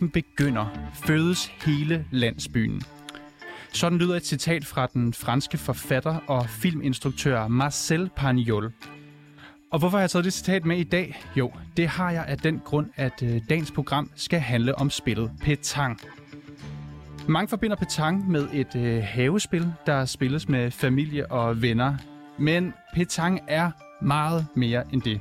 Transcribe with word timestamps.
kampen 0.00 0.22
begynder, 0.22 0.66
fødes 0.94 1.46
hele 1.46 2.04
landsbyen. 2.10 2.82
Sådan 3.72 3.98
lyder 3.98 4.16
et 4.16 4.26
citat 4.26 4.64
fra 4.64 4.86
den 4.86 5.14
franske 5.14 5.58
forfatter 5.58 6.16
og 6.26 6.48
filminstruktør 6.48 7.48
Marcel 7.48 8.10
Pagnol. 8.16 8.72
Og 9.70 9.78
hvorfor 9.78 9.96
har 9.98 10.02
jeg 10.02 10.10
taget 10.10 10.24
det 10.24 10.32
citat 10.32 10.64
med 10.64 10.78
i 10.78 10.84
dag? 10.84 11.22
Jo, 11.36 11.52
det 11.76 11.88
har 11.88 12.10
jeg 12.10 12.24
af 12.28 12.38
den 12.38 12.60
grund, 12.64 12.90
at 12.96 13.22
øh, 13.22 13.40
dagens 13.48 13.70
program 13.70 14.10
skal 14.16 14.40
handle 14.40 14.78
om 14.78 14.90
spillet 14.90 15.30
Petang. 15.40 16.00
Mange 17.28 17.48
forbinder 17.48 17.76
Petang 17.76 18.30
med 18.30 18.48
et 18.52 18.76
øh, 18.76 19.02
havespil, 19.02 19.72
der 19.86 20.04
spilles 20.04 20.48
med 20.48 20.70
familie 20.70 21.32
og 21.32 21.62
venner. 21.62 21.96
Men 22.38 22.74
Petang 22.94 23.40
er 23.48 23.70
meget 24.02 24.46
mere 24.54 24.84
end 24.92 25.02
det. 25.02 25.20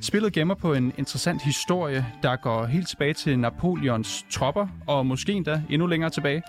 Spillet 0.00 0.32
gemmer 0.32 0.54
på 0.54 0.74
en 0.74 0.92
interessant 0.98 1.42
historie, 1.42 2.06
der 2.22 2.36
går 2.36 2.66
helt 2.66 2.88
tilbage 2.88 3.14
til 3.14 3.38
Napoleons 3.38 4.24
tropper, 4.30 4.68
og 4.86 5.06
måske 5.06 5.32
endda 5.32 5.62
endnu 5.70 5.86
længere 5.86 6.10
tilbage. 6.10 6.42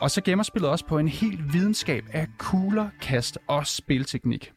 Og 0.00 0.10
så 0.10 0.22
gemmer 0.22 0.42
spillet 0.42 0.70
også 0.70 0.86
på 0.86 0.98
en 0.98 1.08
helt 1.08 1.52
videnskab 1.52 2.04
af 2.12 2.26
kugler, 2.38 2.88
kast 3.00 3.38
og 3.46 3.66
spilteknik. 3.66 4.52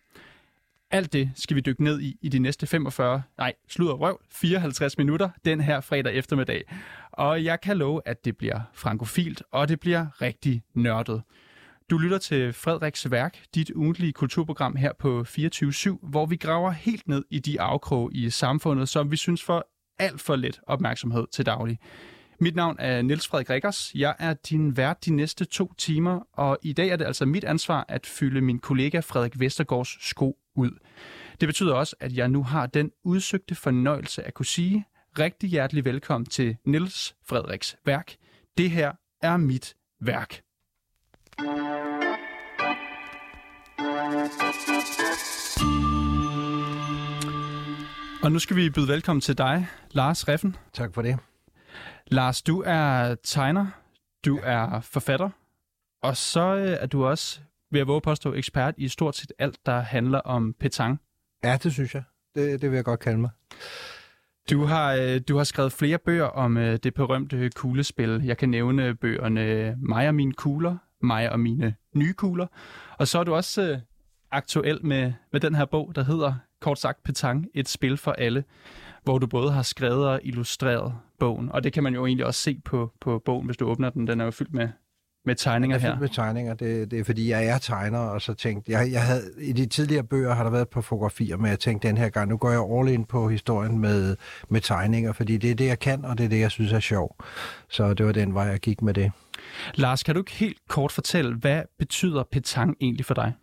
Alt 0.92 1.14
det 1.14 1.32
skal 1.36 1.56
vi 1.56 1.62
dykke 1.62 1.84
ned 1.84 2.02
i 2.02 2.18
i 2.22 2.30
de 2.30 2.40
næste 2.40 2.68
45, 2.68 3.22
nej, 3.38 3.54
slutter 3.70 3.96
røv, 3.96 4.20
54 4.32 4.98
minutter 4.98 5.30
den 5.46 5.62
her 5.62 5.82
fredag 5.82 6.14
eftermiddag. 6.14 6.64
Og 7.12 7.44
jeg 7.44 7.62
kan 7.62 7.78
love, 7.78 8.02
at 8.06 8.26
det 8.26 8.38
bliver 8.38 8.60
frankofilt, 8.74 9.44
og 9.52 9.68
det 9.68 9.80
bliver 9.80 10.22
rigtig 10.22 10.64
nørdet. 10.74 11.22
Du 11.90 11.98
lytter 11.98 12.18
til 12.18 12.54
Frederiks 12.54 13.12
Værk, 13.12 13.38
dit 13.56 13.72
ugentlige 13.76 14.14
kulturprogram 14.14 14.76
her 14.76 14.92
på 15.00 15.22
24-7, 15.22 16.10
hvor 16.10 16.26
vi 16.26 16.36
graver 16.36 16.72
helt 16.72 17.08
ned 17.08 17.26
i 17.30 17.40
de 17.40 17.62
afkrog 17.62 18.16
i 18.16 18.30
samfundet, 18.30 18.90
som 18.90 19.12
vi 19.12 19.18
synes 19.18 19.44
får 19.44 19.64
alt 20.00 20.22
for 20.22 20.36
lidt 20.36 20.60
opmærksomhed 20.68 21.28
til 21.32 21.46
daglig. 21.46 21.80
Mit 22.40 22.56
navn 22.56 22.76
er 22.80 23.02
Niels 23.02 23.28
Frederik 23.28 23.50
Rikkers. 23.50 23.92
Jeg 23.96 24.16
er 24.20 24.34
din 24.34 24.78
vært 24.78 25.06
de 25.06 25.16
næste 25.16 25.46
to 25.46 25.74
timer, 25.74 26.20
og 26.34 26.58
i 26.62 26.74
dag 26.74 26.90
er 26.90 26.96
det 26.96 27.06
altså 27.06 27.26
mit 27.26 27.44
ansvar 27.44 27.86
at 27.88 28.06
fylde 28.06 28.42
min 28.42 28.60
kollega 28.60 29.00
Frederik 29.00 29.40
Vestergaards 29.40 30.08
sko 30.08 30.38
ud. 30.56 30.72
Det 31.40 31.48
betyder 31.48 31.74
også, 31.74 31.96
at 32.00 32.14
jeg 32.14 32.30
nu 32.30 32.44
har 32.44 32.66
den 32.66 32.92
udsøgte 33.04 33.56
fornøjelse 33.56 34.24
at 34.24 34.34
kunne 34.34 34.46
sige 34.46 34.86
rigtig 35.20 35.50
hjertelig 35.50 35.86
velkommen 35.86 36.26
til 36.26 36.58
Niels 36.66 37.16
Frederiks 37.26 37.76
værk. 37.86 38.16
Det 38.58 38.72
her 38.72 38.92
er 39.22 39.38
mit 39.38 39.76
værk. 40.02 40.42
Og 48.24 48.32
nu 48.32 48.40
skal 48.40 48.56
vi 48.56 48.70
byde 48.70 48.88
velkommen 48.88 49.22
til 49.22 49.38
dig, 49.38 49.68
Lars 49.92 50.28
Reffen. 50.28 50.56
Tak 50.74 50.94
for 50.94 51.02
det. 51.02 51.20
Lars, 52.08 52.42
du 52.42 52.64
er 52.66 53.16
tegner, 53.24 53.68
du 54.26 54.40
er 54.44 54.80
forfatter, 54.82 55.30
og 56.04 56.18
så 56.18 56.56
øh, 56.56 56.78
er 56.80 56.86
du 56.86 57.06
også, 57.06 57.40
vil 57.72 57.80
jeg 57.80 57.88
våge 57.88 58.02
påstå, 58.02 58.34
ekspert 58.34 58.74
i 58.78 58.88
stort 58.88 59.16
set 59.16 59.32
alt, 59.40 59.66
der 59.66 59.80
handler 59.80 60.20
om 60.20 60.54
petang. 60.60 61.02
Ja, 61.44 61.58
det 61.64 61.74
synes 61.74 61.94
jeg. 61.96 62.04
Det, 62.36 62.62
det 62.62 62.70
vil 62.70 62.76
jeg 62.76 62.86
godt 62.86 63.00
kalde 63.00 63.18
mig. 63.18 63.30
Du 64.50 64.66
har, 64.66 64.94
øh, 64.94 65.22
du 65.28 65.38
har 65.38 65.44
skrevet 65.44 65.72
flere 65.72 65.98
bøger 65.98 66.26
om 66.26 66.58
øh, 66.58 66.80
det 66.84 66.94
berømte 66.94 67.50
kuglespil. 67.50 68.22
Jeg 68.24 68.38
kan 68.38 68.50
nævne 68.50 68.96
bøgerne 68.96 69.76
Mig 69.78 70.08
og 70.08 70.16
mine 70.16 70.34
kugler, 70.34 70.78
mig 71.04 71.32
og 71.32 71.40
mine 71.40 71.76
nye 71.96 72.14
kugler. 72.14 72.48
Og 72.98 73.08
så 73.08 73.20
er 73.20 73.24
du 73.24 73.36
også 73.36 73.62
øh, 73.62 73.80
aktuel 74.32 74.86
med, 74.86 75.14
med 75.32 75.40
den 75.40 75.56
her 75.56 75.66
bog, 75.66 75.92
der 75.96 76.04
hedder 76.04 76.34
kort 76.62 76.80
sagt 76.80 77.04
Petang, 77.04 77.48
et 77.54 77.70
spil 77.70 77.98
for 77.98 78.12
alle, 78.12 78.44
hvor 79.04 79.18
du 79.18 79.28
både 79.28 79.52
har 79.52 79.62
skrevet 79.62 80.08
og 80.08 80.20
illustreret 80.24 80.96
bogen. 81.20 81.52
Og 81.52 81.64
det 81.64 81.74
kan 81.74 81.84
man 81.84 81.94
jo 81.94 82.06
egentlig 82.06 82.26
også 82.26 82.42
se 82.42 82.62
på, 82.66 82.92
på 83.02 83.22
bogen, 83.26 83.46
hvis 83.46 83.58
du 83.58 83.66
åbner 83.66 83.90
den. 83.90 84.08
Den 84.08 84.22
er 84.22 84.26
jo 84.26 84.32
fyldt 84.32 84.54
med, 84.54 84.70
med 85.26 85.36
tegninger 85.36 85.78
her. 85.78 86.00
med 86.00 86.10
tegninger. 86.10 86.54
Det, 86.54 86.92
det 86.92 87.00
er 87.00 87.04
fordi, 87.04 87.30
jeg 87.30 87.46
er 87.46 87.58
tegner, 87.58 88.00
og 88.00 88.22
så 88.22 88.34
tænkte 88.34 88.72
jeg, 88.72 88.92
jeg 88.92 89.04
havde, 89.06 89.22
i 89.42 89.52
de 89.52 89.66
tidligere 89.66 90.04
bøger 90.04 90.34
har 90.34 90.44
der 90.44 90.52
været 90.52 90.70
på 90.70 90.82
fotografier, 90.82 91.38
men 91.38 91.50
jeg 91.50 91.60
tænkte 91.60 91.88
den 91.88 91.98
her 91.98 92.10
gang, 92.10 92.30
nu 92.30 92.38
går 92.38 92.52
jeg 92.52 92.62
all 92.72 92.90
in 92.90 93.06
på 93.06 93.30
historien 93.30 93.80
med, 93.80 94.16
med 94.50 94.62
tegninger, 94.62 95.14
fordi 95.14 95.38
det 95.38 95.52
er 95.52 95.56
det, 95.56 95.68
jeg 95.68 95.80
kan, 95.80 96.06
og 96.06 96.18
det 96.18 96.26
er 96.26 96.30
det, 96.30 96.40
jeg 96.40 96.52
synes 96.52 96.72
er 96.72 96.80
sjov. 96.80 97.16
Så 97.70 97.94
det 97.94 98.06
var 98.06 98.12
den 98.12 98.34
vej, 98.34 98.44
jeg 98.44 98.60
gik 98.60 98.82
med 98.82 98.94
det. 98.94 99.12
Lars, 99.76 100.04
kan 100.04 100.16
du 100.16 100.22
ikke 100.22 100.32
helt 100.32 100.58
kort 100.70 100.92
fortælle, 100.92 101.36
hvad 101.36 101.62
betyder 101.80 102.24
petang 102.32 102.78
egentlig 102.82 103.06
for 103.06 103.14
dig? 103.14 103.34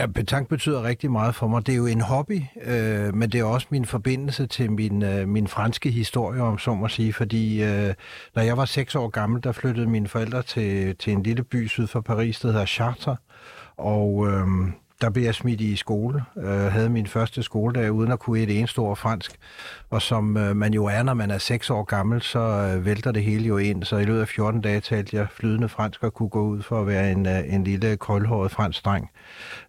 Ja, 0.00 0.06
petanque 0.06 0.48
betyder 0.48 0.82
rigtig 0.82 1.10
meget 1.10 1.34
for 1.34 1.48
mig. 1.48 1.66
Det 1.66 1.72
er 1.72 1.76
jo 1.76 1.86
en 1.86 2.00
hobby, 2.00 2.42
øh, 2.62 3.14
men 3.14 3.30
det 3.30 3.40
er 3.40 3.44
også 3.44 3.66
min 3.70 3.84
forbindelse 3.84 4.46
til 4.46 4.72
min, 4.72 5.02
øh, 5.02 5.28
min 5.28 5.48
franske 5.48 5.90
historie, 5.90 6.42
om 6.42 6.58
så 6.58 6.74
må 6.74 6.88
sige. 6.88 7.12
Fordi 7.12 7.62
øh, 7.62 7.94
når 8.34 8.42
jeg 8.42 8.56
var 8.56 8.64
seks 8.64 8.94
år 8.94 9.08
gammel, 9.08 9.44
der 9.44 9.52
flyttede 9.52 9.86
mine 9.86 10.08
forældre 10.08 10.42
til, 10.42 10.96
til 10.96 11.12
en 11.12 11.22
lille 11.22 11.44
by 11.44 11.68
syd 11.68 11.86
for 11.86 12.00
Paris, 12.00 12.40
der 12.40 12.48
hedder 12.48 12.66
Chartres. 12.66 13.18
Og 13.76 14.26
øh, 14.28 14.46
der 15.00 15.10
blev 15.10 15.24
jeg 15.24 15.34
smidt 15.34 15.60
i 15.60 15.76
skole. 15.76 16.24
Øh, 16.36 16.72
havde 16.72 16.88
min 16.88 17.06
første 17.06 17.42
skoledag 17.42 17.92
uden 17.92 18.12
at 18.12 18.18
kunne 18.18 18.40
et 18.40 18.58
eneste 18.58 18.78
ord 18.78 18.96
fransk. 18.96 19.32
Og 19.90 20.02
som 20.02 20.36
øh, 20.36 20.56
man 20.56 20.74
jo 20.74 20.84
er, 20.84 21.02
når 21.02 21.14
man 21.14 21.30
er 21.30 21.38
6 21.38 21.70
år 21.70 21.84
gammel, 21.84 22.22
så 22.22 22.38
øh, 22.38 22.84
vælter 22.84 23.12
det 23.12 23.22
hele 23.22 23.44
jo 23.44 23.56
ind. 23.56 23.84
Så 23.84 23.96
i 23.96 24.04
løbet 24.04 24.20
af 24.20 24.28
14 24.28 24.60
dage 24.60 24.80
talte 24.80 25.16
jeg 25.16 25.26
flydende 25.34 25.68
fransk 25.68 26.02
og 26.02 26.14
kunne 26.14 26.28
gå 26.28 26.42
ud 26.42 26.62
for 26.62 26.80
at 26.80 26.86
være 26.86 27.12
en, 27.12 27.26
øh, 27.26 27.54
en 27.54 27.64
lille 27.64 27.96
koldhåret 27.96 28.50
fransk 28.50 28.84
dreng. 28.84 29.10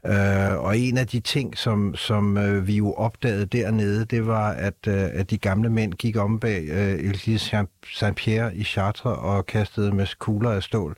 Øh, 0.06 0.61
og 0.72 0.78
en 0.78 0.98
af 0.98 1.08
de 1.08 1.20
ting, 1.20 1.58
som, 1.58 1.96
som 1.96 2.38
øh, 2.38 2.68
vi 2.68 2.76
jo 2.76 2.94
opdagede 2.94 3.46
dernede, 3.46 4.06
det 4.06 4.28
var, 4.28 4.52
at, 4.52 4.88
øh, 4.88 5.10
at 5.14 5.30
de 5.30 5.38
gamle 5.38 5.70
mænd 5.70 5.94
gik 5.94 6.18
om 6.18 6.40
bag 6.40 6.64
øh, 6.70 6.94
Elise 6.94 7.66
Saint-Pierre 7.86 8.56
i 8.56 8.64
Chartres 8.64 9.06
og 9.06 9.46
kastede 9.46 9.92
med 9.92 10.08
kugler 10.20 10.52
af 10.52 10.64
stål. 10.64 10.96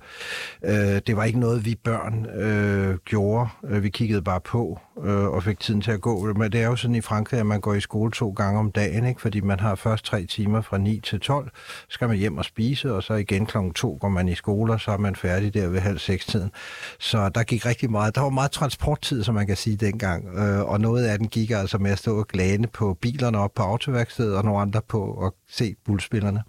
Øh, 0.66 1.02
det 1.08 1.18
var 1.18 1.24
ikke 1.24 1.40
noget, 1.40 1.66
vi 1.66 1.76
børn 1.84 2.26
øh, 2.26 2.98
gjorde. 3.06 3.50
Øh, 3.70 3.84
vi 3.84 3.90
kiggede 3.90 4.22
bare 4.22 4.42
på 4.42 4.80
øh, 5.04 5.28
og 5.28 5.44
fik 5.44 5.60
tiden 5.60 5.82
til 5.82 5.92
at 5.92 6.02
gå. 6.02 6.34
Men 6.34 6.52
det 6.52 6.62
er 6.62 6.68
jo 6.68 6.76
sådan 6.76 6.96
i 6.96 7.02
Frankrig, 7.02 7.40
at 7.40 7.46
man 7.46 7.62
går 7.62 7.74
i 7.74 7.82
skole 7.82 8.12
to 8.12 8.30
gange 8.30 8.60
om 8.60 8.72
dagen, 8.72 9.06
ikke? 9.06 9.22
fordi 9.22 9.42
man 9.42 9.60
har 9.60 9.76
først 9.76 10.06
tre 10.06 10.26
timer 10.26 10.62
fra 10.62 10.78
9 10.78 11.00
til 11.00 11.20
12, 11.20 11.52
så 11.56 11.86
skal 11.90 12.08
man 12.08 12.18
hjem 12.18 12.38
og 12.38 12.46
spise, 12.46 12.94
og 12.94 13.04
så 13.04 13.14
igen 13.14 13.46
klokken 13.46 13.74
2 13.74 13.98
går 14.02 14.10
man 14.10 14.28
i 14.28 14.36
skole, 14.36 14.74
og 14.74 14.82
så 14.82 14.92
er 14.92 14.98
man 14.98 15.16
færdig 15.16 15.54
der 15.54 15.68
ved 15.68 15.80
halv 15.80 16.00
seks 16.00 16.26
tiden. 16.26 16.52
Så 17.00 17.30
der 17.30 17.44
gik 17.44 17.66
rigtig 17.66 17.92
meget. 17.92 18.16
Der 18.16 18.22
var 18.22 18.30
meget 18.30 18.52
transporttid, 18.52 19.24
som 19.24 19.36
man 19.36 19.48
kan 19.48 19.56
sige 19.64 19.76
dengang, 19.76 20.38
øh, 20.38 20.62
og 20.62 20.82
noget 20.82 21.06
af 21.06 21.18
den 21.18 21.28
gik 21.28 21.52
altså 21.52 21.78
med 21.78 21.92
at 21.92 21.98
stå 21.98 22.20
og 22.20 22.28
glane 22.28 22.68
på 22.68 22.98
bilerne 23.02 23.40
op 23.40 23.54
på 23.56 23.64
autoværkstedet, 23.64 24.38
og 24.38 24.44
nogle 24.44 24.62
andre 24.62 24.82
på 24.88 25.26
at 25.26 25.32
se 25.50 25.76
bullspillerne. 25.86 26.44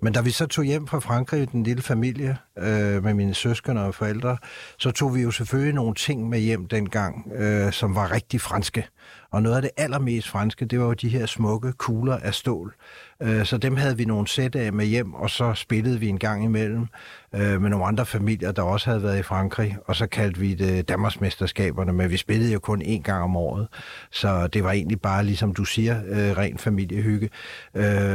Men 0.00 0.12
da 0.12 0.20
vi 0.20 0.30
så 0.30 0.46
tog 0.46 0.64
hjem 0.64 0.86
fra 0.86 0.98
Frankrig, 0.98 1.52
den 1.52 1.62
lille 1.62 1.82
familie, 1.82 2.36
øh, 2.58 3.04
med 3.04 3.14
mine 3.14 3.34
søskende 3.34 3.84
og 3.84 3.94
forældre, 3.94 4.36
så 4.78 4.90
tog 4.90 5.14
vi 5.14 5.20
jo 5.20 5.30
selvfølgelig 5.30 5.74
nogle 5.74 5.94
ting 5.94 6.28
med 6.28 6.38
hjem 6.38 6.68
dengang, 6.68 7.32
øh, 7.34 7.72
som 7.72 7.94
var 7.94 8.12
rigtig 8.12 8.40
franske. 8.40 8.86
Og 9.30 9.42
noget 9.42 9.56
af 9.56 9.62
det 9.62 9.70
allermest 9.76 10.28
franske, 10.28 10.64
det 10.64 10.80
var 10.80 10.86
jo 10.86 10.92
de 10.92 11.08
her 11.08 11.26
smukke 11.26 11.72
kugler 11.72 12.16
af 12.16 12.34
stål. 12.34 12.74
Øh, 13.22 13.44
så 13.44 13.58
dem 13.58 13.76
havde 13.76 13.96
vi 13.96 14.04
nogle 14.04 14.28
sæt 14.28 14.54
af 14.54 14.72
med 14.72 14.86
hjem, 14.86 15.14
og 15.14 15.30
så 15.30 15.54
spillede 15.54 16.00
vi 16.00 16.08
en 16.08 16.18
gang 16.18 16.44
imellem 16.44 16.86
øh, 17.34 17.62
med 17.62 17.70
nogle 17.70 17.86
andre 17.86 18.06
familier, 18.06 18.52
der 18.52 18.62
også 18.62 18.90
havde 18.90 19.02
været 19.02 19.18
i 19.18 19.22
Frankrig, 19.22 19.76
og 19.86 19.96
så 19.96 20.06
kaldte 20.06 20.40
vi 20.40 20.54
det 20.54 20.88
Danmarksmesterskaberne, 20.88 21.92
men 21.92 22.10
vi 22.10 22.16
spillede 22.16 22.52
jo 22.52 22.58
kun 22.58 22.82
én 22.82 23.02
gang 23.02 23.22
om 23.22 23.36
året. 23.36 23.68
Så 24.10 24.46
det 24.46 24.64
var 24.64 24.72
egentlig 24.72 25.00
bare, 25.00 25.24
ligesom 25.24 25.54
du 25.54 25.64
siger, 25.64 26.00
øh, 26.08 26.36
ren 26.36 26.58
familiehygge. 26.58 27.30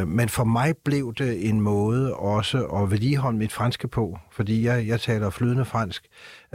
Men 0.05 0.29
for 0.29 0.43
mig 0.43 0.73
blev 0.85 1.13
det 1.17 1.49
en 1.49 1.61
måde 1.61 2.13
også 2.13 2.65
at 2.65 2.91
vedligeholde 2.91 3.37
mit 3.37 3.53
franske 3.53 3.87
på, 3.87 4.17
fordi 4.31 4.65
jeg, 4.65 4.87
jeg 4.87 5.01
taler 5.01 5.29
flydende 5.29 5.65
fransk. 5.65 6.03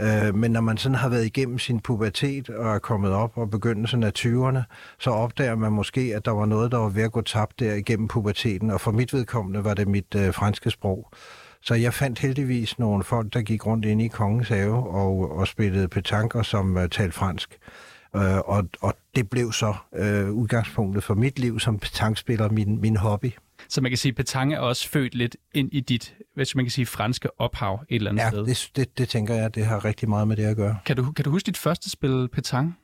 Øh, 0.02 0.34
men 0.34 0.50
når 0.50 0.60
man 0.60 0.76
sådan 0.76 0.94
har 0.94 1.08
været 1.08 1.24
igennem 1.24 1.58
sin 1.58 1.80
pubertet 1.80 2.50
og 2.50 2.74
er 2.74 2.78
kommet 2.78 3.12
op 3.12 3.38
og 3.38 3.50
begyndelsen 3.50 4.02
af 4.02 4.12
20'erne, 4.18 4.62
så 4.98 5.10
opdager 5.10 5.54
man 5.54 5.72
måske, 5.72 6.12
at 6.16 6.24
der 6.24 6.30
var 6.30 6.46
noget, 6.46 6.72
der 6.72 6.78
var 6.78 6.88
ved 6.88 7.02
at 7.02 7.12
gå 7.12 7.20
tabt 7.20 7.60
der 7.60 7.74
igennem 7.74 8.08
puberteten, 8.08 8.70
og 8.70 8.80
for 8.80 8.90
mit 8.90 9.12
vedkommende 9.12 9.64
var 9.64 9.74
det 9.74 9.88
mit 9.88 10.14
øh, 10.16 10.34
franske 10.34 10.70
sprog. 10.70 11.08
Så 11.62 11.74
jeg 11.74 11.94
fandt 11.94 12.18
heldigvis 12.18 12.78
nogle 12.78 13.04
folk, 13.04 13.34
der 13.34 13.42
gik 13.42 13.66
rundt 13.66 13.84
ind 13.84 14.02
i 14.02 14.08
Kongens 14.08 14.48
Have 14.48 14.74
og, 14.74 15.38
og 15.38 15.48
spillede 15.48 15.88
petanker, 15.88 16.42
som 16.42 16.76
uh, 16.76 16.82
talte 16.90 17.12
fransk. 17.12 17.58
Uh, 18.14 18.22
og, 18.22 18.68
og 18.80 18.94
det 19.16 19.30
blev 19.30 19.52
så 19.52 19.74
uh, 19.92 20.30
udgangspunktet 20.30 21.04
for 21.04 21.14
mit 21.14 21.38
liv 21.38 21.60
som 21.60 21.78
petankspiller, 21.78 22.48
min, 22.48 22.80
min 22.80 22.96
hobby. 22.96 23.30
Så 23.72 23.80
man 23.80 23.90
kan 23.90 23.98
sige, 23.98 24.10
at 24.10 24.16
petanque 24.16 24.56
er 24.56 24.60
også 24.60 24.88
født 24.88 25.14
lidt 25.14 25.36
ind 25.54 25.68
i 25.72 25.80
dit, 25.80 26.14
hvis 26.34 26.54
man 26.54 26.64
kan 26.64 26.70
sige, 26.70 26.86
franske 26.86 27.40
ophav 27.40 27.84
et 27.88 27.96
eller 27.96 28.10
andet 28.10 28.22
ja, 28.22 28.30
sted. 28.30 28.44
Ja, 28.44 28.50
det, 28.50 28.70
det, 28.76 28.98
det 28.98 29.08
tænker 29.08 29.34
jeg, 29.34 29.54
det 29.54 29.66
har 29.66 29.84
rigtig 29.84 30.08
meget 30.08 30.28
med 30.28 30.36
det 30.36 30.44
at 30.44 30.56
gøre. 30.56 30.78
Kan 30.84 30.96
du, 30.96 31.12
kan 31.12 31.24
du 31.24 31.30
huske 31.30 31.46
dit 31.46 31.56
første 31.56 31.90
spil 31.90 32.28
petanque? 32.32 32.74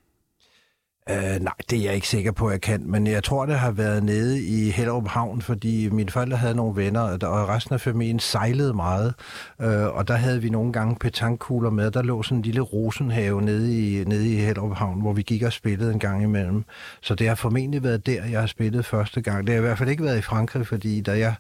Uh, 1.11 1.45
nej, 1.45 1.53
det 1.71 1.79
er 1.79 1.83
jeg 1.83 1.95
ikke 1.95 2.09
sikker 2.09 2.33
på, 2.33 2.47
at 2.47 2.53
jeg 2.53 2.61
kan, 2.61 2.83
men 2.87 3.07
jeg 3.07 3.25
tror, 3.25 3.47
det 3.47 3.59
har 3.59 3.71
været 3.71 4.05
nede 4.05 4.43
i 4.43 4.71
Hellerup 4.71 5.09
Havn, 5.09 5.43
fordi 5.43 5.89
mine 5.89 6.11
forældre 6.11 6.37
havde 6.37 6.55
nogle 6.55 6.77
venner, 6.77 7.01
og 7.01 7.49
resten 7.49 7.75
af 7.75 7.81
familien 7.81 8.19
sejlede 8.19 8.75
meget, 8.75 9.15
uh, 9.59 9.67
og 9.69 10.09
der 10.09 10.15
havde 10.15 10.43
vi 10.43 10.51
nogle 10.51 10.73
gange 10.73 10.97
petankugler 10.97 11.71
med. 11.71 11.91
Der 11.91 12.03
lå 12.03 12.23
sådan 12.23 12.37
en 12.39 12.43
lille 12.43 12.61
rosenhave 12.61 13.43
nede 13.43 13.79
i, 13.79 14.05
nede 14.05 14.35
i 14.35 14.37
Hellerup 14.37 14.77
Havn, 14.77 15.01
hvor 15.01 15.13
vi 15.13 15.23
gik 15.23 15.43
og 15.43 15.53
spillede 15.53 15.93
en 15.93 15.99
gang 15.99 16.23
imellem. 16.23 16.65
Så 17.01 17.15
det 17.15 17.29
har 17.29 17.35
formentlig 17.35 17.83
været 17.83 18.07
der, 18.07 18.25
jeg 18.25 18.41
har 18.41 18.47
spillet 18.47 18.85
første 18.85 19.21
gang. 19.21 19.47
Det 19.47 19.55
har 19.55 19.59
i 19.59 19.65
hvert 19.65 19.79
fald 19.79 19.91
ikke 19.91 20.05
været 20.05 20.19
i 20.19 20.23
Frankrig, 20.23 20.67
fordi 20.67 21.01
da 21.01 21.19
jeg 21.19 21.35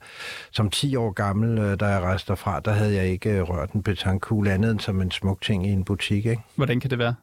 som 0.50 0.70
10 0.70 0.96
år 0.96 1.10
gammel, 1.10 1.58
øh, 1.58 1.80
da 1.80 1.86
jeg 1.86 2.00
rejste 2.00 2.28
derfra, 2.28 2.60
der 2.60 2.72
havde 2.72 2.94
jeg 2.94 3.06
ikke 3.06 3.30
øh, 3.30 3.42
rørt 3.42 3.72
en 3.72 3.82
petankugle 3.82 4.52
andet 4.52 4.70
end 4.70 4.80
som 4.80 5.00
en 5.02 5.10
smuk 5.10 5.42
ting 5.42 5.66
i 5.66 5.70
en 5.70 5.84
butik. 5.84 6.26
Ikke? 6.26 6.42
Hvordan 6.56 6.80
kan 6.80 6.90
det 6.90 6.98
være? 6.98 7.14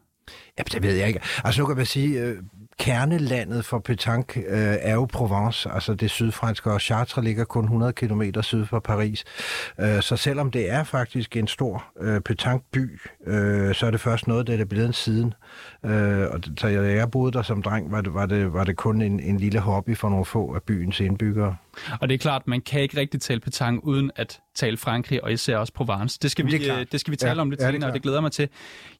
Ja, 0.57 0.63
det 0.63 0.83
ved 0.83 0.95
jeg 0.95 1.07
ikke. 1.07 1.19
Altså 1.43 1.61
nu 1.61 1.67
kan 1.67 1.77
man 1.77 1.85
sige, 1.85 2.19
øh, 2.19 2.37
kernelandet 2.79 3.65
for 3.65 3.79
petanque 3.79 4.41
øh, 4.41 4.75
er 4.81 4.93
jo 4.93 5.05
Provence, 5.05 5.69
altså 5.69 5.93
det 5.93 6.11
sydfranske, 6.11 6.71
og 6.71 6.81
Chartres 6.81 7.23
ligger 7.23 7.43
kun 7.43 7.63
100 7.63 7.93
km 7.93 8.21
syd 8.41 8.65
for 8.65 8.79
Paris. 8.79 9.23
Øh, 9.79 10.01
så 10.01 10.17
selvom 10.17 10.51
det 10.51 10.69
er 10.69 10.83
faktisk 10.83 11.37
en 11.37 11.47
stor 11.47 11.85
øh, 12.01 12.21
petanque-by, 12.29 12.99
øh, 13.27 13.75
så 13.75 13.85
er 13.85 13.91
det 13.91 14.01
først 14.01 14.27
noget, 14.27 14.47
der 14.47 14.57
er 14.57 14.65
blevet 14.65 14.95
siden. 14.95 15.33
Øh, 15.85 16.27
og 16.31 16.39
så 16.57 16.67
jeg, 16.67 16.95
jeg 16.95 17.11
boede 17.11 17.31
der 17.31 17.41
som 17.41 17.61
dreng, 17.61 17.91
var 17.91 18.01
det, 18.01 18.13
var 18.13 18.25
det, 18.25 18.53
var 18.53 18.63
det 18.63 18.75
kun 18.75 19.01
en, 19.01 19.19
en 19.19 19.37
lille 19.37 19.59
hobby 19.59 19.97
for 19.97 20.09
nogle 20.09 20.25
få 20.25 20.55
af 20.55 20.63
byens 20.63 20.99
indbyggere. 20.99 21.55
Og 22.01 22.09
det 22.09 22.13
er 22.13 22.19
klart, 22.19 22.47
man 22.47 22.61
kan 22.61 22.81
ikke 22.81 22.97
rigtig 22.97 23.21
tale 23.21 23.39
petanque 23.39 23.85
uden 23.85 24.11
at 24.15 24.39
tale 24.55 24.77
Frankrig, 24.77 25.23
og 25.23 25.33
især 25.33 25.57
også 25.57 25.73
Provence. 25.73 26.19
Det 26.21 26.31
skal 26.31 26.45
vi, 26.45 26.51
det, 26.57 26.71
øh, 26.71 26.85
det 26.91 26.99
skal 26.99 27.11
vi 27.11 27.17
tale 27.17 27.35
ja, 27.35 27.41
om 27.41 27.49
lidt 27.49 27.61
ja, 27.61 27.71
senere, 27.71 27.89
og 27.89 27.93
det 27.93 28.01
glæder 28.01 28.21
mig 28.21 28.31
til. 28.31 28.49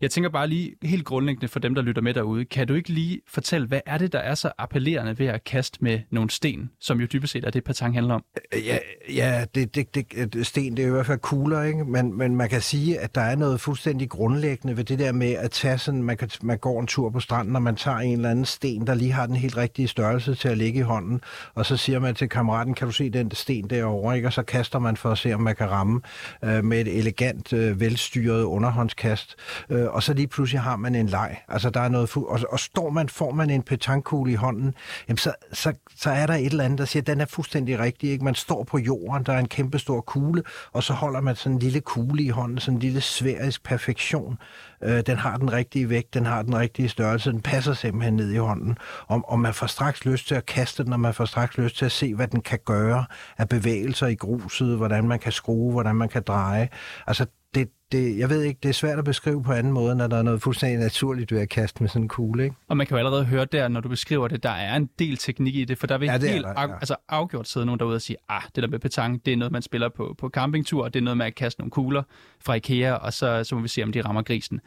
Jeg 0.01 0.12
tænker 0.12 0.30
bare 0.30 0.48
lige 0.48 0.75
helt 0.83 1.06
grundlæggende 1.06 1.48
for 1.48 1.60
dem, 1.60 1.75
der 1.75 1.81
lytter 1.81 2.01
med 2.01 2.13
derude. 2.13 2.45
Kan 2.45 2.68
du 2.68 2.74
ikke 2.74 2.89
lige 2.89 3.22
fortælle, 3.27 3.68
hvad 3.68 3.80
er 3.86 3.98
det, 3.98 4.13
der 4.13 4.19
er 4.19 4.36
så 4.36 4.51
appellerende 4.57 5.19
ved 5.19 5.27
at 5.27 5.44
kaste 5.44 5.77
med 5.81 6.00
nogle 6.12 6.30
sten, 6.30 6.69
som 6.80 7.00
jo 7.00 7.07
dybest 7.13 7.33
set 7.33 7.45
er 7.45 7.50
det, 7.50 7.63
petanque 7.63 7.95
handler 7.95 8.16
om? 8.16 8.24
Ja, 8.54 8.77
ja 9.10 9.45
det, 9.56 9.75
det, 9.75 9.95
det, 10.33 10.48
sten, 10.48 10.77
det 10.77 10.83
er 10.83 10.88
i 10.88 10.92
hvert 10.92 11.06
fald 11.06 11.19
kugler, 11.19 11.63
ikke? 11.63 11.86
Men, 11.86 12.18
men 12.18 12.36
man 12.36 12.50
kan 12.50 12.62
sige, 12.62 13.00
at 13.00 13.16
der 13.16 13.22
er 13.22 13.36
noget 13.36 13.62
fuldstændig 13.62 14.10
grundlæggende 14.10 14.77
ved 14.77 14.83
det 14.83 15.00
der 15.00 15.12
med 15.12 15.31
at 15.31 15.51
tage 15.51 15.77
sådan, 15.77 16.04
man, 16.04 16.18
kan, 16.18 16.30
man 16.42 16.57
går 16.57 16.81
en 16.81 16.88
tur 16.88 17.10
på 17.10 17.19
stranden, 17.19 17.56
og 17.56 17.62
man 17.62 17.75
tager 17.75 17.98
en 17.98 18.13
eller 18.13 18.30
anden 18.30 18.45
sten, 18.45 18.88
der 18.88 18.94
lige 18.94 19.12
har 19.12 19.25
den 19.25 19.36
helt 19.36 19.57
rigtige 19.57 19.88
størrelse 19.88 20.36
til 20.36 20.48
at 20.48 20.57
ligge 20.57 20.80
i 20.80 20.83
hånden, 20.83 21.22
og 21.54 21.66
så 21.66 21.77
siger 21.77 22.00
man 22.00 22.16
til 22.16 22.30
kammeraten, 22.30 22.65
kan 22.74 22.88
du 22.88 22.92
se 22.92 23.10
den 23.10 23.32
sten 23.32 23.70
derovre, 23.70 24.16
ikke? 24.16 24.28
Og 24.28 24.34
så 24.34 24.44
kaster 24.44 24.80
man 24.80 24.98
for 24.98 25.12
at 25.12 25.18
se, 25.18 25.34
om 25.34 25.42
man 25.42 25.56
kan 25.56 25.72
ramme 25.72 26.02
øh, 26.44 26.64
med 26.64 26.82
et 26.82 27.00
elegant, 27.00 27.54
øh, 27.54 27.80
velstyret 27.80 28.44
underhåndskast. 28.44 29.36
Øh, 29.70 29.86
og 29.86 30.04
så 30.04 30.14
lige 30.14 30.28
pludselig 30.28 30.62
har 30.62 30.76
man 30.76 30.96
en 30.96 31.08
leg. 31.08 31.38
Altså, 31.48 31.70
der 31.70 31.80
er 31.80 31.90
noget 31.90 32.08
fu- 32.08 32.28
og, 32.30 32.40
og 32.50 32.60
står 32.60 32.90
man, 32.90 33.10
får 33.10 33.32
man 33.32 33.50
en 33.50 33.64
petankugle 33.64 34.32
i 34.32 34.36
hånden, 34.36 34.74
jamen, 35.08 35.18
så, 35.18 35.34
så, 35.54 35.74
så 35.96 36.10
er 36.10 36.26
der 36.26 36.34
et 36.34 36.46
eller 36.46 36.64
andet, 36.64 36.80
der 36.80 36.86
siger, 36.86 37.04
at 37.04 37.08
den 37.08 37.22
er 37.22 37.26
fuldstændig 37.26 37.80
rigtig. 37.80 38.10
Ikke? 38.10 38.24
Man 38.24 38.36
står 38.36 38.64
på 38.64 38.78
jorden, 38.78 39.24
der 39.26 39.34
er 39.34 39.40
en 39.40 39.48
kæmpe 39.48 39.80
stor 39.80 40.02
kugle, 40.02 40.44
og 40.74 40.84
så 40.84 40.94
holder 40.94 41.22
man 41.22 41.36
sådan 41.36 41.54
en 41.54 41.60
lille 41.60 41.82
kugle 41.82 42.24
i 42.24 42.30
hånden, 42.30 42.60
sådan 42.60 42.74
en 42.74 42.80
lille 42.80 43.02
sværisk 43.02 43.64
perfektion. 43.64 44.38
Øh, 44.84 45.02
den 45.06 45.18
har 45.18 45.38
den 45.38 45.54
rigtige 45.54 45.90
vægt, 45.90 46.14
den 46.14 46.26
har 46.26 46.42
den 46.42 46.56
rigtige 46.56 46.90
størrelse, 46.90 47.32
den 47.32 47.42
passer 47.42 47.74
simpelthen 47.74 48.14
ned 48.14 48.32
i 48.32 48.38
hånden. 48.38 48.78
Og, 49.08 49.22
og 49.28 49.40
man 49.40 49.54
får 49.54 49.68
straks 49.68 50.06
lyst 50.06 50.28
til 50.28 50.36
at 50.36 50.46
kaste 50.46 50.84
den, 50.84 50.94
og 50.94 51.00
man 51.00 51.14
får 51.14 51.26
straks 51.26 51.58
lyst 51.58 51.78
til 51.78 51.86
at 51.86 51.92
se, 51.92 52.16
hvad 52.16 52.28
den 52.28 52.42
kan 52.42 52.55
gøre 52.63 53.06
af 53.38 53.50
bevægelser 53.50 54.07
i 54.07 54.16
gruset, 54.16 54.78
hvordan 54.78 55.07
man 55.07 55.19
kan 55.19 55.31
skrue, 55.31 55.72
hvordan 55.72 55.96
man 55.96 56.10
kan 56.10 56.24
dreje. 56.28 56.69
Altså, 57.07 57.25
det, 57.56 57.69
det, 57.92 58.18
jeg 58.18 58.30
ved 58.30 58.42
ikke, 58.42 58.60
det 58.63 58.69
er 58.69 58.74
svært 58.74 59.00
at 59.00 59.06
beskrive 59.06 59.44
på 59.44 59.52
anden 59.52 59.74
måde, 59.74 59.96
når 59.96 60.07
der 60.07 60.18
er 60.18 60.22
noget 60.22 60.42
fuldstændig 60.42 60.80
naturligt 60.80 61.31
ved 61.31 61.40
at 61.40 61.50
kaste 61.50 61.84
med 61.84 61.90
sådan 61.90 62.02
en 62.02 62.07
kugle. 62.07 62.44
Ikke? 62.44 62.56
Og 62.68 62.78
man 62.78 62.88
kan 62.88 62.96
jo 62.96 62.98
allerede 62.98 63.25
høre 63.25 63.46
der, 63.46 63.68
når 63.68 63.80
du 63.80 63.90
beskriver 63.90 64.28
det, 64.28 64.44
der 64.44 64.50
er 64.50 64.75
en 64.75 64.90
del 65.00 65.18
teknik 65.18 65.56
i 65.56 65.66
det, 65.66 65.78
for 65.78 65.88
der 65.88 65.98
vil 65.98 66.06
ja, 66.06 66.18
helt 66.18 66.46
der, 66.46 66.62
ja. 66.62 66.75
altså, 66.75 66.96
afgjort 67.10 67.48
sidde 67.48 67.66
nogen 67.66 67.80
derude 67.80 67.96
og 67.96 68.02
sige, 68.02 68.18
ah, 68.30 68.42
det 68.56 68.63
der 68.63 68.69
med 68.69 68.80
petang, 68.80 69.25
det 69.25 69.34
er 69.34 69.38
noget, 69.38 69.51
man 69.51 69.62
spiller 69.62 69.90
på, 69.90 70.16
på 70.18 70.30
campingtur, 70.30 70.84
og 70.84 70.94
det 70.94 71.00
er 71.00 71.04
noget 71.04 71.18
med 71.18 71.25
at 71.25 71.36
kaste 71.36 71.62
nogle 71.62 71.72
kugler 71.72 72.04
fra 72.40 72.54
IKEA, 72.54 72.94
og 72.94 73.13
så, 73.13 73.44
så 73.44 73.56
må 73.56 73.62
vi 73.62 73.68
se, 73.68 73.84
om 73.84 73.92
de 73.92 74.01
rammer 74.01 74.22
grisen. 74.22 74.60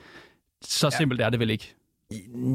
Så 0.62 0.87
ja. 0.87 0.91
simpelt 0.91 1.20
er 1.20 1.31
det 1.31 1.41
vel 1.41 1.50
ikke? 1.50 1.75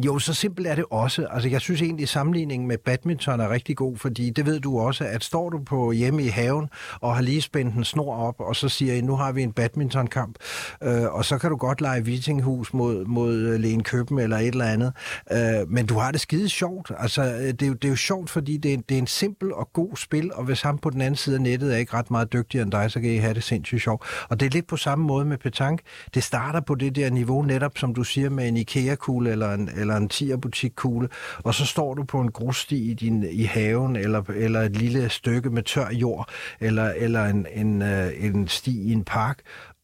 Jo, 0.06 0.20
så 0.20 0.34
simpelt 0.34 0.68
er 0.68 0.76
det 0.76 0.86
også. 0.90 1.28
Altså, 1.32 1.50
jeg 1.50 1.62
synes 1.62 1.82
egentlig, 1.82 2.04
at 2.04 2.10
sammenligningen 2.10 2.68
med 2.68 2.78
badminton 2.78 3.40
er 3.40 3.50
rigtig 3.50 3.78
god, 3.78 3.98
fordi 3.98 4.30
det 4.30 4.46
ved 4.46 4.60
du 4.60 4.80
også, 4.80 5.06
at 5.06 5.24
står 5.24 5.50
du 5.50 5.60
på 5.60 5.92
hjemme 5.92 6.24
i 6.24 6.28
haven 6.28 6.70
og 7.02 7.16
har 7.16 7.22
lige 7.22 7.42
spændt 7.42 7.76
en 7.76 7.84
snor 7.84 8.16
op, 8.16 8.36
og 8.40 8.56
så 8.56 8.70
siger 8.70 8.94
I, 8.94 9.02
nu 9.02 9.16
har 9.16 9.32
vi 9.32 9.44
en 9.44 9.52
badmintonkamp, 9.52 10.36
øh, 10.84 11.14
og 11.14 11.26
så 11.26 11.38
kan 11.38 11.50
du 11.50 11.56
godt 11.56 11.82
lege 11.82 12.06
Vitinghus 12.06 12.74
mod, 12.74 13.06
mod 13.06 13.36
øh, 13.36 13.60
Lene 13.60 13.84
Køben 13.84 14.20
eller 14.20 14.38
et 14.38 14.48
eller 14.48 14.66
andet, 14.66 14.94
øh, 15.32 15.72
men 15.72 15.86
du 15.86 15.94
har 15.94 16.12
det 16.12 16.22
skide 16.22 16.50
sjovt. 16.50 16.92
Altså, 16.98 17.24
øh, 17.24 17.40
det 17.40 17.62
er, 17.62 17.68
jo, 17.68 17.74
det 17.74 17.86
er 17.86 17.90
jo 17.90 17.96
sjovt, 17.96 18.30
fordi 18.30 18.58
det 18.58 18.74
er, 18.74 18.78
det 18.90 18.96
er 18.96 19.00
en 19.00 19.08
simpel 19.08 19.54
og 19.54 19.70
god 19.74 19.96
spil, 19.96 20.34
og 20.34 20.44
hvis 20.44 20.62
ham 20.62 20.78
på 20.78 20.90
den 20.90 21.02
anden 21.02 21.16
side 21.16 21.36
af 21.36 21.42
nettet 21.42 21.74
er 21.74 21.78
ikke 21.78 21.94
ret 21.94 22.12
meget 22.12 22.34
dygtigere 22.34 22.64
end 22.64 22.72
dig, 22.72 22.92
så 22.92 23.02
kan 23.02 23.10
I 23.10 23.18
have 23.18 23.34
det 23.34 23.44
sindssygt 23.44 23.82
sjovt. 23.82 24.04
Og 24.30 24.40
det 24.40 24.46
er 24.46 24.50
lidt 24.50 24.68
på 24.68 24.78
samme 24.78 25.06
måde 25.06 25.26
med 25.26 25.38
petanque. 25.38 25.86
Det 26.14 26.24
starter 26.24 26.60
på 26.60 26.76
det 26.76 26.96
der 26.96 27.10
niveau, 27.10 27.42
netop 27.42 27.78
som 27.78 27.94
du 27.94 28.04
siger, 28.04 28.30
med 28.30 28.48
en 28.48 28.58
IKEA-kugle 28.58 29.43
eller 29.44 29.54
en, 29.54 29.80
eller 29.80 29.96
en 29.96 30.10
tierbutikkugle, 30.10 31.10
og 31.44 31.56
så 31.56 31.66
står 31.66 31.94
du 31.94 32.04
på 32.04 32.22
en 32.22 32.32
grussti 32.32 32.92
i, 32.92 32.94
din, 32.94 33.24
i 33.24 33.44
haven, 33.44 33.96
eller, 33.96 34.24
eller 34.30 34.62
et 34.62 34.78
lille 34.78 35.10
stykke 35.10 35.50
med 35.50 35.64
tør 35.64 35.90
jord, 35.92 36.30
eller, 36.60 36.90
eller 36.90 37.26
en, 37.26 37.48
en, 37.54 37.82
øh, 37.82 38.12
en 38.20 38.48
sti 38.48 38.82
i 38.90 38.92
en 38.92 39.04
park, 39.04 39.40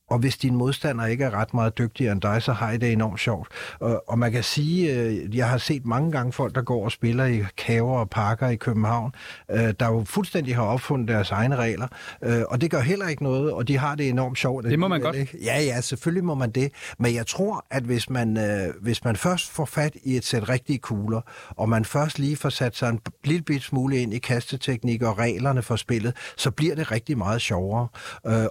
og 0.09 0.19
hvis 0.19 0.37
din 0.37 0.55
modstander 0.55 1.05
ikke 1.05 1.23
er 1.23 1.31
ret 1.31 1.53
meget 1.53 1.77
dygtigere 1.77 2.11
end 2.11 2.21
dig, 2.21 2.41
så 2.41 2.53
har 2.53 2.71
I 2.71 2.77
det 2.77 2.91
enormt 2.91 3.19
sjovt. 3.19 3.47
Og, 3.79 4.03
og 4.07 4.19
man 4.19 4.31
kan 4.31 4.43
sige, 4.43 4.93
øh, 4.93 5.37
jeg 5.37 5.49
har 5.49 5.57
set 5.57 5.85
mange 5.85 6.11
gange 6.11 6.31
folk, 6.33 6.55
der 6.55 6.61
går 6.61 6.83
og 6.83 6.91
spiller 6.91 7.25
i 7.25 7.43
kaver 7.57 7.99
og 7.99 8.09
parker 8.09 8.47
i 8.47 8.55
København, 8.55 9.11
øh, 9.51 9.73
der 9.79 9.87
jo 9.87 10.03
fuldstændig 10.05 10.55
har 10.55 10.63
opfundet 10.63 11.07
deres 11.07 11.31
egne 11.31 11.55
regler. 11.55 11.87
Øh, 12.23 12.41
og 12.49 12.61
det 12.61 12.71
gør 12.71 12.79
heller 12.79 13.07
ikke 13.07 13.23
noget, 13.23 13.51
og 13.51 13.67
de 13.67 13.77
har 13.77 13.95
det 13.95 14.09
enormt 14.09 14.37
sjovt. 14.37 14.65
Det 14.65 14.79
må 14.79 14.87
man 14.87 15.01
godt. 15.01 15.15
Ikke? 15.15 15.37
Ja, 15.43 15.61
ja, 15.61 15.81
selvfølgelig 15.81 16.23
må 16.23 16.35
man 16.35 16.51
det. 16.51 16.71
Men 16.99 17.15
jeg 17.15 17.27
tror, 17.27 17.65
at 17.71 17.83
hvis 17.83 18.09
man, 18.09 18.37
hvis 18.81 19.03
man 19.03 19.15
først 19.15 19.51
får 19.51 19.65
fat 19.65 19.93
i 20.03 20.15
et 20.15 20.25
sæt 20.25 20.49
rigtige 20.49 20.79
kugler, 20.79 21.21
og 21.49 21.69
man 21.69 21.85
først 21.85 22.19
lige 22.19 22.35
får 22.35 22.49
sat 22.49 22.75
sig 22.75 22.89
en 22.89 22.99
lille 23.23 23.41
bit 23.41 23.63
smule 23.63 23.97
ind 23.97 24.13
i 24.13 24.17
kasteteknik 24.17 25.01
og 25.01 25.17
reglerne 25.17 25.61
for 25.61 25.75
spillet, 25.75 26.15
så 26.37 26.51
bliver 26.51 26.75
det 26.75 26.91
rigtig 26.91 27.17
meget 27.17 27.41
sjovere. 27.41 27.87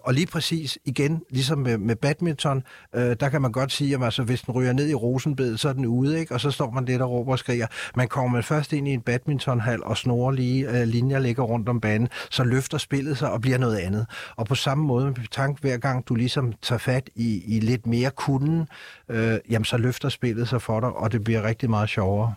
Og 0.02 0.14
lige 0.14 0.26
præcis 0.26 0.78
igen, 0.84 1.22
lige 1.30 1.44
ligesom 1.48 1.58
med, 1.58 1.78
med 1.78 1.96
badminton, 1.96 2.62
øh, 2.94 3.16
der 3.20 3.28
kan 3.28 3.42
man 3.42 3.52
godt 3.52 3.72
sige, 3.72 3.94
at 3.94 4.02
altså, 4.02 4.22
hvis 4.22 4.42
den 4.42 4.54
ryger 4.54 4.72
ned 4.72 4.88
i 4.88 4.94
rosenbedet, 4.94 5.60
så 5.60 5.68
er 5.68 5.72
den 5.72 5.86
ude, 5.86 6.20
ikke? 6.20 6.34
og 6.34 6.40
så 6.40 6.50
står 6.50 6.70
man 6.70 6.84
lidt 6.84 7.02
og 7.02 7.10
råber 7.10 7.32
og 7.32 7.38
skriger. 7.38 7.66
Man 7.96 8.08
kommer 8.08 8.32
man 8.32 8.42
først 8.42 8.72
ind 8.72 8.88
i 8.88 8.90
en 8.90 9.00
badmintonhal 9.00 9.84
og 9.84 9.96
snor 9.96 10.30
lige 10.30 10.68
øh, 10.70 10.86
linjer 10.86 11.18
ligger 11.18 11.42
rundt 11.42 11.68
om 11.68 11.80
banen, 11.80 12.08
så 12.30 12.44
løfter 12.44 12.78
spillet 12.78 13.18
sig 13.18 13.30
og 13.30 13.40
bliver 13.40 13.58
noget 13.58 13.76
andet. 13.76 14.06
Og 14.36 14.46
på 14.46 14.54
samme 14.54 14.84
måde 14.84 15.04
med 15.04 15.30
tank, 15.30 15.60
hver 15.60 15.76
gang 15.76 16.08
du 16.08 16.14
ligesom 16.14 16.52
tager 16.62 16.78
fat 16.78 17.10
i, 17.14 17.56
i 17.56 17.60
lidt 17.60 17.86
mere 17.86 18.10
kunden, 18.10 18.68
øh, 19.08 19.38
jamen 19.50 19.64
så 19.64 19.76
løfter 19.76 20.08
spillet 20.08 20.48
sig 20.48 20.62
for 20.62 20.80
dig, 20.80 20.92
og 20.92 21.12
det 21.12 21.24
bliver 21.24 21.42
rigtig 21.42 21.70
meget 21.70 21.88
sjovere. 21.88 22.34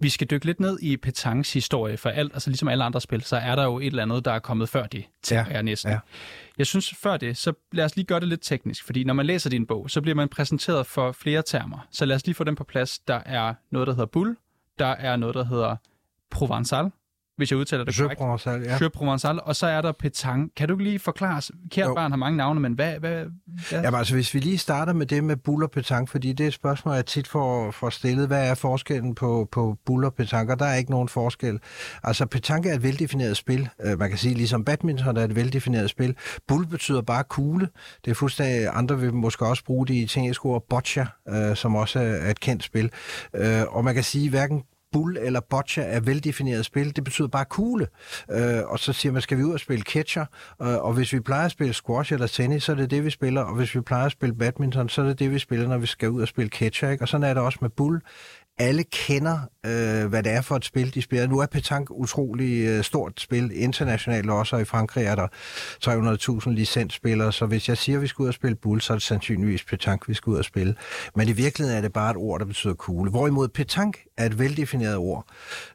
Vi 0.00 0.08
skal 0.08 0.26
dykke 0.30 0.46
lidt 0.46 0.60
ned 0.60 0.78
i 0.82 0.96
Petangs 0.96 1.52
historie, 1.52 1.96
for 1.96 2.10
alt, 2.10 2.32
altså 2.34 2.50
ligesom 2.50 2.68
alle 2.68 2.84
andre 2.84 3.00
spil, 3.00 3.22
så 3.22 3.36
er 3.36 3.56
der 3.56 3.64
jo 3.64 3.78
et 3.78 3.86
eller 3.86 4.02
andet, 4.02 4.24
der 4.24 4.32
er 4.32 4.38
kommet 4.38 4.68
før 4.68 4.86
det, 4.86 5.04
tænker 5.22 5.44
ja, 5.48 5.52
jeg 5.52 5.62
næsten. 5.62 5.90
Ja. 5.90 5.98
Jeg 6.58 6.66
synes 6.66 6.94
før 6.94 7.16
det, 7.16 7.36
så 7.36 7.52
lad 7.72 7.84
os 7.84 7.96
lige 7.96 8.06
gøre 8.06 8.20
det 8.20 8.28
lidt 8.28 8.40
teknisk, 8.42 8.84
fordi 8.84 9.04
når 9.04 9.14
man 9.14 9.26
læser 9.26 9.50
din 9.50 9.66
bog, 9.66 9.90
så 9.90 10.00
bliver 10.00 10.14
man 10.14 10.28
præsenteret 10.28 10.86
for 10.86 11.12
flere 11.12 11.42
termer. 11.42 11.86
Så 11.90 12.04
lad 12.04 12.16
os 12.16 12.26
lige 12.26 12.34
få 12.34 12.44
dem 12.44 12.54
på 12.54 12.64
plads. 12.64 12.98
Der 12.98 13.20
er 13.26 13.54
noget, 13.70 13.86
der 13.86 13.92
hedder 13.92 14.06
bull, 14.06 14.36
der 14.78 14.86
er 14.86 15.16
noget, 15.16 15.34
der 15.34 15.44
hedder 15.44 15.76
provençal, 16.34 17.05
hvis 17.36 17.50
jeg 17.50 17.58
udtaler 17.58 17.84
det 17.84 17.96
korrekt. 17.96 18.20
Provençal, 18.20 18.68
ja. 18.68 18.78
Jeu 18.80 18.88
Provençal, 18.96 19.38
og 19.42 19.56
så 19.56 19.66
er 19.66 19.80
der 19.80 19.92
petang. 19.92 20.50
Kan 20.56 20.68
du 20.68 20.76
lige 20.76 20.98
forklare, 20.98 21.42
kært 21.70 21.94
barn 21.94 22.12
har 22.12 22.16
mange 22.16 22.36
navne, 22.36 22.60
men 22.60 22.72
hvad... 22.72 22.98
hvad, 22.98 23.24
hvad? 23.70 23.82
Jamen 23.82 23.98
altså, 23.98 24.14
hvis 24.14 24.34
vi 24.34 24.38
lige 24.38 24.58
starter 24.58 24.92
med 24.92 25.06
det 25.06 25.24
med 25.24 25.36
bull 25.36 25.62
og 25.64 25.70
petang, 25.70 26.08
fordi 26.08 26.32
det 26.32 26.44
er 26.44 26.48
et 26.48 26.54
spørgsmål, 26.54 26.94
jeg 26.94 27.06
tit 27.06 27.28
får, 27.28 27.70
får 27.70 27.90
stillet. 27.90 28.26
Hvad 28.26 28.50
er 28.50 28.54
forskellen 28.54 29.14
på, 29.14 29.48
på 29.52 29.76
bull 29.86 30.04
og 30.04 30.14
petang? 30.14 30.50
Og 30.50 30.58
der 30.58 30.66
er 30.66 30.74
ikke 30.74 30.90
nogen 30.90 31.08
forskel. 31.08 31.58
Altså, 32.02 32.26
petang 32.26 32.66
er 32.66 32.74
et 32.74 32.82
veldefineret 32.82 33.36
spil. 33.36 33.68
Øh, 33.84 33.98
man 33.98 34.08
kan 34.08 34.18
sige, 34.18 34.34
ligesom 34.34 34.64
badminton 34.64 35.16
er 35.16 35.24
et 35.24 35.36
veldefineret 35.36 35.90
spil. 35.90 36.16
Bull 36.48 36.66
betyder 36.66 37.02
bare 37.02 37.24
kugle. 37.24 37.68
Det 38.04 38.10
er 38.10 38.14
fuldstændig... 38.14 38.68
Andre 38.72 39.00
vil 39.00 39.14
måske 39.14 39.46
også 39.46 39.64
bruge 39.64 39.86
det 39.86 39.94
i 39.94 40.18
engelsk 40.18 40.44
ord 40.44 40.64
boccia, 40.68 41.06
øh, 41.28 41.56
som 41.56 41.74
også 41.74 41.98
er 42.00 42.30
et 42.30 42.40
kendt 42.40 42.64
spil. 42.64 42.90
Øh, 43.34 43.62
og 43.68 43.84
man 43.84 43.94
kan 43.94 44.04
sige, 44.04 44.30
hverken 44.30 44.62
bull 44.92 45.16
eller 45.16 45.40
boccia 45.40 45.84
er 45.84 46.00
veldefineret 46.00 46.64
spil. 46.64 46.96
Det 46.96 47.04
betyder 47.04 47.28
bare 47.28 47.44
kugle. 47.44 47.86
Øh, 48.30 48.62
og 48.66 48.78
så 48.78 48.92
siger 48.92 49.12
man, 49.12 49.22
skal 49.22 49.38
vi 49.38 49.42
ud 49.42 49.52
og 49.52 49.60
spille 49.60 49.82
catcher? 49.82 50.26
Øh, 50.62 50.84
og 50.84 50.92
hvis 50.92 51.12
vi 51.12 51.20
plejer 51.20 51.44
at 51.44 51.50
spille 51.50 51.74
squash 51.74 52.12
eller 52.12 52.26
tennis, 52.26 52.62
så 52.62 52.72
er 52.72 52.76
det 52.76 52.90
det, 52.90 53.04
vi 53.04 53.10
spiller. 53.10 53.40
Og 53.40 53.54
hvis 53.54 53.74
vi 53.74 53.80
plejer 53.80 54.06
at 54.06 54.12
spille 54.12 54.34
badminton, 54.34 54.88
så 54.88 55.02
er 55.02 55.06
det 55.06 55.18
det, 55.18 55.30
vi 55.30 55.38
spiller, 55.38 55.68
når 55.68 55.78
vi 55.78 55.86
skal 55.86 56.10
ud 56.10 56.22
og 56.22 56.28
spille 56.28 56.50
catcher. 56.50 56.90
Ikke? 56.90 57.04
Og 57.04 57.08
sådan 57.08 57.30
er 57.30 57.34
det 57.34 57.42
også 57.42 57.58
med 57.60 57.70
bull 57.70 58.00
alle 58.58 58.84
kender, 58.84 59.38
øh, 59.66 60.06
hvad 60.06 60.22
det 60.22 60.32
er 60.32 60.40
for 60.40 60.56
et 60.56 60.64
spil, 60.64 60.94
de 60.94 61.02
spiller. 61.02 61.26
Nu 61.26 61.38
er 61.38 61.46
petanque 61.46 61.96
utrolig 61.96 62.66
øh, 62.66 62.84
stort 62.84 63.20
spil 63.20 63.50
internationalt 63.54 64.30
også, 64.30 64.56
og 64.56 64.62
i 64.62 64.64
Frankrig 64.64 65.04
er 65.04 65.14
der 65.14 65.26
300.000 66.46 66.50
licensspillere, 66.50 67.32
så 67.32 67.46
hvis 67.46 67.68
jeg 67.68 67.78
siger, 67.78 67.98
at 67.98 68.02
vi 68.02 68.06
skal 68.06 68.22
ud 68.22 68.28
og 68.28 68.34
spille 68.34 68.56
bull, 68.56 68.80
så 68.80 68.92
er 68.92 68.94
det 68.94 69.02
sandsynligvis 69.02 69.64
petanque, 69.64 70.08
vi 70.08 70.14
skal 70.14 70.30
ud 70.30 70.38
og 70.38 70.44
spille. 70.44 70.74
Men 71.14 71.28
i 71.28 71.32
virkeligheden 71.32 71.78
er 71.78 71.82
det 71.82 71.92
bare 71.92 72.10
et 72.10 72.16
ord, 72.16 72.40
der 72.40 72.46
betyder 72.46 72.74
kugle. 72.74 73.10
Hvorimod 73.10 73.48
petanque 73.48 74.02
er 74.16 74.26
et 74.26 74.38
veldefineret 74.38 74.96
ord. 74.96 75.26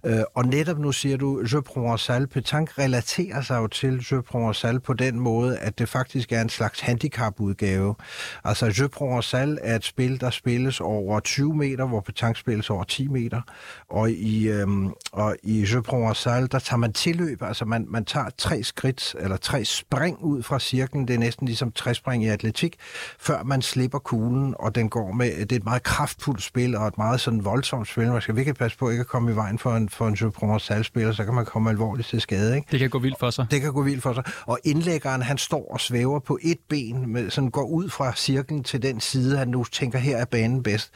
Øh, 0.05 0.21
og 0.35 0.45
netop 0.45 0.79
nu 0.79 0.91
siger 0.91 1.17
du, 1.17 1.41
je 1.53 1.57
Provençal, 1.57 2.25
petanque 2.25 2.83
relaterer 2.83 3.41
sig 3.41 3.57
jo 3.57 3.67
til 3.67 4.05
je 4.11 4.21
Provençal 4.29 4.79
på 4.79 4.93
den 4.93 5.19
måde, 5.19 5.57
at 5.57 5.79
det 5.79 5.89
faktisk 5.89 6.31
er 6.31 6.41
en 6.41 6.49
slags 6.49 6.79
handicapudgave. 6.79 7.95
Altså 8.43 8.65
je 8.65 8.89
Provençal 8.95 9.57
er 9.61 9.75
et 9.75 9.83
spil, 9.83 10.21
der 10.21 10.29
spilles 10.29 10.81
over 10.81 11.19
20 11.19 11.55
meter, 11.55 11.87
hvor 11.87 11.99
petanque 11.99 12.39
spilles 12.39 12.70
over 12.71 12.83
10 12.83 13.07
meter. 13.07 13.41
Og 13.89 14.11
i, 14.11 14.47
øhm, 14.49 14.91
og 15.11 15.35
i 15.43 15.67
Jeu 15.71 15.81
Provençal, 15.81 16.47
der 16.47 16.59
tager 16.59 16.77
man 16.77 16.93
tilløb, 16.93 17.41
altså 17.41 17.65
man, 17.65 17.85
man 17.89 18.05
tager 18.05 18.29
tre 18.37 18.63
skridt, 18.63 19.15
eller 19.19 19.37
tre 19.37 19.65
spring 19.65 20.17
ud 20.21 20.43
fra 20.43 20.59
cirklen, 20.59 21.07
det 21.07 21.13
er 21.13 21.19
næsten 21.19 21.47
ligesom 21.47 21.71
tre 21.71 21.93
spring 21.93 22.23
i 22.23 22.27
atletik, 22.27 22.75
før 23.19 23.43
man 23.43 23.61
slipper 23.61 23.99
kuglen, 23.99 24.55
og 24.59 24.75
den 24.75 24.89
går 24.89 25.11
med, 25.11 25.39
det 25.39 25.51
er 25.51 25.55
et 25.55 25.63
meget 25.63 25.83
kraftfuldt 25.83 26.43
spil, 26.43 26.75
og 26.75 26.87
et 26.87 26.97
meget 26.97 27.21
sådan 27.21 27.45
voldsomt 27.45 27.87
spil. 27.87 28.11
Man 28.11 28.21
skal 28.21 28.35
virkelig 28.35 28.55
passe 28.55 28.77
på 28.77 28.89
ikke 28.89 29.01
at 29.01 29.07
komme 29.07 29.31
i 29.31 29.35
vejen 29.35 29.59
for 29.59 29.71
en, 29.71 29.89
for 29.89 30.07
en 30.07 30.17
Jeu 30.21 30.29
Provençal-spiller, 30.29 31.13
så 31.13 31.25
kan 31.25 31.33
man 31.33 31.45
komme 31.45 31.69
alvorligt 31.69 32.07
til 32.07 32.21
skade. 32.21 32.55
Ikke? 32.55 32.67
Det 32.71 32.79
kan 32.79 32.89
gå 32.89 32.99
vildt 32.99 33.19
for 33.19 33.29
sig. 33.29 33.47
Det 33.51 33.61
kan 33.61 33.73
gå 33.73 33.81
vildt 33.81 34.03
for 34.03 34.13
sig. 34.13 34.23
Og 34.45 34.59
indlæggeren, 34.63 35.21
han 35.21 35.37
står 35.37 35.73
og 35.73 35.81
svæver 35.81 36.19
på 36.19 36.39
et 36.41 36.57
ben, 36.69 37.13
med, 37.13 37.29
sådan 37.29 37.49
går 37.49 37.63
ud 37.63 37.89
fra 37.89 38.15
cirklen 38.15 38.63
til 38.63 38.81
den 38.81 38.99
side, 38.99 39.37
han 39.37 39.47
nu 39.47 39.63
tænker, 39.63 39.99
her 39.99 40.17
er 40.17 40.25
banen 40.25 40.63
bedst. 40.63 40.91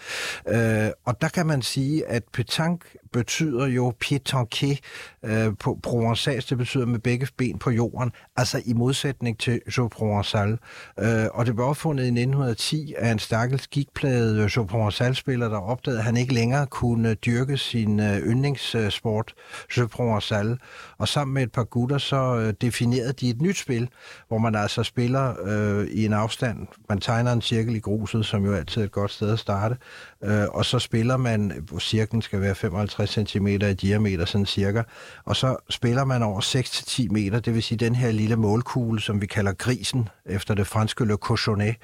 Øh, 0.47 0.89
og 1.05 1.21
der 1.21 1.27
kan 1.27 1.47
man 1.47 1.61
sige, 1.65 2.07
at 2.07 2.23
petanque 2.31 2.85
betyder 3.15 3.65
jo 3.65 3.93
pétanque 4.05 4.77
øh, 5.23 5.53
på 5.59 5.79
provençalsk, 5.87 6.49
det 6.49 6.57
betyder 6.57 6.85
med 6.85 6.99
begge 6.99 7.27
ben 7.37 7.59
på 7.59 7.71
jorden, 7.71 8.11
altså 8.35 8.61
i 8.65 8.73
modsætning 8.73 9.39
til 9.39 9.61
Jeu 9.77 9.89
Provençal. 9.95 10.57
Øh, 10.99 11.25
og 11.33 11.45
det 11.45 11.55
blev 11.55 11.67
opfundet 11.67 12.03
i 12.03 12.07
1910 12.07 12.93
af 12.97 13.11
en 13.11 13.19
stakkels 13.19 13.67
gigplade 13.67 14.43
øh, 14.43 14.49
Jeu 14.55 14.65
Provençal-spiller, 14.65 15.49
der 15.49 15.57
opdagede, 15.57 15.99
at 15.99 16.05
han 16.05 16.17
ikke 16.17 16.33
længere 16.33 16.67
kunne 16.67 17.09
øh, 17.09 17.15
dyrke 17.25 17.57
sin 17.57 17.99
øh, 17.99 18.17
yndlingssport, 18.17 19.33
Jeu 19.77 19.87
Provençal. 19.87 20.57
Og 20.97 21.07
sammen 21.07 21.33
med 21.33 21.43
et 21.43 21.51
par 21.51 21.63
gutter, 21.63 21.97
så 21.97 22.35
øh, 22.35 22.53
definerede 22.61 23.13
de 23.13 23.29
et 23.29 23.41
nyt 23.41 23.57
spil, 23.57 23.89
hvor 24.27 24.37
man 24.37 24.55
altså 24.55 24.83
spiller 24.83 25.33
øh, 25.45 25.87
i 25.87 26.05
en 26.05 26.13
afstand. 26.13 26.67
Man 26.89 26.99
tegner 26.99 27.33
en 27.33 27.41
cirkel 27.41 27.75
i 27.75 27.79
gruset, 27.79 28.25
som 28.25 28.45
jo 28.45 28.53
altid 28.53 28.81
er 28.81 28.85
et 28.85 28.91
godt 28.91 29.11
sted 29.11 29.33
at 29.33 29.39
starte, 29.39 29.77
øh, 30.23 30.47
og 30.49 30.65
så 30.65 30.79
spiller 30.79 31.17
man, 31.17 31.51
hvor 31.69 31.79
cirklen 31.79 32.21
skal 32.21 32.41
være 32.41 32.55
55 32.55 33.04
cm 33.07 33.47
i 33.47 33.57
diameter, 33.57 34.25
sådan 34.25 34.45
cirka, 34.45 34.83
og 35.25 35.35
så 35.35 35.55
spiller 35.69 36.05
man 36.05 36.23
over 36.23 36.41
6-10 36.41 37.13
meter, 37.13 37.39
det 37.39 37.53
vil 37.53 37.63
sige 37.63 37.77
den 37.77 37.95
her 37.95 38.11
lille 38.11 38.35
målkugle, 38.35 39.01
som 39.01 39.21
vi 39.21 39.25
kalder 39.25 39.53
grisen, 39.53 40.09
efter 40.25 40.53
det 40.53 40.67
franske 40.67 41.05
Le 41.05 41.15
Cochonnet. 41.15 41.75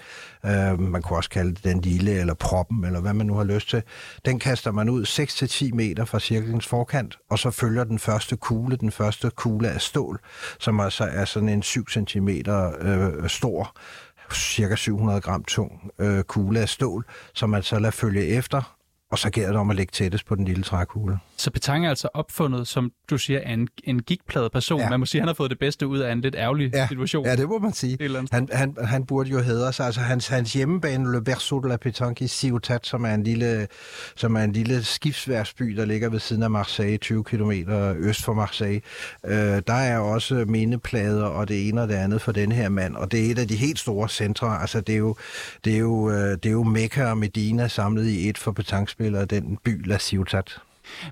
Øh, 0.45 0.79
man 0.79 1.01
kunne 1.01 1.17
også 1.17 1.29
kalde 1.29 1.49
det 1.49 1.63
den 1.63 1.81
lille, 1.81 2.11
eller 2.11 2.33
proppen, 2.33 2.85
eller 2.85 3.01
hvad 3.01 3.13
man 3.13 3.25
nu 3.25 3.35
har 3.35 3.43
lyst 3.43 3.69
til. 3.69 3.83
Den 4.25 4.39
kaster 4.39 4.71
man 4.71 4.89
ud 4.89 5.05
6-10 5.05 5.75
meter 5.75 6.05
fra 6.05 6.19
cirklens 6.19 6.67
forkant, 6.67 7.17
og 7.29 7.39
så 7.39 7.51
følger 7.51 7.83
den 7.83 7.99
første 7.99 8.37
kugle, 8.37 8.75
den 8.75 8.91
første 8.91 9.29
kugle 9.29 9.69
af 9.69 9.81
stål, 9.81 10.19
som 10.59 10.79
altså 10.79 11.03
er 11.03 11.25
sådan 11.25 11.49
en 11.49 11.63
7 11.63 11.85
cm 11.89 12.29
øh, 12.29 13.29
stor, 13.29 13.75
cirka 14.33 14.75
700 14.75 15.21
gram 15.21 15.43
tung 15.43 15.91
øh, 15.99 16.23
kugle 16.23 16.59
af 16.59 16.69
stål, 16.69 17.05
som 17.33 17.49
man 17.49 17.63
så 17.63 17.79
lader 17.79 17.91
følge 17.91 18.27
efter, 18.27 18.77
og 19.12 19.20
så 19.20 19.30
gælder 19.30 19.50
det 19.50 19.60
om 19.60 19.70
at 19.70 19.75
lægge 19.75 19.91
tættest 19.91 20.25
på 20.25 20.36
den 20.36 20.46
lille 20.46 20.63
trækugle. 20.63 21.18
Så 21.38 21.51
Petanque 21.51 21.86
er 21.86 21.89
altså 21.89 22.08
opfundet, 22.13 22.68
som 22.68 22.91
du 23.10 23.18
siger, 23.18 23.39
af 23.46 23.53
en, 23.53 23.68
en 23.84 24.01
gigplade 24.01 24.50
person. 24.50 24.80
Ja. 24.80 24.89
Man 24.89 25.00
må 25.00 25.06
sige, 25.06 25.20
at 25.20 25.24
han 25.24 25.27
har 25.27 25.34
fået 25.34 25.50
det 25.50 25.60
bedste 25.60 25.88
ud 25.88 26.00
af 26.00 26.12
en 26.12 26.22
lidt 26.22 26.36
ærgerlig 26.36 26.72
ja. 26.74 26.88
situation. 26.88 27.25
Ja, 27.25 27.36
det 27.36 27.50
må 27.50 27.60
man 27.60 27.74
sige. 27.74 27.98
Han, 28.32 28.48
han, 28.51 28.77
han 28.84 29.06
burde 29.06 29.30
jo 29.30 29.39
hedre 29.39 29.74
sig. 29.74 29.86
Altså 29.86 30.01
hans, 30.01 30.27
hans 30.27 30.53
hjemmebane, 30.53 31.12
Le 31.12 31.22
Berceau 31.22 31.60
de 31.60 31.70
la 31.70 31.77
Petanque 31.77 32.25
i 32.25 32.27
Ciutat, 32.27 32.86
som 32.86 33.06
er 33.06 33.13
en 33.13 33.24
lille, 33.24 33.68
som 34.15 34.36
er 34.36 34.44
en 34.44 34.51
lille 34.51 34.84
skibsværksby, 34.84 35.75
der 35.75 35.86
ligger 35.86 36.10
ved 36.10 36.20
siden 36.20 36.44
af 36.44 36.51
Marseille, 36.51 36.98
20 36.98 37.24
km 37.24 37.51
øst 37.98 38.24
for 38.24 38.34
Marseille. 38.34 38.82
Øh, 39.25 39.62
der 39.68 39.74
er 39.74 40.00
også 40.00 40.46
mindeplader 40.48 41.24
og 41.24 41.48
det 41.48 41.68
ene 41.68 41.82
og 41.82 41.88
det 41.88 41.96
andet 41.96 42.22
for 42.22 42.32
den 42.32 42.51
her 42.51 42.70
mand, 42.70 42.96
og 42.96 43.12
det 43.12 43.27
er 43.27 43.32
et 43.32 43.39
af 43.39 43.48
de 43.48 43.56
helt 43.56 43.80
store 43.80 44.10
centre. 44.10 44.62
Altså 44.62 44.82
det 44.82 44.94
er 44.94 45.00
jo, 45.00 45.15
det 45.65 45.74
er 45.74 45.80
jo, 45.80 46.12
øh, 46.12 46.32
det 46.32 46.46
er 46.46 46.51
jo 46.51 46.63
Mekka 46.63 47.06
og 47.06 47.18
Medina 47.18 47.68
samlet 47.68 48.08
i 48.08 48.30
et 48.30 48.38
for 48.38 48.51
petanquespillere, 49.01 49.25
den 49.25 49.58
by 49.58 49.88
La 49.88 49.98
Ciutat. 49.98 50.60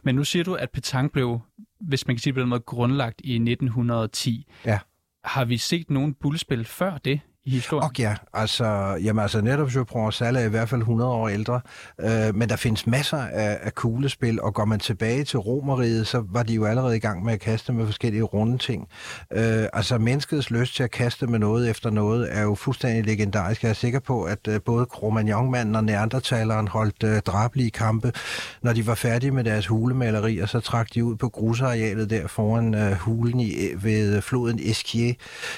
Men 0.03 0.15
nu 0.15 0.23
siger 0.23 0.43
du, 0.43 0.53
at 0.53 0.69
petanque 0.71 1.13
blev, 1.13 1.39
hvis 1.79 2.07
man 2.07 2.15
kan 2.15 2.21
sige 2.21 2.31
det 2.31 2.35
på 2.35 2.41
den 2.41 2.49
måde, 2.49 2.59
grundlagt 2.59 3.21
i 3.23 3.35
1910. 3.35 4.47
Ja. 4.65 4.79
Har 5.23 5.45
vi 5.45 5.57
set 5.57 5.89
nogen 5.89 6.13
bullspil 6.13 6.65
før 6.65 6.97
det 6.97 7.19
i 7.49 7.51
historien? 7.51 7.83
Og 7.83 7.91
ja, 7.99 8.15
altså, 8.33 8.65
jamen, 9.03 9.21
altså 9.21 9.41
netop 9.41 9.75
Jeu 9.75 9.83
Provençal 9.83 10.37
er 10.37 10.45
i 10.45 10.49
hvert 10.49 10.69
fald 10.69 10.81
100 10.81 11.11
år 11.11 11.29
ældre, 11.29 11.61
øh, 12.01 12.35
men 12.35 12.49
der 12.49 12.55
findes 12.55 12.87
masser 12.87 13.17
af, 13.17 13.57
af 13.61 13.75
kuglespil, 13.75 14.41
og 14.41 14.53
går 14.53 14.65
man 14.65 14.79
tilbage 14.79 15.23
til 15.23 15.39
Romeriet, 15.39 16.07
så 16.07 16.23
var 16.29 16.43
de 16.43 16.53
jo 16.53 16.65
allerede 16.65 16.95
i 16.95 16.99
gang 16.99 17.25
med 17.25 17.33
at 17.33 17.39
kaste 17.39 17.73
med 17.73 17.85
forskellige 17.85 18.23
runde 18.23 18.57
ting. 18.57 18.87
Øh, 19.33 19.65
altså 19.73 19.97
menneskets 19.97 20.49
lyst 20.49 20.75
til 20.75 20.83
at 20.83 20.91
kaste 20.91 21.27
med 21.27 21.39
noget 21.39 21.69
efter 21.69 21.89
noget 21.89 22.27
er 22.31 22.41
jo 22.41 22.55
fuldstændig 22.55 23.05
legendarisk. 23.05 23.63
Jeg 23.63 23.69
er 23.69 23.73
sikker 23.73 23.99
på, 23.99 24.23
at 24.23 24.47
øh, 24.47 24.61
både 24.65 24.85
Cro-Magnon-manden 24.85 25.75
og 25.75 25.83
Neandertaleren 25.83 26.67
holdt 26.67 27.03
øh, 27.03 27.21
drablige 27.21 27.71
kampe. 27.71 28.13
Når 28.61 28.73
de 28.73 28.87
var 28.87 28.95
færdige 28.95 29.31
med 29.31 29.43
deres 29.43 29.67
hulemalerier, 29.67 30.45
så 30.45 30.59
trak 30.59 30.93
de 30.93 31.05
ud 31.05 31.15
på 31.15 31.29
grusarealet 31.29 32.09
der 32.09 32.27
foran 32.27 32.75
øh, 32.75 32.91
hulen 32.91 33.39
i, 33.39 33.53
ved 33.75 34.21
floden 34.21 34.59
Esquier 34.63 35.13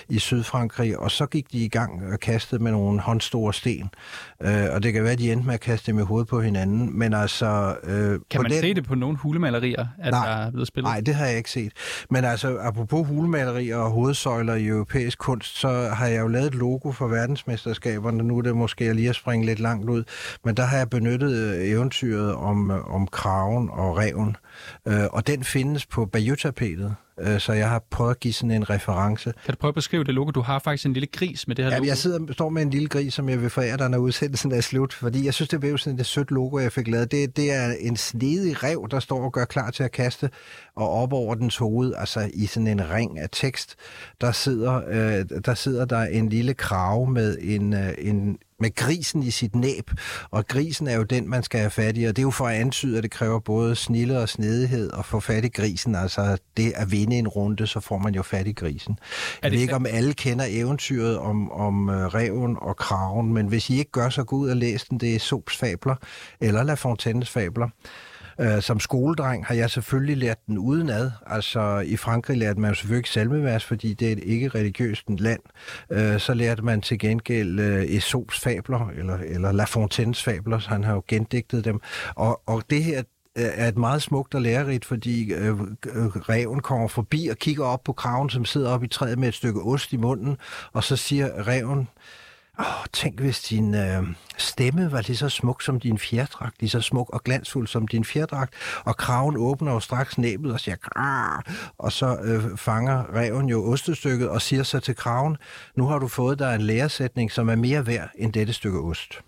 i 0.10 0.20
Sydfrankrig, 0.20 1.00
og 1.00 1.12
så 1.12 1.26
gik 1.26 1.52
de 1.52 1.58
i 1.58 1.68
gang 1.68 1.81
og 2.14 2.20
kastede 2.20 2.64
med 2.64 2.72
nogle 2.72 3.00
håndstore 3.00 3.54
sten. 3.54 3.90
Øh, 4.42 4.66
og 4.72 4.84
det 4.84 4.94
kan 4.94 5.04
være, 5.04 5.12
at 5.12 5.20
de 5.20 5.32
endte 5.32 5.46
med 5.46 5.54
at 5.54 5.60
kaste 5.60 5.92
dem 5.92 6.00
i 6.00 6.04
hovedet 6.04 6.28
på 6.28 6.42
hinanden, 6.42 7.00
men 7.00 7.14
altså... 7.14 7.76
Øh, 7.84 8.20
kan 8.30 8.42
man 8.42 8.52
den... 8.52 8.60
se 8.60 8.74
det 8.74 8.84
på 8.84 8.96
nogle 8.96 9.18
hulemalerier, 9.18 9.88
at 10.00 10.12
nej, 10.12 10.26
der 10.26 10.36
er 10.36 10.52
blevet 10.52 10.68
spillet? 10.68 10.90
Nej, 10.90 11.00
det 11.00 11.16
har 11.16 11.26
jeg 11.26 11.38
ikke 11.38 11.52
set. 11.52 11.72
Men 12.10 12.26
altså, 12.26 12.58
apropos 12.62 13.08
hulemalerier 13.08 13.78
og 13.78 13.92
hovedsøjler 13.92 14.56
i 14.56 14.68
europæisk 14.68 15.20
kunst, 15.20 15.58
så 15.58 15.70
har 15.70 16.08
jeg 16.08 16.22
jo 16.22 16.28
lavet 16.28 16.48
et 16.48 16.56
logo 16.56 16.92
for 16.92 17.08
verdensmesterskaberne. 17.08 18.24
Nu 18.24 18.38
er 18.38 18.42
det 18.42 18.56
måske 18.56 18.94
lige 18.94 19.10
at 19.10 19.16
springe 19.16 19.46
lidt 19.46 19.60
langt 19.60 19.90
ud, 19.90 20.04
men 20.46 20.58
der 20.58 20.64
har 20.64 20.78
jeg 20.78 20.90
benyttet 20.90 21.32
øh, 21.32 21.70
eventyret 21.70 22.36
om, 22.36 22.72
øh, 22.72 22.96
om 22.96 23.08
kraven 23.08 23.70
og 23.72 23.98
reven, 23.98 24.36
øh, 24.88 25.04
og 25.12 25.28
den 25.28 25.44
findes 25.44 25.86
på 25.86 26.06
Bayeux-tapetet. 26.06 26.96
Øh, 27.24 27.40
så 27.40 27.54
jeg 27.54 27.70
har 27.70 27.84
prøvet 27.90 28.12
at 28.12 28.20
give 28.20 28.34
sådan 28.34 28.51
en 28.51 28.70
reference. 28.70 29.34
Kan 29.46 29.54
du 29.54 29.58
prøve 29.60 29.70
at 29.70 29.75
beskrive 29.75 30.04
det 30.04 30.13
logo? 30.13 30.32
Du 30.32 30.42
har 30.42 30.60
faktisk 30.60 30.86
en 30.86 30.94
lille 30.94 31.08
gris 31.08 31.48
med 31.48 31.56
det 31.56 31.66
her 31.66 31.72
ja, 31.72 31.78
logo. 31.78 31.88
jeg 31.88 31.98
sidder, 31.98 32.34
står 32.34 32.50
med 32.50 32.62
en 32.62 32.70
lille 32.70 32.88
gris, 32.88 33.13
som 33.13 33.30
jeg 33.30 33.42
vil 33.42 33.50
forære 33.50 33.78
dig, 33.78 33.90
når 33.90 33.98
udsendelsen 33.98 34.51
er 34.51 34.62
slut, 34.62 34.94
fordi 34.94 35.25
jeg 35.25 35.34
synes, 35.34 35.50
det 35.50 35.63
er 35.63 35.78
sådan 35.78 36.00
et 36.00 36.06
sødt 36.06 36.32
logo, 36.32 36.60
jeg 36.60 36.72
fik 36.72 36.88
lavet. 36.88 37.12
Det, 37.12 37.38
det 37.38 37.51
er 37.51 37.74
en 37.80 37.98
snedig 37.98 38.63
rev, 38.63 38.88
der 38.92 39.00
står 39.00 39.24
og 39.24 39.34
gør 39.34 39.46
klar 39.46 39.72
til 39.72 39.84
at 39.84 39.92
kaste, 39.92 40.30
og 40.75 40.90
op 40.90 41.13
over 41.13 41.36
dens 41.36 41.58
hoved, 41.58 41.94
altså 41.98 42.30
i 42.34 42.46
sådan 42.46 42.68
en 42.68 42.90
ring 42.90 43.20
af 43.20 43.30
tekst, 43.32 43.75
der 44.22 44.32
sidder, 44.32 44.82
øh, 44.88 45.42
der, 45.46 45.54
sidder 45.54 45.86
der 45.86 46.01
en 46.01 46.30
lille 46.30 46.54
krave 46.54 47.10
med 47.10 47.38
en, 47.42 47.74
øh, 47.74 47.94
en 47.98 48.38
med 48.62 48.75
grisen 48.75 49.24
i 49.24 49.32
sit 49.32 49.56
næb, 49.56 49.91
og 50.32 50.48
grisen 50.48 50.88
er 50.88 50.96
jo 50.96 51.03
den, 51.03 51.30
man 51.30 51.44
skal 51.44 51.60
have 51.60 51.72
fat 51.72 51.98
i, 51.98 52.03
og 52.03 52.15
det 52.15 52.22
er 52.22 52.24
jo 52.24 52.32
for 52.32 52.48
at 52.48 52.56
antyde, 52.56 52.98
at 52.98 53.03
det 53.03 53.12
kræver 53.12 53.39
både 53.39 53.75
snille 53.75 54.20
og 54.20 54.30
snedighed 54.30 54.91
at 55.00 55.06
få 55.06 55.20
fat 55.20 55.46
i 55.46 55.50
grisen, 55.50 55.96
altså 55.96 56.38
det 56.58 56.74
at 56.75 56.91
vinde 56.91 57.18
en 57.18 57.27
runde, 57.27 57.68
så 57.68 57.80
får 57.80 57.98
man 57.98 58.15
jo 58.15 58.22
fat 58.22 58.48
i 58.48 58.53
grisen. 58.53 59.00
Jeg 59.44 59.51
ved 59.51 59.60
ikke, 59.60 59.75
om 59.75 59.86
alle 59.86 60.13
kender 60.13 60.46
eventyret 60.50 61.18
om, 61.18 61.51
om 61.51 61.89
uh, 61.89 61.96
reven 61.96 62.58
og 62.62 62.77
kraven, 62.77 63.34
men 63.34 63.48
hvis 63.48 63.70
I 63.70 63.80
ikke 63.80 63.91
gør, 63.91 64.10
så 64.10 64.24
gå 64.24 64.36
ud 64.36 64.50
og 64.50 64.58
læs 64.58 64.84
den, 64.84 64.98
det 64.98 65.15
er 65.15 65.20
Sops 65.20 65.58
fabler, 65.58 65.96
eller 66.41 66.63
La 66.63 66.74
Fontaines 66.74 67.30
fabler. 67.30 67.70
Øh, 68.40 68.62
som 68.62 68.80
skoledreng 68.80 69.46
har 69.46 69.56
jeg 69.56 69.70
selvfølgelig 69.70 70.18
lært 70.18 70.38
den 70.48 70.58
udenad. 70.58 71.12
Altså 71.28 71.80
i 71.86 71.98
Frankrig 71.98 72.38
lærte 72.38 72.60
man 72.60 72.70
jo 72.70 72.76
selvfølgelig 72.76 73.00
ikke 73.00 73.10
salmevers, 73.10 73.66
fordi 73.66 73.94
det 73.94 74.08
er 74.08 74.12
et 74.12 74.24
ikke-religiøst 74.24 75.10
land. 75.10 75.42
Øh, 75.92 76.20
så 76.20 76.34
lærte 76.34 76.62
man 76.62 76.82
til 76.82 77.00
gengæld 77.00 77.60
øh, 77.60 77.84
Esops 77.84 78.40
fabler, 78.40 78.90
eller, 78.98 79.18
eller 79.18 79.52
La 79.52 79.64
Fontaines 79.64 80.24
fabler, 80.24 80.60
så 80.60 80.70
han 80.70 80.84
har 80.84 80.94
jo 80.94 81.04
gendigtet 81.08 81.66
dem. 81.66 81.82
Og, 82.16 82.42
og 82.46 82.64
det 82.70 82.84
her 82.84 83.04
øh, 83.38 83.46
er 83.54 83.68
et 83.68 83.78
meget 83.78 84.02
smukt 84.02 84.36
og 84.36 84.42
lærerigt, 84.42 84.86
fordi 84.86 85.34
øh, 85.34 85.48
øh 85.50 86.06
reven 86.06 86.60
kommer 86.60 86.88
forbi 86.88 87.28
og 87.28 87.38
kigger 87.38 87.66
op 87.66 87.84
på 87.84 87.94
kraven, 87.94 88.30
som 88.30 88.46
sidder 88.46 88.70
op 88.70 88.84
i 88.84 88.88
træet 88.88 89.20
med 89.20 89.28
et 89.28 89.34
stykke 89.34 89.62
ost 89.62 89.94
i 89.94 89.98
munden, 89.98 90.38
og 90.74 90.84
så 90.84 90.96
siger 90.96 91.48
reven, 91.48 91.88
oh, 92.62 92.86
tænk 92.94 93.20
hvis 93.20 93.41
din 93.41 93.75
øh, 93.75 94.03
stemme 94.38 94.91
var 94.91 95.01
lige 95.01 95.18
så 95.18 95.30
smuk 95.30 95.62
som 95.62 95.80
din 95.80 96.00
fjerdragt, 96.00 96.56
lige 96.60 96.70
så 96.70 96.82
smuk 96.82 97.10
og 97.10 97.24
glansfuld 97.24 97.68
som 97.68 97.88
din 97.88 98.06
fjerdragt, 98.06 98.53
og 98.86 98.98
kraven 98.98 99.38
åbner 99.38 99.74
jo 99.74 99.80
straks 99.80 100.18
næbet 100.18 100.53
og 100.53 100.60
siger 100.60 100.75
Krar! 100.75 101.46
og 101.77 101.91
så 101.91 102.18
øh, 102.24 102.58
fanger 102.58 103.15
reven 103.15 103.50
jo 103.50 103.72
ostestykket 103.72 104.30
og 104.30 104.41
siger 104.41 104.63
så 104.63 104.80
til 104.80 104.96
kraven, 104.96 105.38
nu 105.75 105.88
har 105.88 106.00
du 106.00 106.08
fået 106.08 106.39
dig 106.39 106.56
en 106.56 106.62
læresætning, 106.62 107.32
som 107.32 107.50
er 107.50 107.56
mere 107.56 107.88
værd 107.88 108.10
end 108.15 108.34
dette 108.34 108.53
stykke 108.53 108.80
ost. 108.80 109.22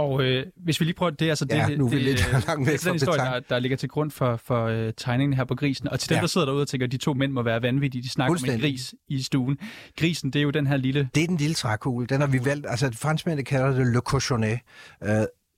Og 0.00 0.22
øh, 0.24 0.46
hvis 0.64 0.80
vi 0.80 0.84
lige 0.84 0.94
prøver, 0.94 1.10
det 1.10 1.28
altså 1.28 1.44
det, 1.44 1.54
Ja, 1.56 1.68
nu 1.76 1.86
er 1.86 1.90
det, 1.90 2.02
lidt 2.02 2.26
øh, 2.28 2.32
langt 2.46 2.66
det 2.66 2.74
er 2.74 2.78
den 2.84 2.92
historie, 2.92 3.18
der, 3.20 3.40
der 3.48 3.58
ligger 3.58 3.76
til 3.76 3.88
grund 3.88 4.10
for, 4.10 4.36
for 4.36 4.66
øh, 4.66 4.92
tegningen 4.96 5.36
her 5.36 5.44
på 5.44 5.54
grisen. 5.54 5.88
Og 5.88 6.00
til 6.00 6.08
dem, 6.08 6.14
Ja. 6.16 6.20
der 6.20 6.26
sidder 6.26 6.46
derude 6.46 6.62
og 6.62 6.68
tænker, 6.68 6.86
at 6.86 6.92
de 6.92 6.96
to 6.96 7.14
mænd 7.14 7.32
må 7.32 7.42
være 7.42 7.62
vanvittige, 7.62 8.02
de 8.02 8.08
snakker 8.08 8.36
om 8.48 8.50
en 8.54 8.60
gris 8.60 8.94
i 9.08 9.22
stuen. 9.22 9.58
Grisen, 9.98 10.30
det 10.30 10.38
er 10.38 10.42
jo 10.42 10.50
den 10.50 10.66
her 10.66 10.76
lille... 10.76 11.08
Det 11.14 11.22
er 11.22 11.26
den 11.26 11.36
lille 11.36 11.54
trækugle. 11.54 12.06
Den 12.06 12.20
har 12.20 12.28
vi 12.28 12.44
valgt. 12.44 12.66
Altså, 12.68 12.90
franskmændene 12.92 13.44
kalder 13.44 13.70
det 13.72 13.86
le 13.86 14.00
cochonnet. 14.00 14.58
Uh, 15.00 15.08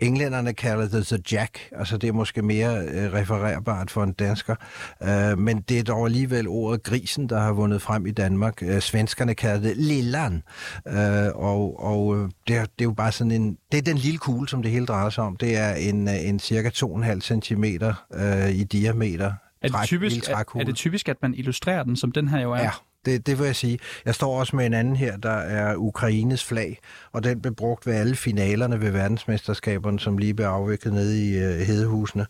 englænderne 0.02 0.52
kalder 0.52 0.88
det 0.88 1.06
the 1.06 1.18
jack. 1.32 1.58
Altså, 1.72 1.96
det 1.96 2.08
er 2.08 2.12
måske 2.12 2.42
mere 2.42 2.84
uh, 2.84 3.14
refererbart 3.14 3.90
for 3.90 4.02
en 4.02 4.12
dansker. 4.12 4.54
Uh, 5.00 5.38
men 5.38 5.60
det 5.60 5.78
er 5.78 5.82
dog 5.82 6.06
alligevel 6.06 6.48
ordet 6.48 6.82
grisen, 6.82 7.28
der 7.28 7.40
har 7.40 7.52
vundet 7.52 7.82
frem 7.82 8.06
i 8.06 8.10
Danmark. 8.10 8.62
Uh, 8.62 8.78
svenskerne 8.78 9.34
kalder 9.34 9.60
det 9.60 9.76
lillan. 9.76 10.42
Uh, 10.86 10.94
og 11.34 11.84
og 11.84 12.06
uh, 12.06 12.30
det, 12.48 12.56
er, 12.56 12.62
det 12.62 12.80
er 12.80 12.84
jo 12.84 12.92
bare 12.92 13.12
sådan 13.12 13.30
en... 13.30 13.58
Det 13.72 13.78
er 13.78 13.82
den 13.82 13.96
lille 13.96 14.18
kugle, 14.18 14.48
som 14.48 14.62
det 14.62 14.70
hele 14.70 14.86
drejer 14.86 15.10
sig 15.10 15.24
om. 15.24 15.36
Det 15.36 15.56
er 15.56 15.74
en, 15.74 16.08
uh, 16.08 16.28
en 16.28 16.38
cirka 16.38 16.68
2,5 16.68 17.20
cm 17.20 17.64
uh, 17.64 18.50
i 18.50 18.64
diameter. 18.64 19.32
Er 19.62 19.68
det, 19.68 19.86
typisk, 19.86 20.30
er, 20.30 20.44
er 20.60 20.64
det 20.64 20.74
typisk, 20.74 21.08
at 21.08 21.16
man 21.22 21.34
illustrerer 21.34 21.82
den, 21.82 21.96
som 21.96 22.12
den 22.12 22.28
her 22.28 22.40
jo 22.40 22.52
er? 22.52 22.62
Ja, 22.62 22.70
det, 23.04 23.26
det 23.26 23.38
vil 23.38 23.46
jeg 23.46 23.56
sige. 23.56 23.78
Jeg 24.04 24.14
står 24.14 24.38
også 24.38 24.56
med 24.56 24.66
en 24.66 24.74
anden 24.74 24.96
her, 24.96 25.16
der 25.16 25.30
er 25.30 25.76
Ukraines 25.76 26.44
flag, 26.44 26.78
og 27.12 27.24
den 27.24 27.40
blev 27.40 27.54
brugt 27.54 27.86
ved 27.86 27.94
alle 27.94 28.16
finalerne 28.16 28.80
ved 28.80 28.90
verdensmesterskaberne, 28.90 30.00
som 30.00 30.18
lige 30.18 30.34
blev 30.34 30.46
afviklet 30.46 30.94
nede 30.94 31.28
i 31.28 31.38
øh, 31.38 31.60
Hedehusene. 31.60 32.26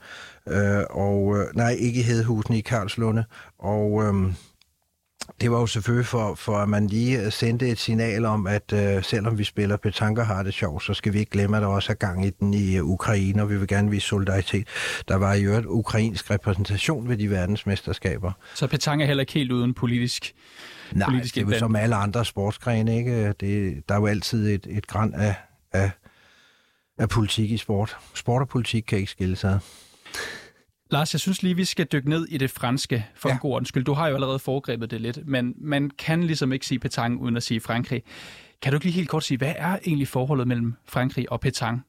Øh, 0.49 0.83
og, 0.91 1.39
øh, 1.39 1.57
nej, 1.57 1.71
ikke 1.71 2.01
i 2.01 2.03
Hedehusene, 2.03 2.59
i 2.59 2.61
Karlslunde. 2.61 3.25
Og 3.59 4.03
øh, 4.05 4.33
det 5.41 5.51
var 5.51 5.61
jo 5.61 5.67
selvfølgelig 5.67 6.07
for, 6.07 6.35
for, 6.35 6.59
at 6.59 6.69
man 6.69 6.87
lige 6.87 7.25
øh, 7.25 7.33
sendte 7.33 7.69
et 7.69 7.79
signal 7.79 8.25
om, 8.25 8.47
at 8.47 8.73
øh, 8.73 9.03
selvom 9.03 9.39
vi 9.39 9.45
spiller 9.45 9.77
petanque 9.77 10.23
og 10.23 10.27
har 10.27 10.43
det 10.43 10.55
sjovt, 10.55 10.83
så 10.83 10.95
skal 10.95 11.13
vi 11.13 11.19
ikke 11.19 11.31
glemme, 11.31 11.57
at 11.57 11.63
der 11.63 11.69
også 11.69 11.93
er 11.93 11.97
gang 11.97 12.27
i 12.27 12.31
den 12.31 12.55
i 12.55 12.77
øh, 12.77 12.85
Ukraine, 12.85 13.43
og 13.43 13.51
vi 13.51 13.59
vil 13.59 13.69
gerne 13.69 13.91
vise 13.91 14.07
solidaritet. 14.07 14.69
Der 15.09 15.17
var 15.17 15.35
i 15.35 15.43
øvrigt 15.43 15.67
ukrainsk 15.67 16.31
repræsentation 16.31 17.09
ved 17.09 17.17
de 17.17 17.31
verdensmesterskaber. 17.31 18.33
Så 18.55 18.67
petanque 18.67 19.03
er 19.03 19.07
heller 19.07 19.21
ikke 19.21 19.33
helt 19.33 19.53
uden 19.53 19.75
politisk... 19.75 20.33
Nej, 20.93 21.09
politisk 21.09 21.35
det 21.35 21.43
er 21.43 21.47
jo 21.47 21.59
som 21.59 21.77
alle 21.77 21.95
andre 21.95 22.25
sportsgrene, 22.25 22.99
ikke? 22.99 23.33
Det, 23.33 23.83
der 23.89 23.95
er 23.95 23.99
jo 23.99 24.07
altid 24.07 24.55
et, 24.55 24.67
et 24.71 24.87
græn 24.87 25.15
af, 25.15 25.35
af, 25.73 25.91
af 26.99 27.09
politik 27.09 27.51
i 27.51 27.57
sport. 27.57 27.97
Sport 28.15 28.43
og 28.43 28.49
politik 28.49 28.83
kan 28.83 28.99
ikke 28.99 29.11
skille 29.11 29.37
sig. 29.37 29.59
Lars, 30.93 31.15
jeg 31.15 31.21
synes 31.21 31.43
lige, 31.43 31.57
vi 31.57 31.65
skal 31.65 31.87
dykke 31.87 32.09
ned 32.09 32.27
i 32.29 32.39
det 32.39 32.51
franske 32.51 33.07
for 33.15 33.29
ja. 33.29 33.35
Ja. 33.35 33.39
god 33.39 33.65
skyld. 33.65 33.85
Du 33.85 33.93
har 33.93 34.09
jo 34.09 34.15
allerede 34.15 34.39
foregrebet 34.39 34.91
det 34.91 35.01
lidt, 35.01 35.27
men 35.27 35.55
man 35.57 35.91
kan 35.91 36.23
ligesom 36.25 36.53
ikke 36.53 36.67
sige 36.67 36.79
petanque 36.79 37.21
uden 37.21 37.37
at 37.37 37.43
sige 37.43 37.61
Frankrig. 37.61 38.03
Kan 38.63 38.73
du 38.73 38.77
ikke 38.77 38.87
lige 38.87 38.95
helt 38.95 39.09
kort 39.09 39.25
sige, 39.25 39.39
hvad 39.39 39.55
er 39.57 39.79
egentlig 39.87 40.09
forholdet 40.09 40.49
mellem 40.49 40.75
Frankrig 40.85 41.33
og 41.33 41.41
petanque? 41.41 41.83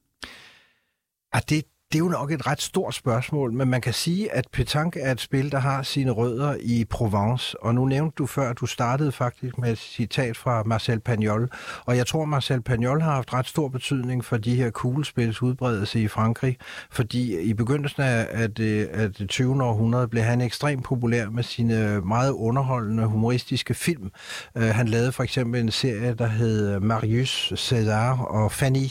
Ah, 1.34 1.42
det, 1.50 1.64
det 1.94 2.00
er 2.00 2.04
jo 2.04 2.10
nok 2.10 2.32
et 2.32 2.48
ret 2.48 2.62
stort 2.62 2.96
spørgsmål, 2.96 3.54
men 3.54 3.70
man 3.70 3.82
kan 3.82 3.94
sige, 3.94 4.34
at 4.34 4.48
petanque 4.52 5.02
er 5.02 5.12
et 5.12 5.22
spil, 5.22 5.52
der 5.52 5.60
har 5.60 5.84
sine 5.84 6.12
rødder 6.12 6.56
i 6.62 6.86
Provence. 6.86 7.64
Og 7.64 7.76
nu 7.76 7.86
nævnte 7.86 8.16
du 8.18 8.26
før, 8.26 8.50
at 8.50 8.60
du 8.60 8.66
startede 8.66 9.12
faktisk 9.12 9.58
med 9.58 9.72
et 9.72 9.78
citat 9.78 10.38
fra 10.38 10.64
Marcel 10.64 11.00
Pagnol. 11.00 11.50
Og 11.86 11.98
jeg 11.98 12.08
tror, 12.08 12.26
Marcel 12.26 12.62
Pagnol 12.62 13.02
har 13.02 13.12
haft 13.12 13.34
ret 13.34 13.48
stor 13.48 13.68
betydning 13.68 14.26
for 14.26 14.38
de 14.38 14.56
her 14.56 14.70
kuglespils 14.70 15.42
udbredelse 15.42 16.02
i 16.02 16.08
Frankrig. 16.08 16.58
Fordi 16.92 17.40
i 17.40 17.54
begyndelsen 17.54 18.02
af, 18.02 18.28
af, 18.32 18.54
det, 18.54 18.86
af 18.86 19.14
det 19.14 19.30
20. 19.30 19.64
århundrede 19.64 20.08
blev 20.08 20.24
han 20.24 20.42
ekstremt 20.42 20.84
populær 20.84 21.30
med 21.30 21.44
sine 21.44 22.02
meget 22.02 22.32
underholdende 22.32 23.06
humoristiske 23.06 23.74
film. 23.74 24.12
Uh, 24.56 24.64
han 24.64 24.88
lavede 24.88 25.12
for 25.12 25.24
eksempel 25.24 25.62
en 25.62 25.72
serie, 25.72 26.14
der 26.14 26.28
hed 26.28 26.80
Marius, 26.80 27.54
César 27.56 28.22
og 28.22 28.52
Fanny. 28.52 28.88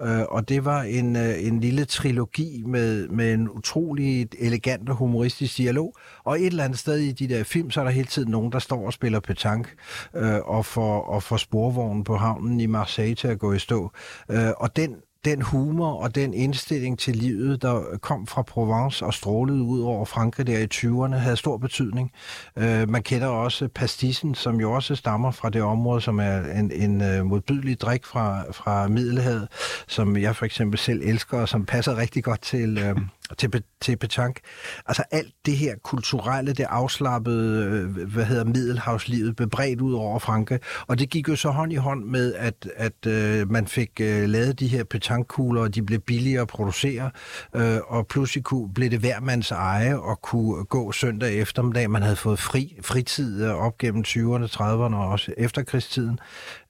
Uh, 0.00 0.08
og 0.28 0.48
det 0.48 0.64
var 0.64 0.82
en, 0.82 1.16
uh, 1.16 1.46
en 1.46 1.60
lille 1.60 1.84
trilogi 1.84 2.39
med, 2.66 3.08
med 3.08 3.34
en 3.34 3.50
utrolig 3.50 4.28
elegant 4.38 4.88
og 4.88 4.96
humoristisk 4.96 5.56
dialog. 5.56 5.96
Og 6.24 6.40
et 6.40 6.46
eller 6.46 6.64
andet 6.64 6.78
sted 6.78 6.98
i 6.98 7.12
de 7.12 7.28
der 7.28 7.44
film, 7.44 7.70
så 7.70 7.80
er 7.80 7.84
der 7.84 7.90
hele 7.90 8.06
tiden 8.06 8.30
nogen, 8.30 8.52
der 8.52 8.58
står 8.58 8.86
og 8.86 8.92
spiller 8.92 9.20
petanque 9.20 9.72
øh, 10.16 10.38
og, 10.44 10.66
får, 10.66 11.02
og 11.02 11.22
får 11.22 11.36
sporvognen 11.36 12.04
på 12.04 12.16
havnen 12.16 12.60
i 12.60 12.66
Marseille 12.66 13.14
til 13.14 13.28
at 13.28 13.38
gå 13.38 13.52
i 13.52 13.58
stå. 13.58 13.90
Øh, 14.30 14.50
og 14.56 14.76
den 14.76 14.96
den 15.24 15.42
humor 15.42 15.92
og 15.92 16.14
den 16.14 16.34
indstilling 16.34 16.98
til 16.98 17.16
livet, 17.16 17.62
der 17.62 17.98
kom 18.02 18.26
fra 18.26 18.42
Provence 18.42 19.06
og 19.06 19.14
strålede 19.14 19.62
ud 19.62 19.80
over 19.80 20.04
Frankrig 20.04 20.46
der 20.46 20.58
i 20.58 20.66
20'erne, 20.74 21.16
havde 21.16 21.36
stor 21.36 21.56
betydning. 21.56 22.12
Øh, 22.56 22.88
man 22.88 23.02
kender 23.02 23.26
også 23.26 23.68
pastissen, 23.68 24.34
som 24.34 24.60
jo 24.60 24.72
også 24.72 24.94
stammer 24.94 25.30
fra 25.30 25.50
det 25.50 25.62
område, 25.62 26.00
som 26.00 26.18
er 26.18 26.40
en, 26.40 26.70
en 26.72 27.02
øh, 27.02 27.26
modbydelig 27.26 27.80
drik 27.80 28.06
fra, 28.06 28.44
fra 28.52 28.88
Middelhavet, 28.88 29.48
som 29.88 30.16
jeg 30.16 30.36
for 30.36 30.44
eksempel 30.44 30.78
selv 30.78 31.02
elsker, 31.04 31.38
og 31.38 31.48
som 31.48 31.64
passer 31.64 31.96
rigtig 31.96 32.24
godt 32.24 32.42
til, 32.42 32.78
øh, 32.78 32.96
til, 33.38 33.62
til 33.80 33.96
petanque. 33.96 34.42
Altså 34.86 35.02
alt 35.10 35.32
det 35.46 35.56
her 35.56 35.74
kulturelle, 35.84 36.52
det 36.52 36.66
afslappede, 36.68 37.64
øh, 37.64 38.08
hvad 38.12 38.24
hedder 38.24 38.44
middelhavslivet, 38.44 39.36
bebredt 39.36 39.80
ud 39.80 39.92
over 39.92 40.18
Franke. 40.18 40.60
og 40.86 40.98
det 40.98 41.10
gik 41.10 41.28
jo 41.28 41.36
så 41.36 41.50
hånd 41.50 41.72
i 41.72 41.76
hånd 41.76 42.04
med, 42.04 42.34
at, 42.34 42.68
at 42.76 43.06
øh, 43.06 43.50
man 43.50 43.66
fik 43.66 43.90
øh, 44.00 44.28
lavet 44.28 44.60
de 44.60 44.66
her 44.66 44.84
petankugler, 44.84 45.62
og 45.62 45.74
de 45.74 45.82
blev 45.82 46.00
billigere 46.00 46.42
at 46.42 46.48
producere, 46.48 47.10
øh, 47.56 47.78
og 47.86 48.06
pludselig 48.06 48.44
kunne, 48.44 48.74
blev 48.74 48.90
det 48.90 48.98
hver 48.98 49.20
mands 49.20 49.50
eje 49.50 49.96
og 49.96 50.22
kunne 50.22 50.64
gå 50.64 50.92
søndag 50.92 51.34
eftermiddag. 51.34 51.90
Man 51.90 52.02
havde 52.02 52.16
fået 52.16 52.38
fri, 52.38 52.76
fritid 52.82 53.44
øh, 53.44 53.54
op 53.54 53.78
gennem 53.78 54.04
20'erne, 54.06 54.46
30'erne 54.46 54.94
og 54.94 55.08
også 55.08 55.32
efterkrigstiden, 55.36 56.18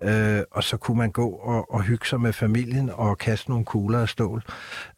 øh, 0.03 0.41
og 0.51 0.65
så 0.65 0.77
kunne 0.77 0.99
man 0.99 1.11
gå 1.11 1.29
og, 1.29 1.75
og 1.75 1.83
hygge 1.83 2.07
sig 2.07 2.21
med 2.21 2.33
familien 2.33 2.91
og 2.93 3.19
kaste 3.19 3.51
nogle 3.51 3.65
kugler 3.65 4.01
af 4.01 4.09
stål. 4.09 4.43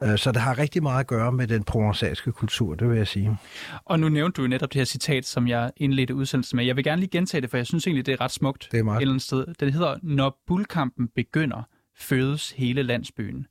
Øh, 0.03 0.19
så 0.19 0.33
det 0.33 0.43
har 0.43 0.59
rigtig 0.59 0.83
meget 0.83 1.01
at 1.01 1.07
gøre 1.07 1.33
med 1.33 1.47
den 1.53 1.65
provençalske 1.71 2.31
kultur, 2.31 2.75
det 2.75 2.89
vil 2.89 2.97
jeg 2.97 3.09
sige. 3.09 3.37
Og 3.85 4.01
nu 4.01 4.09
nævnte 4.09 4.37
du 4.37 4.43
jo 4.43 4.49
netop 4.49 4.73
det 4.73 4.81
her 4.81 4.85
citat, 4.85 5.27
som 5.27 5.49
jeg 5.49 5.71
indledte 5.77 6.15
udsendelsen 6.15 6.57
med. 6.57 6.65
Jeg 6.65 6.77
vil 6.77 6.85
gerne 6.85 7.01
lige 7.01 7.11
gentage 7.11 7.41
det, 7.41 7.51
for 7.51 7.57
jeg 7.57 7.67
synes 7.67 7.87
egentlig, 7.87 8.07
det 8.07 8.13
er 8.13 8.21
ret 8.21 8.31
smukt. 8.31 8.69
Det 8.73 8.81
er 8.81 8.85
meget. 8.85 8.97
Et 8.97 9.01
eller 9.01 9.13
andet 9.13 9.23
sted. 9.23 9.47
Det 9.61 9.73
hedder, 9.73 9.99
når 10.03 10.39
bullkampen 10.47 11.09
begynder, 11.09 11.63
fødes 11.97 12.51
hele 12.51 12.83
landsbyen. 12.83 13.47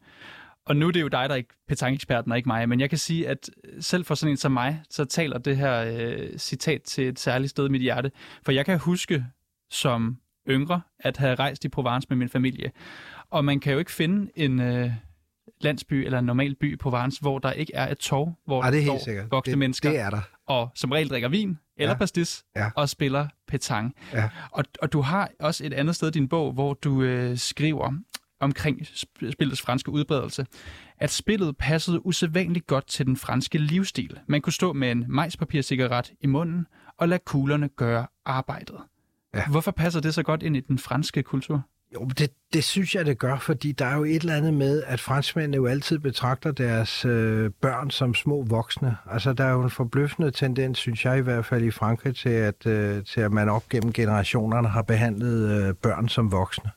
Og 0.66 0.76
nu 0.76 0.88
er 0.88 0.92
det 0.92 1.02
jo 1.02 1.08
dig, 1.08 1.30
der 1.30 1.36
er 1.36 1.38
ikke 1.38 1.54
petanque-eksperten 1.68 2.32
og 2.32 2.38
ikke 2.38 2.50
mig, 2.50 2.70
men 2.70 2.80
jeg 2.80 2.90
kan 2.90 2.98
sige, 2.98 3.28
at 3.28 3.50
selv 3.80 4.06
for 4.06 4.16
sådan 4.16 4.32
en 4.32 4.38
som 4.38 4.52
mig, 4.52 4.82
så 4.90 5.06
taler 5.06 5.38
det 5.38 5.58
her 5.58 5.86
øh, 5.98 6.38
citat 6.38 6.82
til 6.82 7.08
et 7.08 7.20
særligt 7.20 7.50
sted 7.50 7.66
i 7.66 7.70
mit 7.70 7.82
hjerte. 7.82 8.12
For 8.44 8.52
jeg 8.52 8.66
kan 8.66 8.80
huske 8.80 9.26
som 9.72 10.18
yngre 10.50 10.82
at 11.00 11.18
have 11.18 11.36
rejst 11.36 11.66
i 11.66 11.70
Provence 11.70 12.08
med 12.10 12.18
min 12.18 12.30
familie. 12.30 12.72
Og 13.30 13.46
man 13.46 13.60
kan 13.60 13.74
jo 13.74 13.80
ikke 13.80 13.92
finde 13.92 14.32
en 14.36 14.60
øh, 14.60 14.92
landsby 15.63 15.93
eller 15.93 16.19
en 16.19 16.26
normal 16.26 16.56
by 16.56 16.74
i 16.74 16.76
Provence, 16.76 17.21
hvor 17.21 17.39
der 17.39 17.52
ikke 17.52 17.74
er 17.76 17.91
et 17.91 17.97
torv, 17.97 18.34
hvor 18.45 18.62
Ah, 18.63 18.71
det 18.74 18.82
er 18.88 18.91
der 18.91 19.00
står 19.00 19.28
voksne 19.36 19.52
det, 19.52 19.58
mennesker 19.60 19.89
Det 19.89 20.00
er 20.00 20.10
der. 20.10 20.21
og 20.47 20.69
som 20.76 20.91
regel 20.91 21.10
drikker 21.10 21.30
vin 21.30 21.58
eller 21.78 21.91
Ja. 21.93 21.97
pastis 21.97 22.43
Ja. 22.56 22.69
og 22.76 22.89
spiller 22.89 23.28
petanque. 23.47 23.93
Ja. 24.13 24.30
Og, 24.52 24.63
og 24.82 24.93
du 24.93 25.02
har 25.02 25.30
også 25.39 25.65
et 25.65 25.74
andet 25.74 25.95
sted 25.95 26.08
i 26.08 26.12
din 26.12 26.28
bog, 26.28 26.54
hvor 26.54 26.74
du 26.74 27.02
øh, 27.02 27.38
skriver 27.38 27.93
omkring 28.39 28.82
sp- 28.82 29.32
spillets 29.32 29.62
franske 29.62 29.91
udbredelse, 29.91 30.45
at 30.97 31.12
spillet 31.12 31.58
passede 31.58 32.06
usædvanligt 32.06 32.67
godt 32.67 32.88
til 32.88 33.06
den 33.06 33.17
franske 33.17 33.58
livsstil. 33.58 34.17
Man 34.28 34.41
kunne 34.41 34.54
stå 34.54 34.74
med 34.74 34.91
en 34.91 35.06
majspapircigaret 35.08 36.12
i 36.21 36.28
munden 36.28 36.67
og 36.97 37.10
lade 37.10 37.21
kuglerne 37.26 37.69
gøre 37.69 38.08
arbejdet. 38.26 38.78
Ja. 39.36 39.47
Hvorfor 39.47 39.71
passer 39.71 40.00
det 40.00 40.13
så 40.13 40.24
godt 40.24 40.43
ind 40.43 40.58
i 40.58 40.60
den 40.60 40.80
franske 40.80 41.24
kultur? 41.24 41.62
Jo, 41.94 42.06
det, 42.06 42.32
det 42.54 42.64
synes 42.64 42.96
jeg, 42.96 43.06
det 43.06 43.20
gør, 43.20 43.38
fordi 43.38 43.72
der 43.72 43.86
er 43.86 43.96
jo 43.96 44.04
et 44.04 44.16
eller 44.16 44.36
andet 44.36 44.54
med, 44.54 44.84
at 44.84 45.00
franskmændene 45.00 45.56
jo 45.56 45.66
altid 45.66 46.00
betragter 46.00 46.52
deres 46.52 47.06
øh, 47.06 47.52
børn 47.62 47.90
som 47.90 48.14
små 48.14 48.44
voksne. 48.44 48.98
Altså, 49.12 49.34
der 49.34 49.44
er 49.44 49.52
jo 49.52 49.64
en 49.64 49.70
forbløffende 49.70 50.32
tendens, 50.32 50.78
synes 50.78 51.06
jeg 51.06 51.18
i 51.18 51.22
hvert 51.22 51.46
fald 51.46 51.64
i 51.64 51.72
Frankrig, 51.72 52.16
til 52.16 52.30
at, 52.30 52.66
øh, 52.66 53.04
til 53.04 53.22
at 53.22 53.32
man 53.32 53.50
op 53.50 53.70
gennem 53.70 53.94
generationerne 53.94 54.68
har 54.68 54.82
behandlet 54.82 55.68
øh, 55.68 55.74
børn 55.74 56.10
som 56.10 56.32
voksne. 56.32 56.72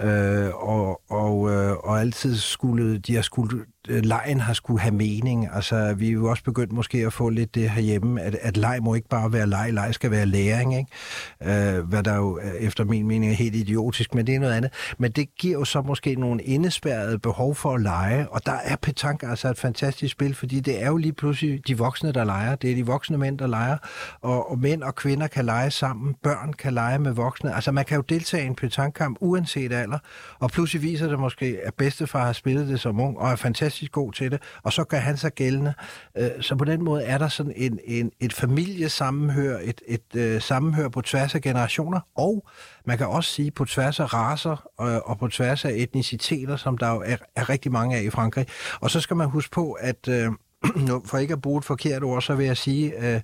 Øh, 0.00 0.48
og, 0.54 1.02
og, 1.10 1.50
øh, 1.50 1.76
og 1.76 2.00
altid 2.00 2.36
skulle, 2.36 2.98
de 2.98 3.14
har 3.14 3.22
skulle, 3.22 3.64
Øh, 3.88 4.04
lejen 4.04 4.40
har 4.40 4.52
skulle 4.52 4.80
have 4.80 4.94
mening. 4.94 5.48
Altså, 5.54 5.94
vi 5.94 6.08
er 6.08 6.12
jo 6.12 6.30
også 6.30 6.44
begyndt 6.44 6.72
måske 6.72 7.06
at 7.06 7.12
få 7.12 7.28
lidt 7.28 7.54
det 7.54 7.70
herhjemme, 7.70 8.22
at, 8.22 8.36
at 8.42 8.56
leg 8.56 8.78
må 8.82 8.94
ikke 8.94 9.08
bare 9.08 9.32
være 9.32 9.46
leg, 9.46 9.72
leg 9.72 9.94
skal 9.94 10.10
være 10.10 10.26
læring, 10.26 10.78
ikke? 10.78 11.76
Øh, 11.76 11.84
hvad 11.84 12.02
der 12.02 12.16
jo 12.16 12.40
øh, 12.42 12.54
efter 12.54 12.84
min 12.84 13.06
mening 13.06 13.32
er 13.32 13.36
helt 13.36 13.54
idiotisk, 13.54 14.14
men 14.14 14.26
det 14.26 14.34
er 14.34 14.40
noget 14.40 14.54
andet. 14.54 14.72
Men 14.98 15.12
det 15.12 15.28
giver 15.40 15.58
jo 15.58 15.64
så 15.64 15.82
måske 15.82 16.14
nogle 16.14 16.42
indespærrede 16.42 17.18
behov 17.18 17.54
for 17.54 17.74
at 17.74 17.80
lege, 17.80 18.28
og 18.28 18.46
der 18.46 18.52
er 18.64 18.76
petanque 18.76 19.28
altså 19.28 19.48
et 19.48 19.58
fantastisk 19.58 20.12
spil, 20.12 20.34
fordi 20.34 20.60
det 20.60 20.82
er 20.82 20.86
jo 20.86 20.96
lige 20.96 21.12
pludselig 21.12 21.68
de 21.68 21.78
voksne, 21.78 22.12
der 22.12 22.24
leger. 22.24 22.54
Det 22.54 22.70
er 22.70 22.74
de 22.74 22.86
voksne 22.86 23.18
mænd, 23.18 23.38
der 23.38 23.46
leger, 23.46 23.76
og, 24.22 24.50
og 24.50 24.58
mænd 24.58 24.82
og 24.82 24.94
kvinder 24.94 25.26
kan 25.26 25.44
lege 25.44 25.70
sammen, 25.70 26.14
børn 26.22 26.52
kan 26.52 26.74
lege 26.74 26.98
med 26.98 27.12
voksne. 27.12 27.54
Altså 27.54 27.72
man 27.72 27.84
kan 27.84 27.96
jo 27.96 28.02
deltage 28.02 28.44
i 28.44 28.46
en 28.46 28.54
petanque-kamp 28.54 29.16
uanset 29.20 29.72
alder, 29.72 29.98
og 30.38 30.50
pludselig 30.50 30.82
viser 30.82 31.08
det 31.08 31.18
måske, 31.18 31.58
at 31.64 31.74
bedstefar 31.74 32.24
har 32.24 32.32
spillet 32.32 32.68
det 32.68 32.80
som 32.80 33.00
ung, 33.00 33.18
og 33.18 33.30
er 33.30 33.36
fantastisk 33.36 33.67
fantastisk 33.68 33.92
god 33.92 34.12
til 34.12 34.30
det, 34.30 34.42
og 34.62 34.72
så 34.72 34.84
gør 34.84 34.98
han 34.98 35.16
sig 35.16 35.32
gældende. 35.32 35.74
Øh, 36.18 36.30
så 36.40 36.56
på 36.56 36.64
den 36.64 36.84
måde 36.84 37.04
er 37.04 37.18
der 37.18 37.28
sådan 37.28 37.52
en, 37.56 37.78
en, 37.84 38.10
et 38.20 38.32
familiesammenhør, 38.32 39.58
et, 39.62 39.82
et 39.86 40.16
øh, 40.16 40.40
sammenhør 40.40 40.88
på 40.88 41.00
tværs 41.02 41.34
af 41.34 41.40
generationer, 41.40 42.00
og 42.14 42.46
man 42.84 42.98
kan 42.98 43.06
også 43.06 43.30
sige 43.30 43.50
på 43.50 43.64
tværs 43.64 44.00
af 44.00 44.14
raser 44.14 44.68
og, 44.78 45.06
og 45.06 45.18
på 45.18 45.28
tværs 45.28 45.64
af 45.64 45.70
etniciteter, 45.74 46.56
som 46.56 46.78
der 46.78 46.90
jo 46.90 47.02
er, 47.06 47.16
er 47.36 47.48
rigtig 47.48 47.72
mange 47.72 47.96
af 47.96 48.02
i 48.02 48.10
Frankrig. 48.10 48.46
Og 48.80 48.90
så 48.90 49.00
skal 49.00 49.16
man 49.16 49.28
huske 49.30 49.50
på, 49.50 49.72
at 49.72 50.08
øh, 50.08 50.32
for 51.08 51.18
ikke 51.18 51.32
at 51.32 51.42
bruge 51.42 51.58
et 51.58 51.64
forkert 51.64 52.02
ord, 52.02 52.22
så 52.22 52.34
vil 52.34 52.46
jeg 52.46 52.56
sige, 52.56 53.14
øh, 53.14 53.20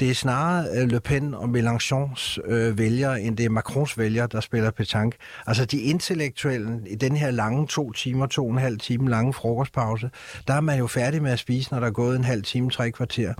det 0.00 0.10
er 0.10 0.14
snarere 0.14 0.66
øh, 0.76 0.88
Le 0.88 1.00
Pen 1.00 1.34
og 1.34 1.44
Mélenchons 1.44 2.50
øh, 2.50 2.78
vælgere, 2.78 3.20
end 3.20 3.36
det 3.36 3.46
er 3.46 3.50
Macrons 3.50 3.98
vælgere, 3.98 4.28
der 4.32 4.40
spiller 4.40 4.70
petanque. 4.70 5.18
Altså 5.46 5.64
de 5.64 5.80
intellektuelle, 5.80 6.80
i 6.86 6.94
den 6.94 7.16
her 7.16 7.30
lange 7.30 7.66
to 7.66 7.92
timer, 7.92 8.26
to 8.26 8.44
og 8.44 8.50
en 8.52 8.58
halv 8.58 8.78
time 8.78 9.10
lange 9.10 9.32
frokostpause, 9.32 10.10
der 10.48 10.54
er 10.54 10.60
man 10.60 10.78
jo 10.78 10.86
færdig 10.86 11.22
med 11.22 11.30
at 11.30 11.38
spise, 11.38 11.72
når 11.72 11.80
der 11.80 11.86
er 11.86 11.90
gået 11.90 12.16
en 12.16 12.24
halv 12.24 12.42
time, 12.42 12.70
tre 12.70 12.90
kvarter. 12.90 13.34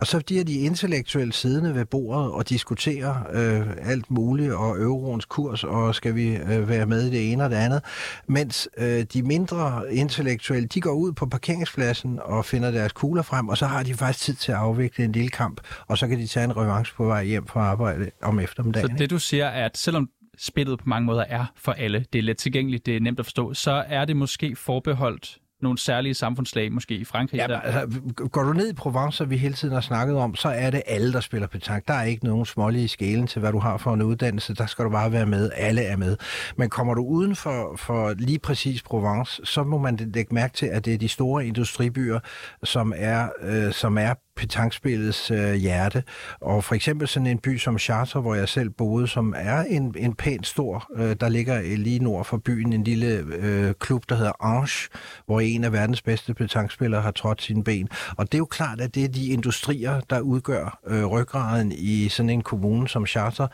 Og 0.00 0.06
så 0.06 0.22
bliver 0.26 0.44
de 0.44 0.54
intellektuelle 0.54 1.32
siddende 1.32 1.74
ved 1.74 1.84
bordet 1.84 2.32
og 2.32 2.48
diskuterer 2.48 3.14
øh, 3.32 3.90
alt 3.90 4.10
muligt, 4.10 4.52
og 4.52 4.80
euroens 4.80 5.24
kurs, 5.24 5.64
og 5.64 5.94
skal 5.94 6.14
vi 6.14 6.36
øh, 6.36 6.68
være 6.68 6.86
med 6.86 7.02
i 7.02 7.10
det 7.10 7.32
ene 7.32 7.44
og 7.44 7.50
det 7.50 7.56
andet. 7.56 7.82
Mens 8.26 8.68
øh, 8.78 9.02
de 9.12 9.22
mindre 9.22 9.82
intellektuelle, 9.90 10.68
de 10.68 10.80
går 10.80 10.92
ud 10.92 11.12
på 11.12 11.26
parkeringspladsen 11.26 12.18
og 12.22 12.44
finder 12.44 12.70
deres 12.70 12.92
kugler 12.92 13.22
frem, 13.22 13.48
og 13.48 13.58
så 13.58 13.66
har 13.66 13.82
de 13.82 13.94
faktisk 13.94 14.24
tid 14.24 14.34
til 14.34 14.52
at 14.52 14.58
afvikle 14.58 15.04
en 15.04 15.12
lille 15.12 15.30
kamp, 15.30 15.60
og 15.86 15.98
så 15.98 16.08
kan 16.08 16.18
de 16.18 16.26
tage 16.26 16.44
en 16.44 16.56
revanche 16.56 16.94
på 16.96 17.04
vej 17.04 17.24
hjem 17.24 17.46
fra 17.46 17.60
arbejde 17.60 18.10
om 18.22 18.40
eftermiddagen. 18.40 18.90
Så 18.90 18.96
det 18.98 19.10
du 19.10 19.18
siger 19.18 19.46
er, 19.46 19.64
at 19.64 19.78
selvom 19.78 20.08
spillet 20.38 20.78
på 20.78 20.84
mange 20.86 21.06
måder 21.06 21.24
er 21.28 21.44
for 21.56 21.72
alle, 21.72 22.04
det 22.12 22.18
er 22.18 22.22
let 22.22 22.36
tilgængeligt, 22.36 22.86
det 22.86 22.96
er 22.96 23.00
nemt 23.00 23.18
at 23.18 23.26
forstå, 23.26 23.54
så 23.54 23.84
er 23.88 24.04
det 24.04 24.16
måske 24.16 24.56
forbeholdt 24.56 25.38
nogle 25.62 25.78
særlige 25.78 26.14
samfundslag, 26.14 26.72
måske 26.72 26.94
i 26.94 27.04
Frankrig? 27.04 27.38
Ja, 27.38 27.46
der... 27.46 27.60
altså, 27.60 28.00
går 28.32 28.42
du 28.42 28.52
ned 28.52 28.70
i 28.70 28.74
Provence, 28.74 29.16
som 29.16 29.30
vi 29.30 29.36
hele 29.36 29.54
tiden 29.54 29.74
har 29.74 29.80
snakket 29.80 30.16
om, 30.16 30.34
så 30.34 30.48
er 30.48 30.70
det 30.70 30.82
alle, 30.86 31.12
der 31.12 31.20
spiller 31.20 31.48
petanque. 31.48 31.84
Der 31.88 31.94
er 31.94 32.04
ikke 32.04 32.24
nogen 32.24 32.46
smålige 32.46 32.88
skælen 32.88 33.26
til, 33.26 33.40
hvad 33.40 33.52
du 33.52 33.58
har 33.58 33.76
for 33.76 33.94
en 33.94 34.02
uddannelse. 34.02 34.54
Der 34.54 34.66
skal 34.66 34.84
du 34.84 34.90
bare 34.90 35.12
være 35.12 35.26
med. 35.26 35.50
Alle 35.54 35.82
er 35.82 35.96
med. 35.96 36.16
Men 36.56 36.70
kommer 36.70 36.94
du 36.94 37.02
uden 37.02 37.36
for, 37.36 37.76
for 37.76 38.14
lige 38.18 38.38
præcis 38.38 38.82
Provence, 38.82 39.42
så 39.44 39.62
må 39.62 39.78
man 39.78 39.96
lægge 39.96 40.34
mærke 40.34 40.54
til, 40.54 40.66
at 40.66 40.84
det 40.84 40.94
er 40.94 40.98
de 40.98 41.08
store 41.08 41.46
industribyer, 41.46 42.18
som 42.64 42.92
er, 42.96 43.28
øh, 43.42 43.72
som 43.72 43.98
er 43.98 44.14
petankspillets 44.42 45.30
øh, 45.30 45.54
hjerte. 45.54 46.04
Og 46.40 46.64
for 46.64 46.74
eksempel 46.74 47.08
sådan 47.08 47.26
en 47.26 47.38
by 47.38 47.58
som 47.58 47.78
Chartres, 47.78 48.12
hvor 48.12 48.34
jeg 48.34 48.48
selv 48.48 48.70
boede, 48.70 49.08
som 49.08 49.34
er 49.36 49.62
en, 49.62 49.94
en 49.98 50.14
pænt 50.14 50.46
stor, 50.46 50.90
øh, 50.96 51.16
der 51.20 51.28
ligger 51.28 51.76
lige 51.76 51.98
nord 51.98 52.24
for 52.24 52.36
byen, 52.36 52.72
en 52.72 52.84
lille 52.84 53.06
øh, 53.36 53.74
klub, 53.74 54.04
der 54.08 54.14
hedder 54.14 54.44
Ange, 54.44 54.88
hvor 55.26 55.40
en 55.40 55.64
af 55.64 55.72
verdens 55.72 56.02
bedste 56.02 56.34
petankspillere 56.34 57.02
har 57.02 57.10
trådt 57.10 57.42
sine 57.42 57.64
ben. 57.64 57.88
Og 58.16 58.26
det 58.26 58.34
er 58.34 58.38
jo 58.38 58.44
klart, 58.44 58.80
at 58.80 58.94
det 58.94 59.04
er 59.04 59.08
de 59.08 59.26
industrier, 59.26 60.00
der 60.00 60.20
udgør 60.20 60.78
øh, 60.86 61.04
ryggraden 61.04 61.72
i 61.72 62.08
sådan 62.08 62.30
en 62.30 62.42
kommune 62.42 62.88
som 62.88 63.06
Chartres. 63.06 63.50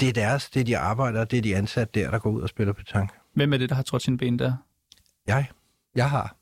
Det 0.00 0.08
er 0.08 0.12
deres, 0.12 0.50
det 0.50 0.60
er 0.60 0.64
de 0.64 0.78
arbejdere, 0.78 1.24
det 1.24 1.36
er 1.36 1.42
de 1.42 1.56
ansatte 1.56 2.00
der, 2.00 2.10
der 2.10 2.18
går 2.18 2.30
ud 2.30 2.42
og 2.42 2.48
spiller 2.48 2.72
petanque. 2.72 3.16
Hvem 3.34 3.52
er 3.52 3.56
det, 3.58 3.68
der 3.68 3.74
har 3.74 3.82
trådt 3.82 4.02
sine 4.02 4.18
ben 4.18 4.38
der? 4.38 4.52
Jeg. 5.26 5.46
Jeg 5.94 6.10
har. 6.10 6.36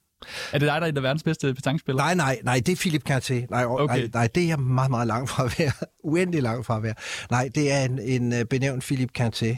Er 0.53 0.59
det 0.59 0.69
dig, 0.69 0.81
der 0.81 1.01
er 1.01 1.01
verdens 1.01 1.23
bedste 1.23 1.55
petankspiller? 1.55 2.03
Nej, 2.03 2.15
nej, 2.15 2.39
nej, 2.45 2.63
det 2.67 2.73
er 2.73 2.77
Philip 2.77 3.11
Carté. 3.11 3.47
Nej, 3.51 3.65
okay. 3.65 3.99
nej, 3.99 4.11
nej, 4.15 4.29
det 4.35 4.51
er 4.51 4.57
meget, 4.57 4.91
meget 4.91 5.07
langt 5.07 5.31
fra 5.31 5.45
at 5.45 5.59
være. 5.59 5.73
Uendelig 6.05 6.43
langt 6.43 6.67
fra 6.67 6.77
at 6.77 6.83
være. 6.83 6.95
Nej, 7.31 7.51
det 7.55 7.73
er 7.73 7.85
en, 7.85 7.99
en 7.99 8.33
øh, 8.33 8.45
benævnt 8.45 8.85
Philip 8.85 9.11
Carté. 9.19 9.57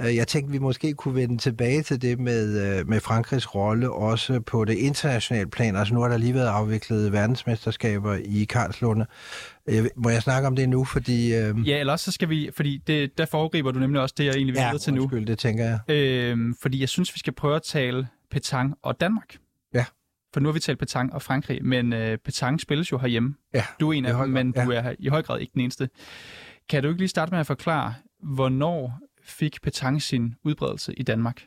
Øh, 0.00 0.16
jeg 0.16 0.28
tænkte, 0.28 0.52
vi 0.52 0.58
måske 0.58 0.94
kunne 0.94 1.14
vende 1.14 1.38
tilbage 1.38 1.82
til 1.82 2.02
det 2.02 2.20
med, 2.20 2.78
øh, 2.78 2.88
med 2.88 3.00
Frankrigs 3.00 3.54
rolle, 3.54 3.92
også 3.92 4.40
på 4.40 4.64
det 4.64 4.74
internationale 4.74 5.50
plan. 5.50 5.76
Altså 5.76 5.94
nu 5.94 6.00
har 6.00 6.08
der 6.08 6.16
lige 6.16 6.34
været 6.34 6.48
afviklet 6.48 7.12
verdensmesterskaber 7.12 8.18
i 8.24 8.44
Karlslunde. 8.44 9.06
Må 9.96 10.10
jeg 10.10 10.22
snakke 10.22 10.46
om 10.46 10.56
det 10.56 10.68
nu, 10.68 10.84
fordi... 10.84 11.34
Øh... 11.34 11.68
Ja, 11.68 11.78
ellers 11.78 12.00
så 12.00 12.12
skal 12.12 12.28
vi... 12.28 12.50
Fordi 12.56 12.82
det, 12.86 13.18
der 13.18 13.26
foregriber 13.26 13.70
du 13.70 13.78
nemlig 13.78 14.00
også 14.00 14.14
det, 14.18 14.24
jeg 14.24 14.34
egentlig 14.34 14.54
vil 14.54 14.60
ja, 14.60 14.78
til 14.78 14.94
nu. 14.94 15.10
Ja, 15.12 15.18
det 15.18 15.38
tænker 15.38 15.64
jeg. 15.64 15.94
Øh, 15.94 16.38
fordi 16.62 16.80
jeg 16.80 16.88
synes, 16.88 17.14
vi 17.14 17.18
skal 17.18 17.32
prøve 17.32 17.56
at 17.56 17.62
tale 17.62 18.06
petang 18.30 18.74
og 18.82 19.00
Danmark. 19.00 19.36
For 20.36 20.40
nu 20.40 20.48
har 20.48 20.52
vi 20.52 20.60
talt 20.60 20.78
petang 20.78 21.12
og 21.12 21.22
Frankrig, 21.22 21.64
men 21.64 21.92
øh, 21.92 22.18
petang 22.18 22.60
spilles 22.60 22.92
jo 22.92 22.98
herhjemme. 22.98 23.34
Ja, 23.54 23.64
du 23.80 23.88
er 23.88 23.92
en 23.92 24.04
af 24.04 24.14
dem, 24.14 24.28
men 24.30 24.52
ja. 24.56 24.64
du 24.64 24.70
er 24.70 24.94
i 24.98 25.08
høj 25.08 25.22
grad 25.22 25.40
ikke 25.40 25.52
den 25.52 25.60
eneste. 25.60 25.88
Kan 26.68 26.82
du 26.82 26.88
ikke 26.88 27.00
lige 27.00 27.08
starte 27.08 27.30
med 27.30 27.40
at 27.40 27.46
forklare, 27.46 27.94
hvornår 28.22 28.98
fik 29.22 29.62
petang 29.62 30.02
sin 30.02 30.34
udbredelse 30.44 30.94
i 30.94 31.02
Danmark? 31.02 31.46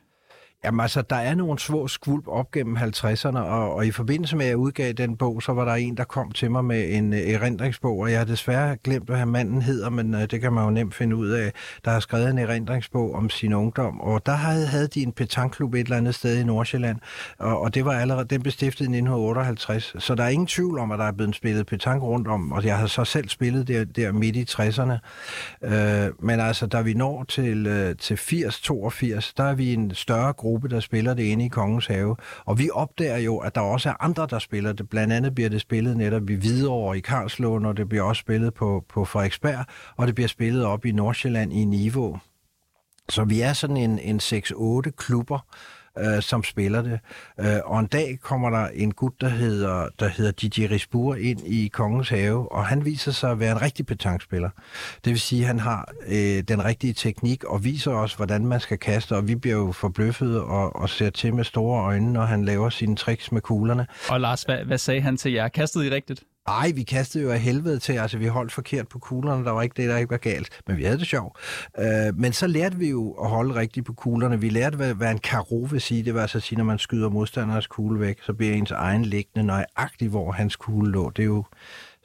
Jamen 0.64 0.80
altså, 0.80 1.02
der 1.02 1.16
er 1.16 1.34
nogle 1.34 1.58
små 1.58 1.88
skvulp 1.88 2.28
op 2.28 2.50
gennem 2.50 2.76
50'erne, 2.76 3.38
og, 3.38 3.74
og 3.74 3.86
i 3.86 3.90
forbindelse 3.90 4.36
med, 4.36 4.44
at 4.44 4.48
jeg 4.48 4.56
udgav 4.56 4.92
den 4.92 5.16
bog, 5.16 5.42
så 5.42 5.52
var 5.52 5.64
der 5.64 5.74
en, 5.74 5.96
der 5.96 6.04
kom 6.04 6.32
til 6.32 6.50
mig 6.50 6.64
med 6.64 6.94
en 6.94 7.12
øh, 7.12 7.18
erindringsbog, 7.18 7.98
og 7.98 8.10
jeg 8.10 8.18
har 8.18 8.24
desværre 8.24 8.76
glemt, 8.76 9.06
hvad 9.06 9.26
manden 9.26 9.62
hedder, 9.62 9.90
men 9.90 10.14
øh, 10.14 10.20
det 10.30 10.40
kan 10.40 10.52
man 10.52 10.64
jo 10.64 10.70
nemt 10.70 10.94
finde 10.94 11.16
ud 11.16 11.28
af. 11.28 11.52
Der 11.84 11.90
har 11.90 12.00
skrevet 12.00 12.30
en 12.30 12.38
erindringsbog 12.38 13.14
om 13.14 13.30
sin 13.30 13.52
ungdom, 13.52 14.00
og 14.00 14.26
der 14.26 14.32
havde, 14.32 14.66
havde 14.66 14.86
de 14.86 15.02
en 15.02 15.12
petanklub 15.12 15.74
et 15.74 15.80
eller 15.80 15.96
andet 15.96 16.14
sted 16.14 16.40
i 16.40 16.44
Nordsjælland, 16.44 16.98
og, 17.38 17.60
og 17.60 17.74
det 17.74 17.84
var 17.84 17.92
allerede, 17.92 18.24
den 18.24 18.42
blev 18.42 18.52
stiftet 18.52 18.80
i 18.80 18.84
1958, 18.84 19.94
så 19.98 20.14
der 20.14 20.24
er 20.24 20.28
ingen 20.28 20.46
tvivl 20.46 20.78
om, 20.78 20.92
at 20.92 20.98
der 20.98 21.04
er 21.04 21.12
blevet 21.12 21.36
spillet 21.36 21.66
petank 21.66 22.02
rundt 22.02 22.28
om, 22.28 22.52
og 22.52 22.64
jeg 22.64 22.78
har 22.78 22.86
så 22.86 23.04
selv 23.04 23.28
spillet 23.28 23.68
der, 23.68 23.84
der 23.84 24.12
midt 24.12 24.36
i 24.36 24.44
60'erne. 24.50 24.98
øh, 25.74 26.10
men 26.22 26.40
altså, 26.40 26.66
da 26.66 26.80
vi 26.80 26.94
når 26.94 27.24
til, 27.24 27.66
øh, 27.66 27.96
til 27.96 28.14
80-82, 28.14 29.32
der 29.36 29.44
er 29.44 29.54
vi 29.54 29.72
en 29.72 29.94
større 29.94 30.32
gruppe, 30.32 30.49
gruppe, 30.50 30.68
der 30.68 30.80
spiller 30.80 31.14
det 31.14 31.22
inde 31.22 31.44
i 31.44 31.48
Kongens 31.48 31.86
Have. 31.86 32.16
Og 32.44 32.58
vi 32.58 32.70
opdager 32.72 33.16
jo, 33.16 33.38
at 33.38 33.54
der 33.54 33.60
også 33.60 33.88
er 33.88 33.94
andre, 34.00 34.26
der 34.30 34.38
spiller 34.38 34.72
det. 34.72 34.88
Blandt 34.88 35.12
andet 35.12 35.34
bliver 35.34 35.50
det 35.50 35.60
spillet 35.60 35.96
netop 35.96 36.30
i 36.30 36.34
Hvidovre 36.34 36.98
i 36.98 37.00
Karlslund, 37.00 37.66
og 37.66 37.76
det 37.76 37.88
bliver 37.88 38.04
også 38.04 38.20
spillet 38.20 38.54
på, 38.54 38.84
på 38.88 39.04
Frederiksberg, 39.04 39.64
og 39.96 40.06
det 40.06 40.14
bliver 40.14 40.28
spillet 40.28 40.64
op 40.64 40.84
i 40.84 40.92
Nordsjælland 40.92 41.52
i 41.52 41.64
Niveau. 41.64 42.18
Så 43.08 43.24
vi 43.24 43.40
er 43.40 43.52
sådan 43.52 43.76
en, 43.76 43.98
en 43.98 44.18
6-8 44.18 44.90
klubber, 44.90 45.38
øh, 46.00 46.22
som 46.22 46.44
spiller 46.44 46.82
det. 46.82 47.00
Øh, 47.40 47.56
og 47.64 47.80
en 47.80 47.86
dag 47.86 48.18
kommer 48.22 48.50
der 48.50 48.66
en 48.66 48.92
gut, 48.92 49.20
der 49.20 49.28
hedder, 49.28 49.88
der 50.00 50.08
hedder 50.08 50.32
Didier 50.32 50.70
Risbourg 50.70 51.20
ind 51.20 51.40
i 51.46 51.68
Kongens 51.68 52.08
Have, 52.08 52.52
og 52.52 52.66
han 52.66 52.84
viser 52.84 53.12
sig 53.12 53.30
at 53.30 53.40
være 53.40 53.52
en 53.52 53.62
rigtig 53.62 53.86
petankspiller. 53.86 54.50
Det 55.04 55.10
vil 55.10 55.20
sige, 55.20 55.40
at 55.40 55.46
han 55.46 55.58
har 55.60 55.92
øh, 56.06 56.42
den 56.48 56.64
rigtige 56.64 56.92
teknik 56.92 57.44
og 57.44 57.64
viser 57.64 57.90
os, 57.90 58.14
hvordan 58.14 58.46
man 58.46 58.60
skal 58.60 58.78
kaste, 58.78 59.16
og 59.16 59.28
vi 59.28 59.34
bliver 59.34 59.56
jo 59.56 59.72
forbløffet 59.72 60.40
og, 60.40 60.76
og 60.76 60.88
ser 60.88 61.10
til 61.10 61.34
med 61.34 61.44
store 61.44 61.82
øjne, 61.82 62.12
når 62.12 62.24
han 62.24 62.44
laver 62.44 62.70
sine 62.70 62.96
tricks 62.96 63.32
med 63.32 63.40
kuglerne. 63.40 63.86
Og 64.08 64.20
Lars, 64.20 64.42
hvad, 64.42 64.64
hvad 64.64 64.78
sagde 64.78 65.00
han 65.00 65.16
til 65.16 65.32
jer? 65.32 65.48
Kastede 65.48 65.86
I 65.86 65.90
rigtigt? 65.90 66.22
Ej, 66.46 66.72
vi 66.74 66.82
kastede 66.82 67.24
jo 67.24 67.30
af 67.30 67.40
helvede 67.40 67.78
til, 67.78 67.92
altså 67.92 68.18
vi 68.18 68.26
holdt 68.26 68.52
forkert 68.52 68.88
på 68.88 68.98
kuglerne, 68.98 69.44
der 69.44 69.50
var 69.50 69.62
ikke 69.62 69.82
det, 69.82 69.88
der 69.88 69.96
ikke 69.96 70.10
var 70.10 70.16
galt, 70.16 70.60
men 70.66 70.76
vi 70.76 70.84
havde 70.84 70.98
det 70.98 71.06
sjovt. 71.06 71.38
Øh, 71.78 72.18
men 72.18 72.32
så 72.32 72.46
lærte 72.46 72.76
vi 72.76 72.90
jo 72.90 73.12
at 73.12 73.30
holde 73.30 73.54
rigtigt 73.54 73.86
på 73.86 73.92
kuglerne. 73.92 74.40
Vi 74.40 74.48
lærte, 74.48 74.76
hvad, 74.76 74.94
hvad 74.94 75.10
en 75.10 75.18
karo 75.18 75.68
vil 75.70 75.80
sige. 75.80 76.02
Det 76.02 76.14
var 76.14 76.20
altså 76.20 76.38
at 76.38 76.42
sige, 76.42 76.58
når 76.58 76.64
man 76.64 76.78
skyder 76.78 77.08
modstanderens 77.08 77.66
kugle 77.66 78.00
væk, 78.00 78.18
så 78.22 78.32
bliver 78.32 78.54
ens 78.54 78.70
egen 78.70 79.04
liggende 79.04 79.46
nøjagtigt, 79.46 80.10
hvor 80.10 80.32
hans 80.32 80.56
kugle 80.56 80.92
lå. 80.92 81.10
Det 81.10 81.22
er 81.22 81.26
jo 81.26 81.44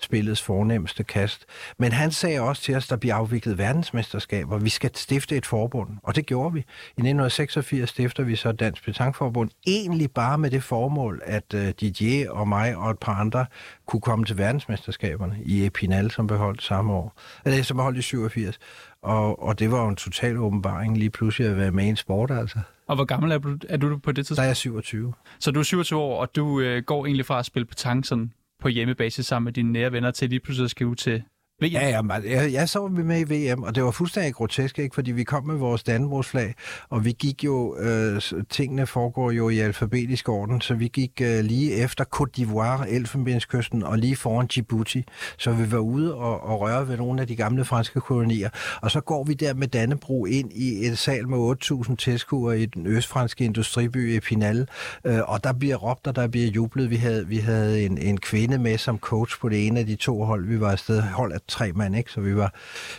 spillets 0.01 0.41
fornemmeste 0.41 1.03
kast. 1.03 1.45
Men 1.77 1.91
han 1.91 2.11
sagde 2.11 2.39
også 2.39 2.61
til 2.61 2.75
os, 2.75 2.87
der 2.87 2.95
bliver 2.95 3.15
afviklet 3.15 3.57
verdensmesterskaber. 3.57 4.57
Vi 4.57 4.69
skal 4.69 4.95
stifte 4.95 5.37
et 5.37 5.45
forbund, 5.45 5.89
og 6.03 6.15
det 6.15 6.25
gjorde 6.25 6.53
vi. 6.53 6.59
I 6.59 7.01
1986 7.01 7.89
stifter 7.89 8.23
vi 8.23 8.35
så 8.35 8.51
Dansk 8.51 8.85
Petankforbund, 8.85 9.49
egentlig 9.67 10.11
bare 10.11 10.37
med 10.37 10.51
det 10.51 10.63
formål, 10.63 11.21
at 11.25 11.53
uh, 11.53 11.69
Didier 11.69 12.31
og 12.31 12.47
mig 12.47 12.75
og 12.75 12.91
et 12.91 12.99
par 12.99 13.13
andre 13.13 13.45
kunne 13.85 14.01
komme 14.01 14.25
til 14.25 14.37
verdensmesterskaberne 14.37 15.37
i 15.45 15.65
Epinal, 15.65 16.11
som 16.11 16.27
beholdt 16.27 16.63
samme 16.63 16.93
år. 16.93 17.13
Eller 17.45 17.63
som 17.63 17.77
beholdt 17.77 17.97
i 17.97 18.01
87. 18.01 18.59
Og, 19.01 19.43
og 19.43 19.59
det 19.59 19.71
var 19.71 19.81
jo 19.81 19.87
en 19.87 19.95
total 19.95 20.37
åbenbaring 20.37 20.97
lige 20.97 21.09
pludselig 21.09 21.47
at 21.47 21.57
være 21.57 21.71
med 21.71 21.85
i 21.85 21.87
en 21.87 21.95
sport, 21.95 22.31
altså. 22.31 22.59
Og 22.87 22.95
hvor 22.95 23.05
gammel 23.05 23.31
er 23.31 23.37
du, 23.37 23.57
er 23.69 23.77
du 23.77 23.97
på 23.97 24.11
det 24.11 24.25
tidspunkt? 24.25 24.37
Der 24.37 24.43
er 24.43 24.47
jeg 24.47 24.57
27. 24.57 25.13
Så 25.39 25.51
du 25.51 25.59
er 25.59 25.63
27 25.63 25.99
år, 25.99 26.21
og 26.21 26.35
du 26.35 26.59
øh, 26.59 26.83
går 26.83 27.05
egentlig 27.05 27.25
fra 27.25 27.39
at 27.39 27.45
spille 27.45 27.65
petanque 27.65 28.07
sådan 28.07 28.31
på 28.65 28.69
hjemmebase 28.69 29.23
sammen 29.23 29.45
med 29.45 29.53
dine 29.53 29.71
nære 29.71 29.91
venner 29.91 30.11
til 30.11 30.29
lige 30.29 30.39
pludselig 30.39 30.63
at 30.63 30.71
skrive 30.71 30.95
til 30.95 31.23
VM. 31.61 31.71
Ja, 31.71 31.89
ja, 31.89 32.01
man, 32.01 32.25
jeg, 32.25 32.53
jeg 32.53 32.69
så 32.69 32.87
vi 32.87 33.03
med 33.03 33.31
i 33.31 33.51
VM, 33.53 33.63
og 33.63 33.75
det 33.75 33.83
var 33.83 33.91
fuldstændig 33.91 34.33
grotesk, 34.33 34.79
ikke? 34.79 34.95
fordi 34.95 35.11
vi 35.11 35.23
kom 35.23 35.45
med 35.45 35.55
vores 35.55 35.83
Dannebrogsflag, 35.83 36.53
og 36.89 37.05
vi 37.05 37.11
gik 37.11 37.43
jo, 37.43 37.77
øh, 37.77 38.21
tingene 38.49 38.87
foregår 38.87 39.31
jo 39.31 39.49
i 39.49 39.59
alfabetisk 39.59 40.29
orden, 40.29 40.61
så 40.61 40.73
vi 40.73 40.87
gik 40.87 41.21
øh, 41.21 41.39
lige 41.43 41.73
efter 41.73 42.03
Côte 42.15 42.41
d'Ivoire, 42.41 42.93
Elfenbenskysten, 42.93 43.83
og 43.83 43.97
lige 43.97 44.15
foran 44.15 44.47
Djibouti, 44.47 45.05
så 45.37 45.51
vi 45.51 45.71
var 45.71 45.77
ude 45.77 46.15
og, 46.15 46.43
og 46.43 46.61
røre 46.61 46.87
ved 46.87 46.97
nogle 46.97 47.21
af 47.21 47.27
de 47.27 47.35
gamle 47.35 47.65
franske 47.65 47.99
kolonier, 47.99 48.49
og 48.81 48.91
så 48.91 49.01
går 49.01 49.23
vi 49.23 49.33
der 49.33 49.53
med 49.53 49.67
Dannebro 49.67 50.25
ind 50.25 50.51
i 50.53 50.87
et 50.87 50.97
sal 50.97 51.27
med 51.27 51.55
8.000 51.89 51.95
tilskuere 51.95 52.59
i 52.59 52.65
den 52.65 52.87
østfranske 52.87 53.45
industriby 53.45 53.97
Epinal, 53.97 54.67
øh, 55.05 55.19
og 55.29 55.43
der 55.43 55.53
bliver 55.53 55.75
råbt, 55.75 56.07
og 56.07 56.15
der 56.15 56.27
bliver 56.27 56.47
jublet. 56.47 56.89
Vi 56.89 56.95
havde, 56.95 57.27
vi 57.27 57.37
havde 57.37 57.85
en, 57.85 57.97
en 57.97 58.17
kvinde 58.17 58.57
med 58.57 58.77
som 58.77 58.99
coach 58.99 59.39
på 59.39 59.49
det 59.49 59.67
ene 59.67 59.79
af 59.79 59.85
de 59.85 59.95
to 59.95 60.23
hold, 60.23 60.47
vi 60.47 60.59
var 60.59 60.71
afsted, 60.71 61.01
hold 61.01 61.33
af 61.33 61.41
tre 61.47 61.71
mand, 61.71 61.95
ikke? 61.95 62.11
Så 62.11 62.21
vi 62.21 62.35
var, 62.35 62.53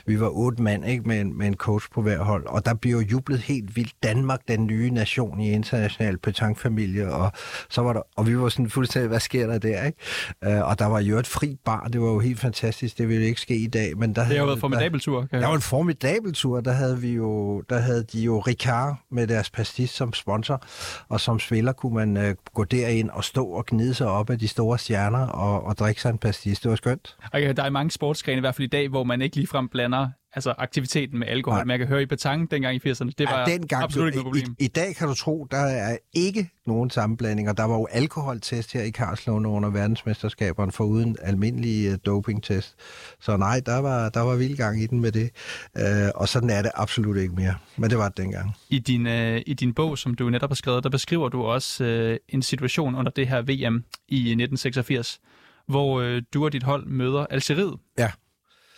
vi 0.06 0.20
var 0.20 0.28
otte 0.28 0.62
mand, 0.62 0.86
ikke? 0.86 1.08
Med 1.08 1.20
en, 1.20 1.38
med 1.38 1.46
en 1.46 1.54
coach 1.54 1.86
på 1.94 2.02
hver 2.02 2.22
hold. 2.22 2.46
Og 2.46 2.66
der 2.66 2.74
blev 2.74 2.98
jublet 2.98 3.40
helt 3.40 3.76
vildt. 3.76 3.92
Danmark, 4.02 4.40
den 4.48 4.66
nye 4.66 4.90
nation 4.90 5.40
i 5.40 5.50
international 5.50 6.18
petankfamilie. 6.18 7.12
Og, 7.12 7.32
så 7.70 7.82
var 7.82 7.92
der, 7.92 8.02
og 8.16 8.26
vi 8.26 8.38
var 8.38 8.48
sådan 8.48 8.70
fuldstændig, 8.70 9.08
hvad 9.08 9.20
sker 9.20 9.46
der 9.46 9.58
der, 9.58 9.84
ikke? 9.84 9.98
Uh, 10.46 10.68
og 10.68 10.78
der 10.78 10.86
var 10.86 11.00
jo 11.00 11.18
et 11.18 11.26
fri 11.26 11.56
bar. 11.64 11.88
Det 11.92 12.00
var 12.00 12.06
jo 12.06 12.18
helt 12.18 12.40
fantastisk. 12.40 12.98
Det 12.98 13.08
ville 13.08 13.26
ikke 13.26 13.40
ske 13.40 13.56
i 13.56 13.66
dag. 13.66 13.98
Men 13.98 14.14
der 14.14 14.20
det 14.20 14.26
har 14.26 14.36
jo 14.36 14.44
været 14.44 14.56
en 14.56 14.60
formidabel 14.60 15.00
tur. 15.00 15.26
Der 15.30 15.46
var 15.46 15.54
en 15.54 15.60
formidabel 15.60 16.32
tur. 16.32 16.60
Der 16.60 16.72
havde, 16.72 17.00
vi 17.00 17.12
jo, 17.12 17.60
der 17.60 17.78
havde 17.78 18.04
de 18.12 18.20
jo 18.20 18.38
Ricard 18.38 18.96
med 19.10 19.26
deres 19.26 19.50
pastis 19.50 19.90
som 19.90 20.12
sponsor. 20.12 20.62
Og 21.08 21.20
som 21.20 21.38
spiller 21.38 21.72
kunne 21.72 21.94
man 21.94 22.16
uh, 22.16 22.34
gå 22.54 22.64
derind 22.64 23.10
og 23.10 23.24
stå 23.24 23.46
og 23.46 23.66
gnide 23.66 23.94
sig 23.94 24.06
op 24.06 24.30
af 24.30 24.38
de 24.38 24.48
store 24.48 24.78
stjerner 24.78 25.26
og, 25.26 25.64
og 25.64 25.78
drikke 25.78 26.00
sig 26.00 26.10
en 26.10 26.18
pastis. 26.18 26.60
Det 26.60 26.70
var 26.70 26.76
skønt. 26.76 27.16
Okay, 27.32 27.54
der 27.54 27.62
er 27.62 27.70
mange 27.70 27.90
sportsgrene, 27.90 28.35
i 28.36 28.40
hvert 28.40 28.54
fald 28.54 28.66
i 28.66 28.70
dag, 28.70 28.88
hvor 28.88 29.04
man 29.04 29.22
ikke 29.22 29.36
ligefrem 29.36 29.68
blander 29.68 30.08
altså 30.36 30.54
aktiviteten 30.58 31.18
med 31.18 31.26
alkohol. 31.26 31.56
Nej. 31.56 31.64
Men 31.64 31.70
jeg 31.70 31.78
kan 31.78 31.88
høre 31.88 32.02
i 32.02 32.06
betang 32.06 32.50
dengang 32.50 32.76
i 32.76 32.90
80'erne, 32.90 33.10
det 33.18 33.26
var 33.30 33.38
ja, 33.38 33.44
dengang, 33.44 33.82
absolut 33.82 34.06
ikke 34.06 34.16
noget 34.16 34.24
problem. 34.24 34.56
I, 34.58 34.64
I 34.64 34.68
dag 34.68 34.94
kan 34.94 35.08
du 35.08 35.14
tro, 35.14 35.46
der 35.50 35.56
er 35.56 35.96
ikke 36.12 36.50
nogen 36.66 36.90
sammenblandinger. 36.90 37.52
Der 37.52 37.64
var 37.64 37.74
jo 37.74 37.88
alkoholtest 37.90 38.72
her 38.72 38.82
i 38.82 38.90
Karlslunde 38.90 39.48
under 39.48 39.70
verdensmesterskaberne 39.70 40.72
for 40.72 40.84
uden 40.84 41.16
almindelig 41.22 41.90
uh, 41.90 41.96
dopingtest. 42.06 42.74
Så 43.20 43.36
nej, 43.36 43.60
der 43.66 43.78
var, 43.78 44.08
der 44.08 44.20
var 44.20 44.36
vild 44.36 44.56
gang 44.56 44.82
i 44.82 44.86
den 44.86 45.00
med 45.00 45.12
det. 45.12 45.30
Uh, 45.74 46.10
og 46.14 46.28
sådan 46.28 46.50
er 46.50 46.62
det 46.62 46.70
absolut 46.74 47.16
ikke 47.16 47.34
mere. 47.34 47.54
Men 47.76 47.90
det 47.90 47.98
var 47.98 48.08
det 48.08 48.16
dengang. 48.16 48.52
I 48.70 48.78
din, 48.78 49.06
uh, 49.06 49.36
I 49.46 49.54
din 49.54 49.74
bog, 49.74 49.98
som 49.98 50.14
du 50.14 50.30
netop 50.30 50.50
har 50.50 50.54
skrevet, 50.54 50.84
der 50.84 50.90
beskriver 50.90 51.28
du 51.28 51.42
også 51.42 51.84
uh, 51.84 52.16
en 52.28 52.42
situation 52.42 52.94
under 52.94 53.10
det 53.10 53.28
her 53.28 53.42
VM 53.42 53.84
i 54.08 54.16
1986, 54.16 55.20
hvor 55.68 56.02
uh, 56.02 56.22
du 56.34 56.44
og 56.44 56.52
dit 56.52 56.62
hold 56.62 56.86
møder 56.86 57.26
Algeriet. 57.30 57.74
Ja. 57.98 58.10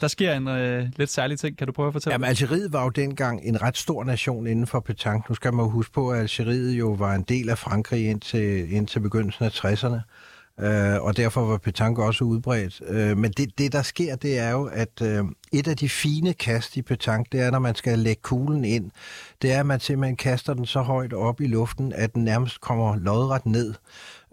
Der 0.01 0.09
sker 0.09 0.35
en 0.35 0.49
øh, 0.49 0.87
lidt 0.97 1.11
særlig 1.11 1.39
ting. 1.39 1.59
Kan 1.59 1.67
du 1.67 1.73
prøve 1.73 1.87
at 1.87 1.93
fortælle? 1.93 2.15
Jamen, 2.15 2.29
Algeriet 2.29 2.73
var 2.73 2.83
jo 2.83 2.89
dengang 2.89 3.41
en 3.45 3.63
ret 3.63 3.77
stor 3.77 4.05
nation 4.05 4.47
inden 4.47 4.67
for 4.67 4.81
petanque. 4.81 5.27
Nu 5.29 5.35
skal 5.35 5.55
man 5.55 5.65
jo 5.65 5.71
huske 5.71 5.93
på, 5.93 6.11
at 6.11 6.21
Algeriet 6.21 6.73
jo 6.73 6.91
var 6.91 7.15
en 7.15 7.23
del 7.23 7.49
af 7.49 7.59
Frankrig 7.59 8.11
indtil, 8.11 8.73
indtil 8.73 9.01
begyndelsen 9.01 9.45
af 9.45 9.51
60'erne. 9.51 10.01
Øh, 10.61 11.03
og 11.03 11.17
derfor 11.17 11.41
var 11.41 11.59
petanque 11.59 12.05
også 12.05 12.25
udbredt. 12.25 12.81
Øh, 12.89 13.17
men 13.17 13.31
det, 13.31 13.59
det, 13.59 13.73
der 13.73 13.83
sker, 13.83 14.17
det 14.17 14.39
er 14.39 14.51
jo, 14.51 14.65
at 14.65 15.03
øh, 15.03 15.25
et 15.53 15.69
af 15.69 15.77
de 15.77 15.89
fine 15.89 16.35
kast 16.35 16.77
i 16.77 16.83
petanque, 16.83 17.29
det 17.33 17.41
er, 17.41 17.51
når 17.51 17.59
man 17.59 17.75
skal 17.75 17.99
lægge 17.99 18.23
kuglen 18.23 18.65
ind, 18.65 18.91
det 19.43 19.53
er, 19.53 19.61
at 19.61 19.67
man 19.67 19.81
simpelthen 19.81 20.17
kaster 20.17 20.55
den 20.55 20.67
så 20.67 20.81
højt 20.81 21.13
op 21.13 21.41
i 21.41 21.47
luften, 21.47 21.93
at 21.93 22.15
den 22.15 22.25
nærmest 22.25 22.61
kommer 22.61 22.97
lodret 22.97 23.47
ned. 23.47 23.75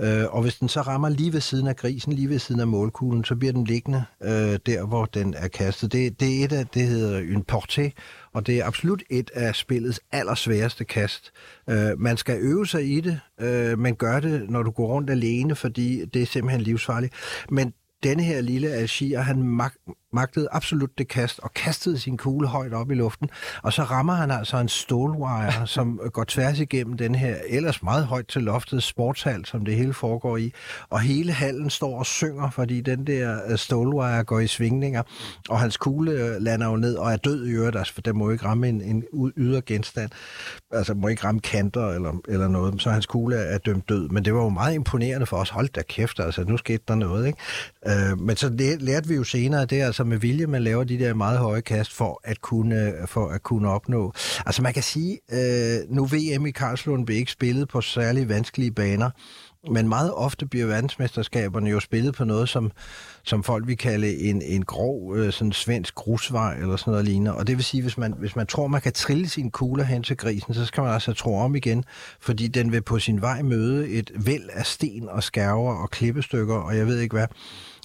Øh, 0.01 0.25
og 0.29 0.41
hvis 0.41 0.55
den 0.55 0.69
så 0.69 0.81
rammer 0.81 1.09
lige 1.09 1.33
ved 1.33 1.41
siden 1.41 1.67
af 1.67 1.75
grisen, 1.75 2.13
lige 2.13 2.29
ved 2.29 2.39
siden 2.39 2.61
af 2.61 2.67
målkuglen, 2.67 3.23
så 3.23 3.35
bliver 3.35 3.53
den 3.53 3.63
liggende 3.63 4.03
øh, 4.23 4.59
der, 4.65 4.85
hvor 4.85 5.05
den 5.05 5.33
er 5.37 5.47
kastet. 5.47 5.91
Det, 5.91 6.19
det 6.19 6.41
er 6.41 6.45
et 6.45 6.53
af, 6.53 6.67
det 6.67 6.81
hedder 6.81 7.19
en 7.19 7.45
porté, 7.51 7.89
og 8.33 8.47
det 8.47 8.59
er 8.59 8.65
absolut 8.65 9.03
et 9.09 9.31
af 9.33 9.55
spillets 9.55 9.99
allersværeste 10.11 10.85
kast. 10.85 11.31
Øh, 11.69 11.99
man 11.99 12.17
skal 12.17 12.37
øve 12.41 12.67
sig 12.67 12.85
i 12.97 13.01
det, 13.01 13.19
øh, 13.41 13.79
man 13.79 13.95
gør 13.95 14.19
det, 14.19 14.49
når 14.49 14.63
du 14.63 14.71
går 14.71 14.87
rundt 14.87 15.09
alene, 15.09 15.55
fordi 15.55 16.05
det 16.05 16.21
er 16.21 16.25
simpelthen 16.25 16.61
livsfarligt. 16.61 17.13
Men 17.49 17.73
denne 18.03 18.23
her 18.23 18.41
lille 18.41 18.69
Algier, 18.69 19.21
han 19.21 19.43
mag- 19.43 19.93
magtede 20.15 20.47
absolut 20.51 20.97
det 20.97 21.07
kast 21.07 21.39
og 21.43 21.53
kastede 21.53 21.99
sin 21.99 22.17
kugle 22.17 22.47
højt 22.47 22.73
op 22.73 22.91
i 22.91 22.93
luften. 22.93 23.29
Og 23.63 23.73
så 23.73 23.83
rammer 23.83 24.13
han 24.13 24.31
altså 24.31 24.57
en 24.57 24.69
stålwire, 24.69 25.67
som 25.75 25.99
går 26.13 26.23
tværs 26.23 26.59
igennem 26.59 26.97
den 26.97 27.15
her 27.15 27.35
ellers 27.47 27.83
meget 27.83 28.05
højt 28.05 28.27
til 28.27 28.43
loftet 28.43 28.83
sportshal, 28.83 29.45
som 29.45 29.65
det 29.65 29.75
hele 29.75 29.93
foregår 29.93 30.37
i. 30.37 30.53
Og 30.89 30.99
hele 30.99 31.31
hallen 31.31 31.69
står 31.69 31.99
og 31.99 32.05
synger, 32.05 32.49
fordi 32.49 32.81
den 32.81 33.07
der 33.07 33.39
øh, 33.47 33.57
stålwire 33.57 34.23
går 34.23 34.39
i 34.39 34.47
svingninger, 34.47 35.03
og 35.49 35.59
hans 35.59 35.77
kugle 35.77 36.11
øh, 36.11 36.41
lander 36.41 36.67
jo 36.69 36.75
ned 36.75 36.95
og 36.95 37.11
er 37.11 37.17
død 37.17 37.47
i 37.47 37.51
øvrigt, 37.51 37.77
altså, 37.77 37.93
for 37.93 38.01
den 38.01 38.17
må 38.17 38.29
ikke 38.29 38.45
ramme 38.45 38.69
en, 38.69 38.81
en 38.81 39.03
ydre 39.37 39.61
genstand. 39.61 40.11
Altså 40.71 40.93
må 40.93 41.07
ikke 41.07 41.23
ramme 41.23 41.41
kanter 41.41 41.87
eller, 41.87 42.21
eller 42.27 42.47
noget, 42.47 42.81
så 42.81 42.89
hans 42.89 43.05
kugle 43.05 43.35
er 43.35 43.57
dømt 43.57 43.89
død. 43.89 44.09
Men 44.09 44.25
det 44.25 44.33
var 44.33 44.43
jo 44.43 44.49
meget 44.49 44.73
imponerende 44.73 45.25
for 45.25 45.37
os. 45.37 45.49
Hold 45.49 45.69
da 45.69 45.81
kæft, 45.81 46.19
altså 46.19 46.43
nu 46.43 46.57
skete 46.57 46.83
der 46.87 46.95
noget, 46.95 47.27
ikke? 47.27 47.39
Øh, 47.87 48.19
men 48.19 48.35
så 48.35 48.49
lærte 48.79 49.07
vi 49.07 49.15
jo 49.15 49.23
senere, 49.23 49.65
det 49.65 49.81
er 49.81 49.85
altså 49.85 50.03
med 50.05 50.17
vilje, 50.17 50.47
man 50.47 50.63
laver 50.63 50.83
de 50.83 50.99
der 50.99 51.13
meget 51.13 51.39
høje 51.39 51.61
kast 51.61 51.93
for 51.93 52.21
at 52.23 52.41
kunne, 52.41 52.93
for 53.05 53.27
at 53.27 53.43
kunne 53.43 53.69
opnå. 53.69 54.13
Altså 54.45 54.61
man 54.61 54.73
kan 54.73 54.83
sige, 54.83 55.19
øh, 55.31 55.95
nu 55.95 56.05
VM 56.05 56.45
i 56.45 56.51
Karlslund 56.51 57.05
bliver 57.05 57.19
ikke 57.19 57.31
spillet 57.31 57.67
på 57.67 57.81
særlig 57.81 58.29
vanskelige 58.29 58.71
baner, 58.71 59.09
men 59.71 59.89
meget 59.89 60.13
ofte 60.13 60.45
bliver 60.45 60.65
verdensmesterskaberne 60.65 61.69
jo 61.69 61.79
spillet 61.79 62.15
på 62.15 62.23
noget, 62.25 62.49
som, 62.49 62.71
som 63.23 63.43
folk 63.43 63.67
vil 63.67 63.77
kalde 63.77 64.17
en, 64.17 64.41
en 64.41 64.65
grov 64.65 65.15
øh, 65.15 65.33
sådan 65.33 65.51
svensk 65.51 65.95
grusvej 65.95 66.57
eller 66.57 66.75
sådan 66.75 66.91
noget 66.91 67.05
lignende. 67.05 67.35
Og 67.35 67.47
det 67.47 67.57
vil 67.57 67.65
sige, 67.65 67.81
hvis 67.81 67.97
man, 67.97 68.13
hvis 68.19 68.35
man 68.35 68.47
tror, 68.47 68.67
man 68.67 68.81
kan 68.81 68.93
trille 68.93 69.29
sin 69.29 69.51
kugler 69.51 69.83
hen 69.83 70.03
til 70.03 70.17
grisen, 70.17 70.53
så 70.53 70.65
skal 70.65 70.83
man 70.83 70.93
altså 70.93 71.13
tro 71.13 71.37
om 71.37 71.55
igen, 71.55 71.83
fordi 72.19 72.47
den 72.47 72.71
vil 72.71 72.81
på 72.81 72.99
sin 72.99 73.21
vej 73.21 73.41
møde 73.41 73.89
et 73.89 74.11
væld 74.15 74.49
af 74.53 74.65
sten 74.65 75.09
og 75.09 75.23
skærver 75.23 75.73
og 75.73 75.89
klippestykker, 75.89 76.55
og 76.55 76.77
jeg 76.77 76.87
ved 76.87 76.99
ikke 76.99 77.15
hvad. 77.15 77.27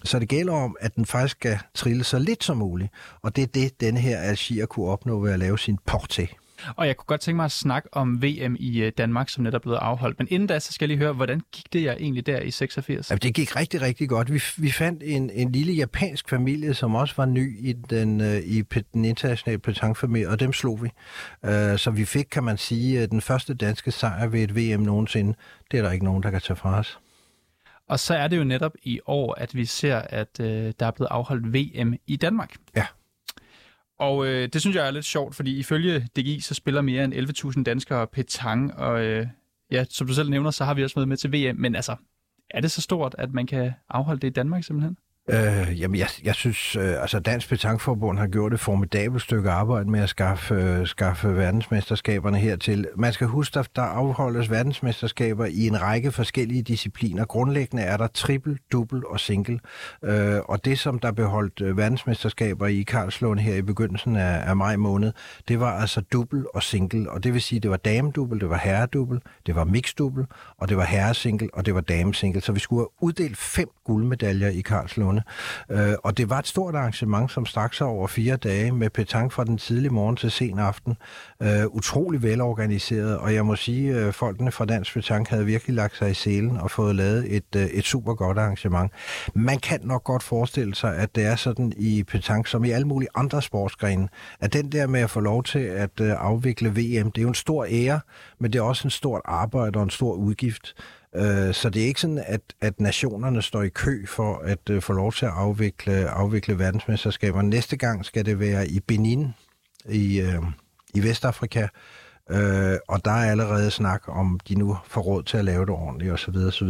Så 0.04 0.18
det 0.18 0.28
gælder 0.28 0.52
om, 0.52 0.76
at 0.80 0.96
den 0.96 1.06
faktisk 1.06 1.36
skal 1.36 1.58
trille 1.74 2.04
så 2.04 2.18
lidt 2.18 2.44
som 2.44 2.56
muligt. 2.56 2.90
Og 3.22 3.36
det 3.36 3.42
er 3.42 3.46
det, 3.46 3.80
denne 3.80 4.00
her 4.00 4.18
Algier 4.18 4.66
kunne 4.66 4.86
opnå 4.86 5.20
ved 5.20 5.32
at 5.32 5.38
lave 5.38 5.58
sin 5.58 5.78
porté. 5.90 6.40
Og 6.76 6.86
jeg 6.86 6.96
kunne 6.96 7.06
godt 7.06 7.20
tænke 7.20 7.36
mig 7.36 7.44
at 7.44 7.52
snakke 7.52 7.88
om 7.92 8.22
VM 8.22 8.56
i 8.58 8.82
øh, 8.82 8.92
Danmark, 8.98 9.28
som 9.28 9.44
netop 9.44 9.58
er 9.58 9.62
blevet 9.62 9.78
afholdt. 9.78 10.18
Men 10.18 10.28
inden 10.30 10.46
da, 10.46 10.58
så 10.58 10.72
skal 10.72 10.84
jeg 10.84 10.96
lige 10.96 11.04
høre, 11.04 11.12
hvordan 11.12 11.40
gik 11.52 11.72
det 11.72 11.82
jer 11.82 11.92
egentlig 11.92 12.26
der 12.26 12.40
i 12.40 12.50
86? 12.50 13.10
Ja, 13.10 13.16
det 13.16 13.34
gik 13.34 13.56
rigtig, 13.56 13.82
rigtig 13.82 14.08
godt. 14.08 14.32
Vi, 14.32 14.42
vi 14.56 14.70
fandt 14.70 15.02
en, 15.06 15.30
en 15.30 15.52
lille 15.52 15.72
japansk 15.72 16.28
familie, 16.28 16.74
som 16.74 16.94
også 16.94 17.14
var 17.16 17.26
ny 17.26 17.58
i 17.68 17.72
den, 17.72 18.20
øh, 18.20 18.36
i 18.44 18.62
den 18.92 19.04
internationale 19.04 19.58
petanquefamilie, 19.58 20.28
og 20.28 20.40
dem 20.40 20.52
slog 20.52 20.82
vi. 20.82 20.88
Uh, 21.42 21.50
så 21.76 21.92
vi 21.94 22.04
fik, 22.04 22.26
kan 22.30 22.44
man 22.44 22.58
sige, 22.58 23.06
den 23.06 23.20
første 23.20 23.54
danske 23.54 23.90
sejr 23.90 24.26
ved 24.26 24.40
et 24.42 24.56
VM 24.56 24.80
nogensinde. 24.80 25.34
Det 25.70 25.78
er 25.78 25.82
der 25.82 25.90
ikke 25.90 26.04
nogen, 26.04 26.22
der 26.22 26.30
kan 26.30 26.40
tage 26.40 26.56
fra 26.56 26.78
os. 26.78 26.98
Og 27.90 28.00
så 28.00 28.14
er 28.14 28.28
det 28.28 28.36
jo 28.38 28.44
netop 28.44 28.72
i 28.82 29.00
år, 29.06 29.34
at 29.34 29.54
vi 29.54 29.64
ser, 29.64 29.96
at 29.96 30.40
øh, 30.40 30.72
der 30.80 30.86
er 30.86 30.90
blevet 30.90 31.08
afholdt 31.10 31.54
VM 31.54 31.94
i 32.06 32.16
Danmark. 32.16 32.56
Ja. 32.76 32.86
Og 33.98 34.26
øh, 34.26 34.48
det 34.52 34.60
synes 34.60 34.76
jeg 34.76 34.86
er 34.86 34.90
lidt 34.90 35.04
sjovt, 35.04 35.34
fordi 35.34 35.58
ifølge 35.58 36.08
DGI, 36.16 36.40
så 36.40 36.54
spiller 36.54 36.80
mere 36.80 37.04
end 37.04 37.14
11.000 37.56 37.62
danskere 37.62 38.06
petang, 38.06 38.74
og 38.74 39.04
øh, 39.04 39.26
ja, 39.70 39.84
som 39.90 40.06
du 40.06 40.14
selv 40.14 40.30
nævner, 40.30 40.50
så 40.50 40.64
har 40.64 40.74
vi 40.74 40.84
også 40.84 40.96
været 40.96 41.08
med 41.08 41.16
til 41.16 41.32
VM, 41.32 41.56
men 41.56 41.74
altså, 41.74 41.96
er 42.50 42.60
det 42.60 42.70
så 42.70 42.82
stort, 42.82 43.14
at 43.18 43.32
man 43.32 43.46
kan 43.46 43.72
afholde 43.88 44.20
det 44.20 44.28
i 44.28 44.32
Danmark 44.32 44.64
simpelthen? 44.64 44.96
Øh, 45.32 45.80
jamen, 45.80 45.98
jeg, 45.98 46.08
jeg 46.24 46.34
synes, 46.34 46.76
øh, 46.76 47.02
altså 47.02 47.18
Dansk 47.18 47.48
Petankforbund 47.48 48.18
har 48.18 48.26
gjort 48.26 48.54
et 48.54 48.60
formidabelt 48.60 49.22
stykke 49.22 49.50
arbejde 49.50 49.90
med 49.90 50.00
at 50.00 50.08
skaffe, 50.08 50.54
øh, 50.54 50.86
skaffe 50.86 51.36
verdensmesterskaberne 51.36 52.38
hertil. 52.38 52.86
Man 52.96 53.12
skal 53.12 53.26
huske, 53.26 53.58
at 53.58 53.68
der 53.76 53.82
afholdes 53.82 54.50
verdensmesterskaber 54.50 55.44
i 55.44 55.66
en 55.66 55.82
række 55.82 56.12
forskellige 56.12 56.62
discipliner. 56.62 57.24
Grundlæggende 57.24 57.82
er 57.82 57.96
der 57.96 58.06
triple, 58.06 58.58
dubbel 58.72 59.06
og 59.06 59.20
single. 59.20 59.60
Øh, 60.04 60.38
og 60.44 60.64
det, 60.64 60.78
som 60.78 60.98
der 60.98 61.12
beholdt 61.12 61.60
øh, 61.60 61.76
verdensmesterskaber 61.76 62.66
i 62.66 62.82
Karlslund 62.82 63.40
her 63.40 63.54
i 63.54 63.62
begyndelsen 63.62 64.16
af, 64.16 64.48
af 64.48 64.56
maj 64.56 64.76
måned, 64.76 65.12
det 65.48 65.60
var 65.60 65.80
altså 65.80 66.00
dubbel 66.00 66.44
og 66.54 66.62
single. 66.62 67.10
Og 67.10 67.24
det 67.24 67.34
vil 67.34 67.42
sige, 67.42 67.60
det 67.60 67.70
var 67.70 67.76
damedubbel, 67.76 68.40
det 68.40 68.50
var 68.50 68.58
herredubbel, 68.58 69.20
det 69.46 69.54
var 69.54 69.64
mixdubbel, 69.64 70.26
og 70.58 70.68
det 70.68 70.76
var 70.76 70.84
herresingle, 70.84 71.48
og 71.52 71.66
det 71.66 71.74
var 71.74 71.80
damesingle. 71.80 72.40
Så 72.40 72.52
vi 72.52 72.60
skulle 72.60 72.80
have 72.80 73.02
uddelt 73.02 73.36
fem 73.36 73.68
guldmedaljer 73.84 74.48
i 74.48 74.60
Karlslunde 74.60 75.19
måned. 75.68 75.90
Øh, 75.90 75.96
og 76.04 76.18
det 76.18 76.30
var 76.30 76.38
et 76.38 76.46
stort 76.46 76.74
arrangement, 76.74 77.32
som 77.32 77.46
strakte 77.46 77.76
sig 77.76 77.86
over 77.86 78.06
fire 78.06 78.36
dage 78.36 78.72
med 78.72 78.90
petang 78.90 79.32
fra 79.32 79.44
den 79.44 79.58
tidlige 79.58 79.90
morgen 79.90 80.16
til 80.16 80.30
sen 80.30 80.58
aften. 80.58 80.96
Øh, 81.42 81.66
utrolig 81.66 82.22
velorganiseret, 82.22 83.18
og 83.18 83.34
jeg 83.34 83.46
må 83.46 83.56
sige, 83.56 83.94
øh, 83.94 84.12
folkene 84.12 84.52
fra 84.52 84.64
Dansk 84.64 84.94
Petang 84.94 85.26
havde 85.28 85.46
virkelig 85.46 85.76
lagt 85.76 85.96
sig 85.96 86.10
i 86.10 86.14
selen 86.14 86.56
og 86.56 86.70
fået 86.70 86.94
lavet 86.94 87.36
et, 87.36 87.56
øh, 87.56 87.64
et 87.64 87.84
super 87.84 88.14
godt 88.14 88.38
arrangement. 88.38 88.92
Man 89.34 89.58
kan 89.58 89.80
nok 89.82 90.04
godt 90.04 90.22
forestille 90.22 90.74
sig, 90.74 90.96
at 90.96 91.14
det 91.14 91.26
er 91.26 91.36
sådan 91.36 91.72
i 91.76 92.02
petang, 92.02 92.48
som 92.48 92.64
i 92.64 92.70
alle 92.70 92.86
mulige 92.86 93.08
andre 93.14 93.42
sportsgrene, 93.42 94.08
at 94.40 94.52
den 94.52 94.72
der 94.72 94.86
med 94.86 95.00
at 95.00 95.10
få 95.10 95.20
lov 95.20 95.44
til 95.44 95.58
at 95.58 96.00
øh, 96.00 96.12
afvikle 96.18 96.68
VM, 96.68 97.10
det 97.12 97.18
er 97.18 97.22
jo 97.22 97.28
en 97.28 97.34
stor 97.34 97.66
ære, 97.70 98.00
men 98.38 98.52
det 98.52 98.58
er 98.58 98.62
også 98.62 98.86
en 98.86 98.90
stort 98.90 99.20
arbejde 99.24 99.76
og 99.76 99.82
en 99.82 99.90
stor 99.90 100.14
udgift. 100.14 100.74
Øh, 101.16 101.54
så 101.54 101.70
det 101.70 101.82
er 101.82 101.86
ikke 101.86 102.00
sådan, 102.00 102.24
at, 102.26 102.40
at 102.60 102.80
nationerne 102.80 103.42
står 103.42 103.62
i 103.62 103.68
kø 103.68 104.06
for 104.06 104.38
at 104.38 104.70
uh, 104.70 104.80
få 104.80 104.92
lov 104.92 105.12
til 105.12 105.26
at 105.26 105.32
afvikle, 105.32 106.10
afvikle 106.10 106.58
verdensmesterskaber. 106.58 107.42
Næste 107.42 107.76
gang 107.76 108.04
skal 108.04 108.26
det 108.26 108.40
være 108.40 108.68
i 108.68 108.80
Benin 108.80 109.34
i, 109.88 110.22
uh, 110.22 110.46
i 110.94 111.02
Vestafrika, 111.02 111.62
uh, 112.30 112.36
og 112.88 113.04
der 113.04 113.10
er 113.10 113.30
allerede 113.30 113.70
snak 113.70 114.02
om, 114.08 114.40
de 114.48 114.54
nu 114.54 114.76
får 114.86 115.00
råd 115.00 115.22
til 115.22 115.36
at 115.36 115.44
lave 115.44 115.60
det 115.60 115.74
ordentligt 115.74 116.12
osv. 116.12 116.36
osv. 116.36 116.68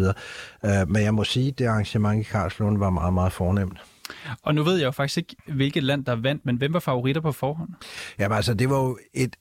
Uh, 0.62 0.88
men 0.88 1.02
jeg 1.02 1.14
må 1.14 1.24
sige, 1.24 1.48
at 1.48 1.58
det 1.58 1.66
arrangement 1.66 2.20
i 2.20 2.30
Karlslund 2.30 2.78
var 2.78 2.90
meget, 2.90 3.14
meget 3.14 3.32
fornemt. 3.32 3.78
Og 4.42 4.54
nu 4.54 4.62
ved 4.62 4.76
jeg 4.76 4.84
jo 4.84 4.90
faktisk 4.90 5.18
ikke, 5.18 5.36
hvilket 5.46 5.82
land 5.82 6.04
der 6.04 6.16
vandt, 6.16 6.46
men 6.46 6.56
hvem 6.56 6.72
var 6.72 6.80
favoritter 6.80 7.20
på 7.20 7.32
forhånd? 7.32 7.70
Jamen 8.18 8.36
altså, 8.36 8.54
det 8.54 8.70
var 8.70 8.76
jo 8.76 8.98
et 9.14 9.36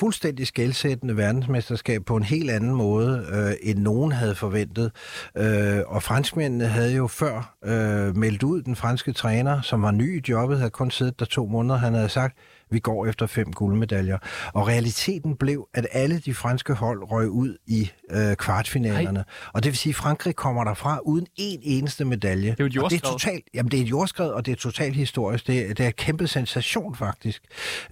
fuldstændig 0.00 0.46
skældsættende 0.46 1.16
verdensmesterskab 1.16 2.04
på 2.04 2.16
en 2.16 2.22
helt 2.22 2.50
anden 2.50 2.74
måde, 2.74 3.26
øh, 3.32 3.70
end 3.70 3.78
nogen 3.78 4.12
havde 4.12 4.34
forventet. 4.34 4.92
Øh, 5.36 5.78
og 5.86 6.02
franskmændene 6.02 6.66
havde 6.66 6.96
jo 6.96 7.06
før 7.06 7.56
øh, 7.64 8.16
meldt 8.16 8.42
ud 8.42 8.62
den 8.62 8.76
franske 8.76 9.12
træner, 9.12 9.60
som 9.60 9.82
var 9.82 9.90
ny 9.90 10.18
i 10.18 10.30
jobbet, 10.30 10.58
havde 10.58 10.70
kun 10.70 10.90
siddet 10.90 11.20
der 11.20 11.26
to 11.26 11.46
måneder. 11.46 11.78
Han 11.78 11.94
havde 11.94 12.08
sagt, 12.08 12.38
vi 12.70 12.78
går 12.78 13.06
efter 13.06 13.26
fem 13.26 13.52
guldmedaljer. 13.52 14.18
Og 14.54 14.68
realiteten 14.68 15.36
blev, 15.36 15.68
at 15.74 15.86
alle 15.92 16.18
de 16.18 16.34
franske 16.34 16.74
hold 16.74 17.10
røg 17.10 17.28
ud 17.28 17.56
i 17.66 17.90
øh, 18.10 18.36
kvartfinalerne. 18.36 19.18
Ej. 19.18 19.24
Og 19.52 19.62
det 19.62 19.70
vil 19.70 19.78
sige, 19.78 19.90
at 19.90 19.96
Frankrig 19.96 20.36
kommer 20.36 20.64
derfra 20.64 20.98
uden 20.98 21.26
en 21.36 21.60
eneste 21.62 22.04
medalje. 22.04 22.50
Det 22.50 22.60
er 22.60 22.68
jo 22.74 22.86
et 22.86 22.90
det 22.90 23.04
er 23.04 23.10
totalt, 23.10 23.44
jamen 23.54 23.70
det 23.70 23.78
er 23.78 23.82
et 23.82 23.90
jordskred, 23.90 24.28
og 24.30 24.46
det 24.46 24.52
er 24.52 24.56
totalt 24.56 24.96
historisk. 24.96 25.46
Det 25.46 25.70
er, 25.70 25.74
det 25.74 25.80
er 25.80 25.88
et 25.88 25.96
kæmpe 25.96 26.26
sensation 26.26 26.96
faktisk. 26.96 27.42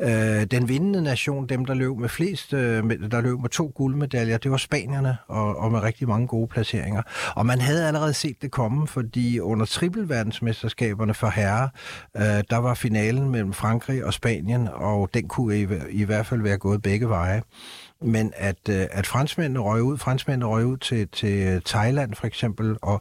Øh, 0.01 0.45
den 0.45 0.69
vindende 0.69 1.03
nation, 1.03 1.47
dem 1.47 1.65
der 1.65 1.75
løb 1.75 1.97
med 1.97 2.09
flest, 2.09 2.53
øh, 2.53 2.91
der 3.11 3.21
løb 3.21 3.41
med 3.41 3.51
to 3.51 3.73
guldmedaljer, 3.75 4.39
det 4.39 4.51
var 4.51 4.57
spanierne, 4.57 5.17
og, 5.29 5.57
og 5.57 5.73
med 5.73 5.81
rigtig 5.81 6.09
mange 6.09 6.27
gode 6.27 6.49
placeringer. 6.49 7.03
Og 7.35 7.47
man 7.47 7.61
havde 7.61 7.87
allerede 7.87 8.15
set 8.15 8.43
det 8.43 8.51
komme, 8.51 8.87
fordi 8.87 9.41
under 9.41 9.67
trippelverdensmesterskaberne 9.67 11.15
for 11.15 11.29
herre, 11.29 11.69
øh, 12.17 12.23
der 12.23 12.57
var 12.57 12.75
finalen 12.75 13.31
mellem 13.31 13.53
Frankrig 13.53 14.05
og 14.05 14.15
Spanien, 14.15 14.65
og 14.68 15.11
den 15.14 15.29
kunne 15.29 15.61
i, 15.61 15.66
i 15.90 16.05
hvert 16.05 16.26
fald 16.26 16.42
være 16.42 16.59
gået 16.59 16.83
begge 16.83 17.09
veje. 17.09 17.42
Men 18.02 18.33
at, 18.37 18.68
øh, 18.70 18.87
at 18.90 19.07
franskmændene 19.07 19.61
røg 19.61 19.83
ud, 19.83 19.98
franskmændene 19.98 20.46
røg 20.46 20.66
ud 20.66 20.76
til, 20.76 21.09
til 21.09 21.62
Thailand 21.64 22.14
for 22.14 22.26
eksempel, 22.26 22.76
og, 22.83 23.00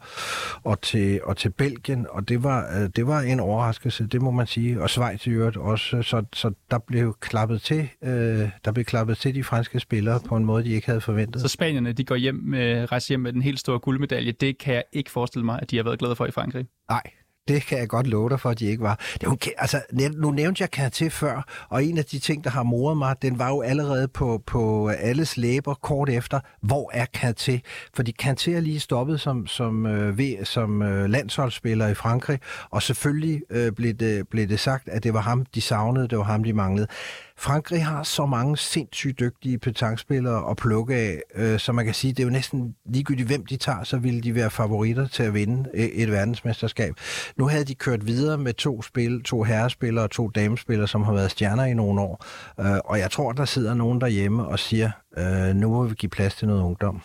og, 0.64 0.82
til, 0.82 1.20
og 1.24 1.38
til 1.38 1.50
Belgien, 1.50 2.06
og 2.10 2.30
det 2.30 2.44
var, 2.44 2.82
øh, 2.82 2.90
det 2.96 3.08
var 3.08 3.22
en 3.22 3.40
overraskelse, 3.40 4.08
det 4.08 4.22
må 4.22 4.32
man 4.32 4.48
sige, 4.48 4.82
og 4.82 4.90
Schweiz 4.90 5.28
i 5.28 5.30
øvrigt 5.30 5.58
også, 5.58 6.02
så, 6.02 6.24
så 6.34 6.52
der 6.72 6.78
blev 6.78 7.18
klappet 7.20 7.62
til, 7.62 7.90
øh, 8.04 8.50
der 8.66 8.72
blev 8.72 8.86
klappet 8.86 9.18
til 9.18 9.36
de 9.36 9.44
franske 9.44 9.80
spillere 9.80 10.20
på 10.28 10.36
en 10.36 10.46
måde, 10.46 10.64
de 10.64 10.70
ikke 10.70 10.88
havde 10.88 11.02
forventet. 11.02 11.42
Så 11.42 11.48
spanierne, 11.48 11.94
de 11.94 12.04
går 12.04 12.16
hjem 12.16 12.36
med, 12.36 12.92
rejser 12.92 13.12
hjem 13.12 13.20
med 13.20 13.34
den 13.34 13.42
helt 13.42 13.60
store 13.60 13.80
guldmedalje, 13.80 14.32
det 14.32 14.58
kan 14.58 14.74
jeg 14.74 14.84
ikke 14.94 15.12
forestille 15.12 15.46
mig, 15.46 15.60
at 15.62 15.72
de 15.72 15.76
har 15.76 15.84
været 15.84 16.00
glade 16.00 16.16
for 16.16 16.26
i 16.26 16.32
Frankrig. 16.32 16.66
Nej, 16.90 17.02
det 17.48 17.66
kan 17.66 17.78
jeg 17.78 17.88
godt 17.88 18.08
love 18.08 18.30
dig 18.30 18.40
for, 18.40 18.50
at 18.50 18.60
de 18.60 18.66
ikke 18.66 18.84
var. 18.84 19.00
Det 19.22 19.30
var 19.30 19.38
altså, 19.58 19.82
nu 20.14 20.32
nævnte 20.32 20.68
jeg 20.74 20.92
til 20.92 21.12
før, 21.12 21.66
og 21.70 21.84
en 21.84 21.98
af 21.98 22.06
de 22.06 22.20
ting, 22.20 22.44
der 22.44 22.50
har 22.50 22.64
moret 22.64 22.98
mig, 22.98 23.16
den 23.22 23.40
var 23.40 23.50
jo 23.50 23.62
allerede 23.62 24.08
på, 24.08 24.44
på 24.46 24.90
alles 24.90 25.38
læber 25.38 25.74
kort 25.74 26.10
efter. 26.10 26.40
Hvor 26.62 26.92
er 26.94 27.06
Kanté? 27.18 27.60
Fordi 27.94 28.16
Kanté 28.24 28.52
er 28.52 28.60
lige 28.60 28.80
stoppet 28.80 29.22
som, 29.22 29.48
som, 29.48 29.86
øh, 29.86 30.18
ved, 30.18 30.46
som 30.46 30.82
øh, 30.82 31.10
landsholdsspiller 31.10 31.88
i 31.88 31.94
Frankrig, 31.94 32.40
og 32.70 32.82
selvfølgelig 32.82 33.42
øh, 33.50 33.72
blev, 33.72 33.94
det, 33.94 34.28
blev 34.28 34.48
det 34.48 34.60
sagt, 34.60 34.90
at 34.90 35.04
det 35.04 35.14
var 35.14 35.22
ham, 35.22 35.46
de 35.46 35.62
savnede, 35.62 36.08
det 36.08 36.18
var 36.18 36.24
ham, 36.24 36.44
de 36.44 36.54
manglede. 36.54 36.88
Frankrig 37.38 37.86
har 37.86 38.04
så 38.04 38.26
mange 38.26 38.58
sindssygt 38.58 39.20
dygtige 39.20 39.60
petangspillere 39.60 40.50
at 40.50 40.58
plukke 40.58 40.96
af, 40.96 41.22
øh, 41.36 41.60
så 41.60 41.72
man 41.72 41.86
kan 41.86 41.94
sige, 41.94 42.14
det 42.14 42.20
er 42.20 42.24
jo 42.24 42.30
næsten 42.30 42.76
ligegyldigt, 42.86 43.28
hvem 43.28 43.46
de 43.46 43.58
tager, 43.58 43.84
så 43.84 43.98
ville 43.98 44.22
de 44.22 44.36
være 44.36 44.50
favoritter 44.50 45.08
til 45.08 45.24
at 45.24 45.34
vinde 45.34 45.70
øh, 45.74 45.84
et 45.84 46.12
verdensmesterskab. 46.12 46.94
Nu 47.38 47.48
havde 47.48 47.66
de 47.66 47.76
kørt 47.76 48.08
videre 48.08 48.38
med 48.38 48.54
to 48.54 48.82
spil, 48.82 49.24
to 49.24 49.44
herrespillere 49.44 50.04
og 50.04 50.12
to 50.12 50.28
damespillere, 50.28 50.88
som 50.88 51.04
har 51.04 51.14
været 51.14 51.32
stjerner 51.32 51.66
i 51.66 51.74
nogle 51.74 52.02
år, 52.02 52.26
øh, 52.60 52.80
og 52.86 53.00
jeg 53.00 53.12
tror, 53.12 53.32
der 53.32 53.46
sidder 53.46 53.74
nogen 53.74 54.02
derhjemme 54.02 54.48
og 54.48 54.60
siger, 54.60 54.92
øh, 55.18 55.56
nu 55.56 55.70
må 55.70 55.84
vi 55.84 55.96
give 55.96 56.10
plads 56.10 56.36
til 56.36 56.48
noget 56.48 56.62
ungdom. 56.62 57.02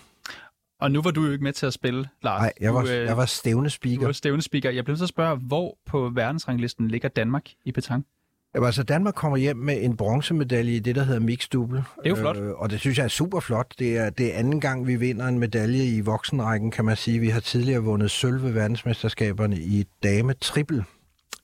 Og 0.81 0.91
nu 0.91 1.03
var 1.03 1.11
du 1.11 1.25
jo 1.25 1.33
ikke 1.33 1.45
med 1.45 1.53
til 1.53 1.67
at 1.67 1.73
spille, 1.73 2.09
Lars. 2.23 2.41
Nej, 2.41 2.53
jeg 2.61 2.75
var, 2.75 2.83
du, 2.83 2.89
øh, 2.89 3.07
jeg 3.07 3.17
var 3.17 3.27
stævnespeaker. 3.27 3.99
Du 3.99 4.05
var 4.05 4.13
stævnespeaker. 4.13 4.71
Jeg 4.71 4.85
blev 4.85 4.97
så 4.97 5.05
at 5.05 5.09
spørge, 5.09 5.37
hvor 5.37 5.79
på 5.87 6.11
verdensranglisten 6.15 6.89
ligger 6.89 7.09
Danmark 7.09 7.45
i 7.65 7.73
petang? 7.73 8.07
Jamen, 8.55 8.67
altså 8.67 8.83
Danmark 8.83 9.15
kommer 9.15 9.39
hjem 9.39 9.57
med 9.57 9.85
en 9.85 9.97
bronzemedalje 9.97 10.73
i 10.73 10.79
det, 10.79 10.97
der 10.97 11.05
hedder 11.05 11.21
mixed 11.21 11.51
double. 11.51 11.77
Det 11.79 11.85
er 12.05 12.11
jo 12.11 12.17
flot. 12.17 12.37
Øh, 12.37 12.53
og 12.57 12.71
det 12.71 12.81
synes 12.81 12.99
jeg 12.99 13.05
er 13.05 13.09
super 13.09 13.41
flot. 13.41 13.75
Det 13.79 13.99
er, 13.99 14.11
det 14.11 14.35
er 14.35 14.39
anden 14.39 14.61
gang, 14.61 14.87
vi 14.87 14.97
vinder 14.97 15.27
en 15.27 15.39
medalje 15.39 15.85
i 15.85 16.01
voksenrækken, 16.01 16.71
kan 16.71 16.85
man 16.85 16.97
sige. 16.97 17.19
Vi 17.19 17.29
har 17.29 17.41
tidligere 17.41 17.81
vundet 17.81 18.11
sølv 18.11 18.43
ved 18.43 18.53
verdensmesterskaberne 18.53 19.57
i 19.57 19.85
dame 20.03 20.35
triple. 20.41 20.85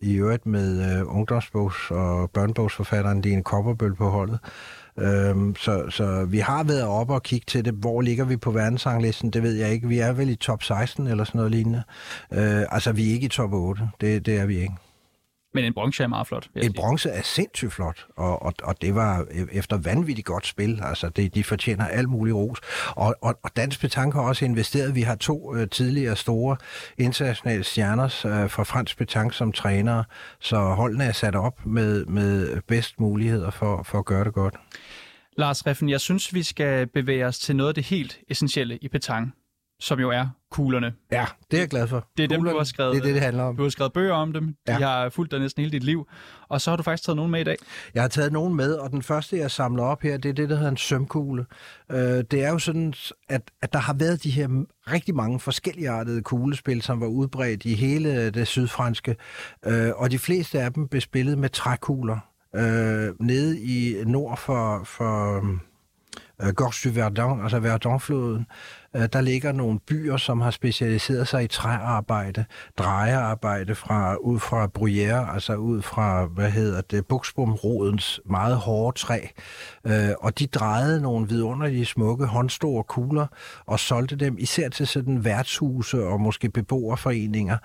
I 0.01 0.15
øvrigt 0.15 0.47
med 0.47 0.99
øh, 0.99 1.03
ungdomsbogs- 1.03 1.95
og 1.95 2.31
børnebogsforfatteren 2.31 3.21
Line 3.21 3.43
Kopperbøl 3.43 3.95
på 3.95 4.09
holdet. 4.09 4.39
Øhm, 4.99 5.57
så, 5.57 5.91
så 5.91 6.25
vi 6.25 6.39
har 6.39 6.65
været 6.65 6.85
oppe 6.85 7.15
og 7.15 7.23
kigge 7.23 7.45
til 7.49 7.65
det. 7.65 7.75
Hvor 7.75 8.01
ligger 8.01 8.25
vi 8.25 8.37
på 8.37 8.51
verdensranglisten? 8.51 9.31
Det 9.31 9.43
ved 9.43 9.55
jeg 9.55 9.71
ikke. 9.71 9.89
Vi 9.89 9.99
er 9.99 10.13
vel 10.13 10.31
i 10.31 10.37
top 10.37 10.63
16 10.63 11.07
eller 11.07 11.25
sådan 11.25 11.39
noget 11.39 11.53
lignende. 11.53 11.83
Øh, 12.33 12.63
altså, 12.71 12.93
vi 12.93 13.09
er 13.09 13.13
ikke 13.13 13.25
i 13.25 13.29
top 13.29 13.53
8. 13.53 13.89
Det, 14.01 14.27
det 14.27 14.37
er 14.37 14.47
vi 14.47 14.57
ikke. 14.59 14.75
Men 15.57 15.65
en 15.65 15.75
bronze 15.75 16.03
er 16.03 16.07
meget 16.07 16.27
flot. 16.27 16.49
En 16.57 16.73
bronze 16.73 17.09
er 17.09 17.23
sindssygt 17.23 17.73
flot, 17.73 18.07
og, 18.17 18.43
og, 18.43 18.55
og 18.63 18.83
det 18.83 18.95
var 18.95 19.27
efter 19.53 19.77
vanvittigt 19.77 20.27
godt 20.27 20.47
spil. 20.47 20.81
Altså, 20.83 21.09
det, 21.09 21.35
de 21.35 21.45
fortjener 21.45 21.87
alt 21.87 22.09
muligt 22.09 22.35
ros. 22.35 22.59
Og, 22.97 23.17
og, 23.23 23.39
og 23.43 23.51
Dansk 23.57 23.81
Betank 23.81 24.15
har 24.15 24.21
også 24.21 24.45
investeret. 24.45 24.95
Vi 24.95 25.03
har 25.03 25.15
to 25.15 25.55
uh, 25.55 25.69
tidligere 25.71 26.17
store 26.17 26.57
internationale 26.99 27.65
stjerner 27.65 28.05
uh, 28.05 28.51
fra 28.51 28.63
Fransk 28.63 28.99
Betank 28.99 29.35
som 29.35 29.53
trænere, 29.53 30.05
så 30.41 30.59
holdene 30.59 31.05
er 31.05 31.13
sat 31.13 31.35
op 31.35 31.67
med, 31.67 32.05
med 32.05 32.61
bedst 32.69 33.01
muligheder 33.01 33.51
for, 33.51 33.83
for 33.83 33.99
at 33.99 34.05
gøre 34.05 34.25
det 34.25 34.35
godt. 34.35 34.55
Lars 35.37 35.67
Reffen, 35.67 35.89
jeg 35.89 36.01
synes, 36.01 36.35
vi 36.35 36.43
skal 36.43 36.87
bevæge 36.87 37.27
os 37.27 37.39
til 37.39 37.57
noget 37.57 37.69
af 37.69 37.75
det 37.75 37.85
helt 37.85 38.19
essentielle 38.29 38.79
i 38.83 38.89
petang 38.89 39.35
som 39.81 40.01
jo 40.01 40.11
er 40.11 40.29
kuglerne. 40.57 40.93
Ja, 41.13 41.27
det 41.51 41.57
er 41.57 41.61
jeg 41.61 41.69
glad 41.69 41.89
for. 41.89 42.09
Det 42.17 42.25
er 42.25 42.29
kuglerne, 42.29 42.49
dem, 42.49 42.55
du 42.55 42.59
har 42.59 42.65
skrevet. 42.65 42.93
Det 42.93 43.01
er 43.01 43.05
det, 43.05 43.15
det 43.15 43.23
handler 43.23 43.43
om. 43.43 43.57
Du 43.57 43.63
har 43.63 43.71
skrevet 43.71 43.93
bøger 43.93 44.13
om 44.13 44.33
dem. 44.33 44.47
De 44.47 44.73
ja. 44.73 44.79
har 44.79 45.09
fulgt 45.09 45.31
dig 45.31 45.41
næsten 45.41 45.61
hele 45.61 45.73
dit 45.73 45.85
liv. 45.85 46.09
Og 46.49 46.61
så 46.61 46.71
har 46.71 46.77
du 46.77 46.83
faktisk 46.83 47.07
taget 47.07 47.17
nogen 47.17 47.31
med 47.31 47.41
i 47.41 47.45
dag. 47.45 47.57
Jeg 47.95 48.03
har 48.03 48.09
taget 48.09 48.33
nogen 48.33 48.55
med, 48.55 48.75
og 48.75 48.91
den 48.91 49.03
første, 49.03 49.39
jeg 49.39 49.51
samler 49.51 49.83
op 49.83 50.03
her, 50.03 50.17
det 50.17 50.29
er 50.29 50.33
det, 50.33 50.49
der 50.49 50.57
hedder 50.57 50.71
en 50.71 50.77
sømkugle. 50.77 51.47
Uh, 51.93 51.99
det 51.99 52.35
er 52.35 52.49
jo 52.49 52.59
sådan, 52.59 52.95
at, 53.29 53.43
at 53.63 53.73
der 53.73 53.79
har 53.79 53.95
været 53.95 54.23
de 54.23 54.31
her 54.31 54.49
rigtig 54.93 55.15
mange 55.15 55.41
forskelligartede 55.41 56.23
kuglespil, 56.23 56.83
som 56.83 57.01
var 57.01 57.07
udbredt 57.07 57.65
i 57.65 57.75
hele 57.75 58.31
det 58.31 58.47
sydfranske. 58.47 59.17
Uh, 59.67 59.73
og 59.97 60.11
de 60.11 60.19
fleste 60.19 60.61
af 60.61 60.73
dem 60.73 60.89
blev 60.89 61.01
spillet 61.01 61.39
med 61.39 61.49
trækugler. 61.49 62.19
Uh, 62.55 63.27
nede 63.27 63.61
i 63.61 64.05
nord 64.07 64.39
for, 64.39 64.85
for 64.85 65.39
uh, 66.43 66.49
Gorge 66.49 66.91
du 66.91 66.95
Verdun, 66.95 67.43
altså 67.43 67.59
Verdun-floden, 67.59 68.45
Øh, 68.86 68.86
Øh, 68.97 69.09
der 69.13 69.21
ligger 69.21 69.53
nogle 69.53 69.79
byer, 69.79 70.17
som 70.17 70.41
har 70.41 70.51
specialiseret 70.51 71.29
sig 71.29 71.45
i 71.45 71.47
træarbejde, 71.47 72.45
drejearbejde 72.79 73.75
fra, 73.75 74.15
ud 74.15 74.39
fra 74.39 74.71
Bruyère, 74.79 75.35
altså 75.35 75.55
ud 75.55 75.83
fra, 75.83 76.25
hvad 76.25 76.51
hedder 76.51 76.81
det, 76.81 77.07
buksbomrodens 77.07 78.21
meget 78.27 78.57
hårde 78.57 78.99
træ. 78.99 79.21
Øh, 79.85 80.09
og 80.21 80.39
de 80.39 80.47
drejede 80.47 81.01
nogle 81.01 81.29
vidunderlige 81.29 81.87
smukke 81.87 82.27
håndstore 82.27 82.85
kugler 82.85 83.27
og 83.67 83.81
solgte 83.81 84.17
dem 84.17 84.37
især 84.39 84.69
til 84.69 84.87
sådan 84.87 85.25
værtshuse 85.25 86.05
og 86.05 86.21
måske 86.21 86.49
beboerforeninger, 86.49 87.57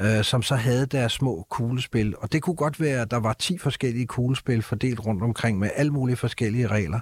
øh, 0.00 0.24
som 0.24 0.42
så 0.42 0.54
havde 0.54 0.86
deres 0.86 1.12
små 1.12 1.46
kuglespil. 1.50 2.14
Og 2.18 2.32
det 2.32 2.42
kunne 2.42 2.56
godt 2.56 2.80
være, 2.80 3.02
at 3.02 3.10
der 3.10 3.20
var 3.20 3.32
10 3.32 3.58
forskellige 3.58 4.06
kuglespil 4.06 4.62
fordelt 4.62 5.06
rundt 5.06 5.22
omkring 5.22 5.58
med 5.58 5.70
alle 5.74 5.92
mulige 5.92 6.16
forskellige 6.16 6.66
regler. 6.66 7.00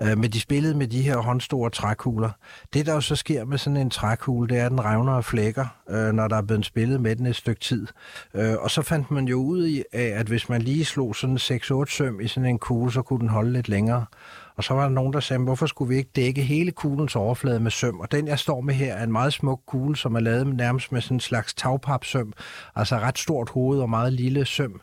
Men 0.00 0.24
de 0.24 0.40
spillede 0.40 0.74
med 0.74 0.86
de 0.86 1.02
her 1.02 1.16
håndstore 1.16 1.70
trækugler. 1.70 2.30
Det, 2.74 2.86
der 2.86 2.94
jo 2.94 3.00
så 3.00 3.16
sker 3.24 3.44
med 3.44 3.58
sådan 3.58 3.76
en 3.76 3.90
trækugle, 3.90 4.48
det 4.48 4.58
er, 4.58 4.66
at 4.66 4.70
den 4.70 4.84
revner 4.84 5.12
og 5.12 5.24
flækker, 5.24 5.66
øh, 5.90 6.12
når 6.12 6.28
der 6.28 6.36
er 6.36 6.42
blevet 6.42 6.66
spillet 6.66 7.00
med 7.00 7.16
den 7.16 7.26
et 7.26 7.36
stykke 7.36 7.60
tid. 7.60 7.86
Øh, 8.34 8.54
og 8.58 8.70
så 8.70 8.82
fandt 8.82 9.10
man 9.10 9.24
jo 9.24 9.36
ud 9.36 9.82
af, 9.92 10.12
at 10.14 10.26
hvis 10.26 10.48
man 10.48 10.62
lige 10.62 10.84
slog 10.84 11.16
sådan 11.16 11.36
6-8 11.36 11.84
søm 11.86 12.20
i 12.20 12.28
sådan 12.28 12.48
en 12.48 12.58
kugle, 12.58 12.92
så 12.92 13.02
kunne 13.02 13.20
den 13.20 13.28
holde 13.28 13.52
lidt 13.52 13.68
længere. 13.68 14.04
Og 14.56 14.64
så 14.64 14.74
var 14.74 14.82
der 14.82 14.88
nogen, 14.88 15.12
der 15.12 15.20
sagde, 15.20 15.42
hvorfor 15.42 15.66
skulle 15.66 15.88
vi 15.88 15.96
ikke 15.96 16.10
dække 16.16 16.42
hele 16.42 16.70
kuglens 16.70 17.16
overflade 17.16 17.60
med 17.60 17.70
søm? 17.70 18.00
Og 18.00 18.12
den, 18.12 18.28
jeg 18.28 18.38
står 18.38 18.60
med 18.60 18.74
her, 18.74 18.94
er 18.94 19.04
en 19.04 19.12
meget 19.12 19.32
smuk 19.32 19.60
kugle, 19.66 19.96
som 19.96 20.14
er 20.14 20.20
lavet 20.20 20.56
nærmest 20.56 20.92
med 20.92 21.00
sådan 21.00 21.16
en 21.16 21.20
slags 21.20 21.54
tagpapsøm. 21.54 22.32
Altså 22.76 22.98
ret 22.98 23.18
stort 23.18 23.50
hoved 23.50 23.80
og 23.80 23.90
meget 23.90 24.12
lille 24.12 24.44
søm, 24.44 24.80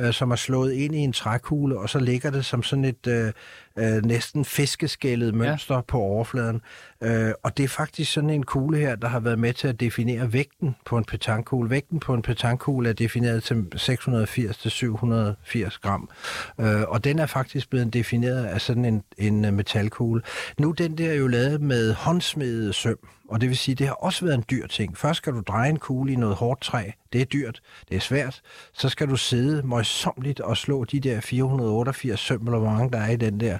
øh, 0.00 0.12
som 0.12 0.30
er 0.30 0.36
slået 0.36 0.72
ind 0.72 0.94
i 0.94 0.98
en 0.98 1.12
trækugle, 1.12 1.78
og 1.78 1.88
så 1.88 1.98
ligger 1.98 2.30
det 2.30 2.44
som 2.44 2.62
sådan 2.62 2.84
et 2.84 3.06
øh, 3.06 3.32
øh, 3.78 4.04
næsten 4.04 4.44
fiskeskældet 4.44 5.34
mønster 5.34 5.74
ja. 5.74 5.80
på 5.80 5.98
overfladen. 5.98 6.60
Øh, 7.02 7.32
og 7.42 7.56
det 7.56 7.64
er 7.64 7.68
faktisk 7.68 8.12
sådan 8.12 8.30
en 8.30 8.42
kugle 8.42 8.78
her, 8.78 8.96
der 8.96 9.08
har 9.08 9.20
været 9.20 9.38
med 9.38 9.52
til 9.52 9.68
at 9.68 9.80
definere 9.80 10.32
vægten 10.32 10.76
på 10.84 10.98
en 10.98 11.04
petankugle. 11.04 11.70
Vægten 11.70 12.00
på 12.00 12.14
en 12.14 12.22
petankugle 12.22 12.88
er 12.88 12.92
defineret 12.92 13.42
til 13.42 13.64
680-780 13.74 15.78
gram. 15.82 16.08
Øh, 16.60 16.82
og 16.88 17.04
den 17.04 17.18
er 17.18 17.26
faktisk 17.26 17.70
blevet 17.70 17.94
defineret 17.94 18.44
af 18.44 18.60
sådan 18.60 18.84
en, 18.84 19.02
en 19.18 19.54
metalkugle. 19.54 20.22
Nu 20.58 20.70
den 20.70 20.98
der 20.98 21.10
er 21.10 21.14
jo 21.14 21.26
lavet 21.26 21.60
med 21.60 21.94
håndsmedede 21.94 22.72
søm, 22.72 22.98
og 23.28 23.40
det 23.40 23.48
vil 23.48 23.56
sige, 23.56 23.74
det 23.74 23.86
har 23.86 23.94
også 23.94 24.24
været 24.24 24.34
en 24.34 24.44
dyr 24.50 24.66
ting. 24.66 24.98
Først 24.98 25.16
skal 25.16 25.32
du 25.32 25.40
dreje 25.40 25.70
en 25.70 25.78
kugle 25.78 26.12
i 26.12 26.16
noget 26.16 26.36
hårdt 26.36 26.60
træ. 26.60 26.90
Det 27.12 27.20
er 27.20 27.24
dyrt, 27.24 27.60
det 27.88 27.96
er 27.96 28.00
svært. 28.00 28.40
Så 28.72 28.88
skal 28.88 29.08
du 29.08 29.16
sidde 29.16 29.66
møjsomligt 29.66 30.40
og 30.40 30.56
slå 30.56 30.84
de 30.84 31.00
der 31.00 31.20
488 31.20 32.20
søm, 32.20 32.46
eller 32.46 32.58
hvor 32.58 32.70
mange 32.70 32.90
der 32.90 32.98
er 32.98 33.10
i 33.10 33.16
den 33.16 33.40
der. 33.40 33.58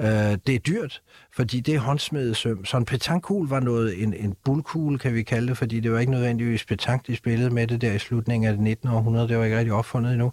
Øh, 0.00 0.38
det 0.46 0.54
er 0.54 0.58
dyrt, 0.58 1.02
fordi 1.38 1.60
det 1.60 1.74
er 1.74 1.78
håndsmedet 1.78 2.36
søm. 2.36 2.64
Så 2.64 2.76
en 2.76 2.84
petankkugle 2.84 3.50
var 3.50 3.60
noget, 3.60 4.02
en, 4.02 4.14
en 4.14 4.36
bullkugle 4.44 4.98
kan 4.98 5.14
vi 5.14 5.22
kalde 5.22 5.48
det, 5.48 5.56
fordi 5.56 5.80
det 5.80 5.92
var 5.92 5.98
ikke 5.98 6.12
nødvendigvis 6.12 6.64
petank, 6.64 7.06
de 7.06 7.16
spillede 7.16 7.50
med 7.50 7.66
det 7.66 7.80
der 7.80 7.92
i 7.92 7.98
slutningen 7.98 8.48
af 8.48 8.52
det 8.52 8.62
19. 8.62 8.88
århundrede. 8.88 9.28
Det 9.28 9.38
var 9.38 9.44
ikke 9.44 9.58
rigtig 9.58 9.72
opfundet 9.72 10.12
endnu. 10.12 10.32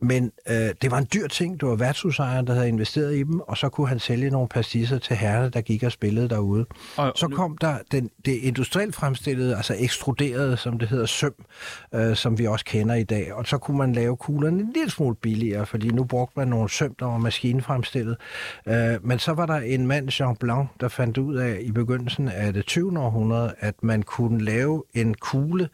Men 0.00 0.32
øh, 0.48 0.70
det 0.82 0.90
var 0.90 0.98
en 0.98 1.06
dyr 1.14 1.26
ting. 1.26 1.60
Det 1.60 1.68
var 1.68 1.74
værtshusejeren, 1.74 2.46
der 2.46 2.54
havde 2.54 2.68
investeret 2.68 3.14
i 3.14 3.22
dem, 3.22 3.40
og 3.40 3.56
så 3.56 3.68
kunne 3.68 3.88
han 3.88 3.98
sælge 3.98 4.30
nogle 4.30 4.48
pastisser 4.48 4.98
til 4.98 5.16
herrerne, 5.16 5.50
der 5.50 5.60
gik 5.60 5.82
og 5.82 5.92
spillede 5.92 6.28
derude. 6.28 6.66
Og, 6.96 7.12
så 7.16 7.28
kom 7.28 7.58
der 7.58 7.78
den, 7.92 8.10
det 8.24 8.32
industrielt 8.32 8.94
fremstillede, 8.94 9.56
altså 9.56 9.74
ekstruderede, 9.78 10.56
som 10.56 10.78
det 10.78 10.88
hedder, 10.88 11.06
søm, 11.06 11.34
øh, 11.94 12.16
som 12.16 12.38
vi 12.38 12.46
også 12.46 12.64
kender 12.64 12.94
i 12.94 13.04
dag. 13.04 13.34
Og 13.34 13.46
så 13.46 13.58
kunne 13.58 13.78
man 13.78 13.92
lave 13.92 14.16
kuglerne 14.16 14.60
en 14.60 14.72
lille 14.74 14.90
smule 14.90 15.14
billigere, 15.14 15.66
fordi 15.66 15.88
nu 15.88 16.04
brugte 16.04 16.38
man 16.38 16.48
nogle 16.48 16.70
søm, 16.70 16.94
der 16.94 17.06
var 17.06 17.18
maskinefremstillet. 17.18 18.16
Øh, 18.68 19.06
men 19.06 19.18
så 19.18 19.32
var 19.32 19.46
der 19.46 19.56
en 19.56 19.86
mand, 19.86 20.20
Jean 20.20 20.37
Blanc, 20.40 20.68
der 20.80 20.88
fandt 20.88 21.18
ud 21.18 21.36
af 21.36 21.58
i 21.62 21.72
begyndelsen 21.72 22.28
af 22.28 22.52
det 22.52 22.66
20. 22.66 23.00
århundrede, 23.00 23.54
at 23.58 23.82
man 23.82 24.02
kunne 24.02 24.44
lave 24.44 24.84
en 24.94 25.14
kugle 25.14 25.68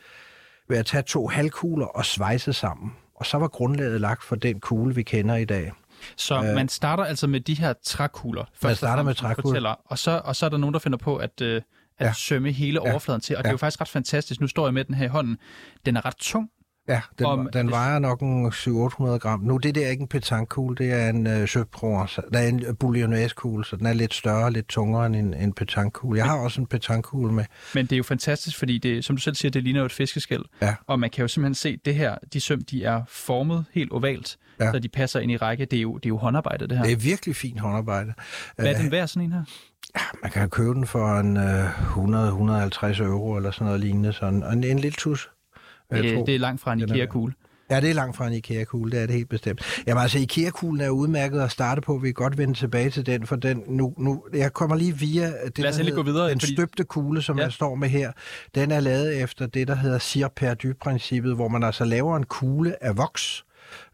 ved 0.69 0.77
at 0.77 0.87
tage 0.87 1.03
to 1.03 1.29
halvkugler 1.29 1.87
og 1.87 2.05
svejse 2.05 2.53
sammen. 2.53 2.93
Og 3.15 3.27
så 3.27 3.39
var 3.39 3.49
grundlaget 3.49 4.01
lagt 4.01 4.25
for 4.25 4.37
den 4.37 4.61
kugle, 4.61 4.95
vi 4.95 5.03
kender 5.03 5.37
i 5.37 5.45
dag. 5.45 5.73
Så 6.17 6.35
øh, 6.35 6.55
man 6.55 6.69
starter 6.69 7.05
altså 7.05 7.27
med 7.27 7.41
de 7.41 7.55
her 7.55 7.73
trækugler. 7.83 8.45
Man 8.63 8.77
starter 8.77 9.03
med 9.03 9.15
trækugler. 9.15 9.75
Og 9.85 9.99
så, 9.99 10.21
og 10.25 10.37
så 10.37 10.47
er 10.47 10.51
der 10.51 10.57
nogen, 10.57 10.73
der 10.73 10.79
finder 10.79 10.99
på 10.99 11.17
at, 11.17 11.41
øh, 11.41 11.63
at 11.99 12.07
ja. 12.07 12.13
sømme 12.13 12.53
hele 12.53 12.81
ja. 12.85 12.91
overfladen 12.91 13.21
til. 13.21 13.37
Og 13.37 13.39
ja. 13.39 13.43
det 13.43 13.49
er 13.49 13.53
jo 13.53 13.57
faktisk 13.57 13.81
ret 13.81 13.89
fantastisk. 13.89 14.41
Nu 14.41 14.47
står 14.47 14.67
jeg 14.67 14.75
med 14.75 14.85
den 14.85 14.95
her 14.95 15.05
i 15.05 15.09
hånden. 15.09 15.39
Den 15.87 15.97
er 15.97 16.05
ret 16.05 16.17
tung. 16.17 16.51
Ja, 16.89 17.01
den, 17.19 17.27
om, 17.27 17.49
den 17.53 17.71
vejer 17.71 17.99
nok 17.99 18.21
en 18.21 18.47
700-800 18.47 19.19
gram. 19.19 19.41
Nu 19.41 19.57
det 19.57 19.75
der 19.75 19.87
er 19.87 19.91
ikke 19.91 20.01
en 20.01 20.09
petankugle, 20.09 20.77
det 20.77 20.93
er 20.93 21.09
en 21.09 21.27
øh, 21.27 21.49
Provence. 21.73 22.23
Der 22.33 22.39
er 22.39 22.49
en 22.49 22.77
bouillonnaise-kugle, 22.77 23.65
så 23.65 23.77
den 23.77 23.87
er 23.87 23.93
lidt 23.93 24.15
større, 24.15 24.53
lidt 24.53 24.69
tungere 24.69 25.07
end 25.07 25.17
en, 25.17 25.35
en 25.35 25.53
petankugle. 25.53 26.19
Jeg 26.19 26.27
har 26.27 26.39
også 26.39 26.61
en 26.61 26.67
petankugle 26.67 27.33
med. 27.33 27.45
Men 27.75 27.87
det 27.87 27.93
er 27.93 27.97
jo 27.97 28.03
fantastisk, 28.03 28.59
fordi 28.59 28.79
det, 28.79 29.05
som 29.05 29.17
du 29.17 29.23
selv 29.23 29.35
siger, 29.35 29.51
det 29.51 29.63
ligner 29.63 29.81
jo 29.81 29.87
et 29.87 29.93
fiskeskæl. 29.93 30.43
Ja. 30.63 30.75
Og 30.87 31.01
man 31.01 31.11
kan 31.11 31.23
jo 31.23 31.29
simpelthen 31.29 31.55
se, 31.55 31.77
det 31.85 31.95
her, 31.95 32.15
de 32.33 32.41
søm, 32.41 32.65
de 32.65 32.85
er 32.85 33.03
formet 33.09 33.65
helt 33.73 33.93
ovalt, 33.93 34.37
ja. 34.61 34.73
så 34.73 34.79
de 34.79 34.89
passer 34.89 35.21
ind 35.21 35.33
i 35.33 35.37
række. 35.37 35.65
Det 35.65 35.77
er 35.77 35.83
jo, 35.83 35.97
det 35.97 36.07
er 36.07 36.09
jo 36.09 36.17
håndarbejde, 36.17 36.67
det 36.69 36.77
her. 36.77 36.85
Det 36.85 36.93
er 36.93 36.97
virkelig 36.97 37.37
fint 37.37 37.61
håndarbejde. 37.61 38.13
Hvad 38.57 38.67
er 38.67 38.79
den 38.79 38.91
værd, 38.91 39.09
sådan 39.09 39.23
en 39.23 39.33
her? 39.33 39.45
Ja, 39.97 40.01
man 40.23 40.31
kan 40.31 40.51
købe 40.51 40.75
den 40.75 40.87
for 40.87 41.19
en 41.19 41.37
uh, 41.37 42.97
100-150 42.97 43.03
euro 43.03 43.37
eller 43.37 43.51
sådan 43.51 43.65
noget 43.65 43.81
lignende. 43.81 44.13
Sådan. 44.13 44.43
en, 44.43 44.65
en 44.65 44.79
lille 44.79 44.97
tus. 44.97 45.31
Det, 45.93 46.27
det 46.27 46.35
er 46.35 46.39
langt 46.39 46.61
fra 46.61 46.73
en 46.73 46.81
IKEA-kugle. 46.81 47.35
Ja, 47.71 47.81
det 47.81 47.91
er 47.91 47.95
langt 47.95 48.17
fra 48.17 48.27
en 48.27 48.33
IKEA-kugle, 48.33 48.91
det 48.91 49.03
er 49.03 49.07
det 49.07 49.15
helt 49.15 49.29
bestemt. 49.29 49.83
Jamen 49.87 50.03
altså, 50.03 50.19
IKEA-kuglen 50.19 50.81
er 50.81 50.89
udmærket 50.89 51.41
at 51.41 51.51
starte 51.51 51.81
på. 51.81 51.99
Vi 51.99 52.09
kan 52.09 52.15
godt 52.15 52.39
vende 52.39 52.55
tilbage 52.55 52.91
til 52.91 53.07
den, 53.07 53.27
for 53.27 53.37
den 53.37 53.63
nu, 53.67 53.95
nu 53.99 54.25
jeg 54.33 54.53
kommer 54.53 54.77
lige 54.77 54.99
via 54.99 55.27
det, 55.27 55.59
Lad 55.59 55.71
os 55.71 55.77
der 55.77 55.95
gå 55.95 56.03
videre, 56.03 56.31
den 56.31 56.41
fordi... 56.41 56.55
støbte 56.55 56.85
kugle, 56.85 57.23
som 57.23 57.39
ja. 57.39 57.43
jeg 57.43 57.53
står 57.53 57.75
med 57.75 57.89
her. 57.89 58.13
Den 58.55 58.71
er 58.71 58.81
lavet 58.81 59.23
efter 59.23 59.47
det, 59.47 59.69
der 59.69 59.75
hedder 59.75 59.99
Sir 59.99 60.29
Perdu-princippet, 60.29 61.35
hvor 61.35 61.49
man 61.49 61.63
altså 61.63 61.85
laver 61.85 62.17
en 62.17 62.25
kugle 62.25 62.85
af 62.85 62.97
voks, 62.97 63.45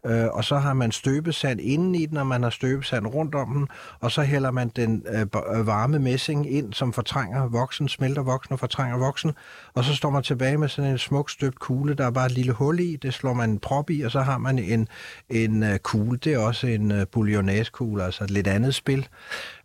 øh, 0.05 0.27
og 0.31 0.43
så 0.43 0.57
har 0.57 0.73
man 0.73 0.91
støbesand 0.91 1.61
inden 1.61 1.95
i 1.95 2.05
den, 2.05 2.17
og 2.17 2.27
man 2.27 2.43
har 2.43 2.49
støbesand 2.49 3.07
rundt 3.07 3.35
om 3.35 3.53
den, 3.53 3.67
og 3.99 4.11
så 4.11 4.21
hælder 4.21 4.51
man 4.51 4.71
den 4.75 5.03
øh, 5.13 5.21
øh, 5.21 5.67
varme 5.67 5.99
messing 5.99 6.51
ind, 6.53 6.73
som 6.73 6.93
fortrænger 6.93 7.47
voksen, 7.47 7.89
smelter 7.89 8.21
voksen 8.21 8.53
og 8.53 8.59
fortrænger 8.59 8.97
voksen, 8.97 9.31
og 9.73 9.83
så 9.83 9.95
står 9.95 10.09
man 10.09 10.23
tilbage 10.23 10.57
med 10.57 10.69
sådan 10.69 10.91
en 10.91 10.97
smuk 10.97 11.29
støbt 11.29 11.59
kugle, 11.59 11.93
der 11.93 12.05
er 12.05 12.11
bare 12.11 12.25
et 12.25 12.31
lille 12.31 12.51
hul 12.51 12.79
i, 12.79 12.95
det 12.95 13.13
slår 13.13 13.33
man 13.33 13.49
en 13.49 13.59
prop 13.59 13.89
i, 13.89 14.01
og 14.01 14.11
så 14.11 14.21
har 14.21 14.37
man 14.37 14.59
en, 14.59 14.87
en 15.29 15.63
uh, 15.63 15.75
kugle, 15.77 16.17
det 16.17 16.33
er 16.33 16.39
også 16.39 16.67
en 16.67 16.91
uh, 16.91 16.97
bouillonnaise-kugle, 17.11 18.03
altså 18.03 18.23
et 18.23 18.31
lidt 18.31 18.47
andet 18.47 18.75
spil. 18.75 19.07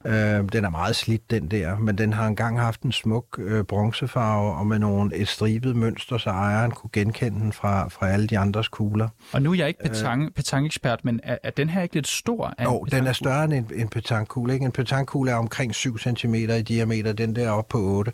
Uh, 0.05 0.13
den 0.13 0.65
er 0.65 0.71
meget 0.71 0.97
slidt, 0.97 1.31
den 1.31 1.51
der, 1.51 1.79
men 1.79 1.99
den 1.99 2.13
har 2.13 2.27
engang 2.27 2.61
haft 2.61 2.83
en 2.83 2.93
smuk 2.93 3.39
uh, 3.39 3.61
bronzefarve 3.61 4.53
og 4.53 4.67
med 4.67 4.79
nogle 4.79 5.17
et 5.17 5.29
stribet 5.29 5.77
mønster, 5.77 6.19
så 6.19 6.31
ejeren 6.31 6.71
kunne 6.71 6.91
genkende 6.93 7.41
den 7.41 7.53
fra, 7.53 7.89
fra 7.89 8.09
alle 8.09 8.27
de 8.27 8.39
andres 8.39 8.69
kugler. 8.69 9.09
Og 9.33 9.43
nu 9.43 9.51
er 9.51 9.55
jeg 9.55 9.69
ikke 9.69 9.83
petang, 9.83 10.26
petang-ekspert, 10.31 11.05
men 11.05 11.21
er, 11.23 11.39
er 11.43 11.51
den 11.51 11.69
her 11.69 11.83
ikke 11.83 11.95
lidt 11.95 12.09
stor? 12.09 12.55
Jo, 12.65 12.85
den 12.91 13.07
er 13.07 13.13
større 13.13 13.45
end 13.45 13.53
en, 13.53 13.71
en 13.75 13.89
petangkugle. 13.89 14.55
Ikke? 14.55 14.67
En 14.67 14.73
petangkugle 14.73 15.31
er 15.31 15.35
omkring 15.35 15.75
7 15.75 15.99
cm 15.99 16.35
i 16.35 16.63
diameter, 16.63 17.13
den 17.13 17.37
der 17.37 17.51
op 17.51 17.69
på 17.69 17.79
8 17.79 18.13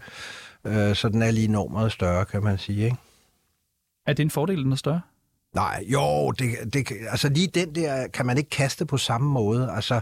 øh, 0.64 0.94
så 0.94 1.08
den 1.08 1.22
er 1.22 1.30
lige 1.30 1.48
enormt 1.48 1.92
større, 1.92 2.24
kan 2.24 2.42
man 2.42 2.58
sige. 2.58 2.84
Ikke? 2.84 2.96
Er 4.06 4.12
det 4.12 4.22
en 4.22 4.30
fordel, 4.30 4.64
den 4.64 4.72
er 4.72 4.76
større? 4.76 5.00
Nej, 5.54 5.84
jo, 5.86 6.30
det, 6.30 6.74
det, 6.74 6.92
altså 7.10 7.28
lige 7.28 7.46
den 7.46 7.74
der 7.74 8.08
kan 8.08 8.26
man 8.26 8.38
ikke 8.38 8.50
kaste 8.50 8.86
på 8.86 8.96
samme 8.96 9.30
måde. 9.30 9.70
Altså, 9.70 10.00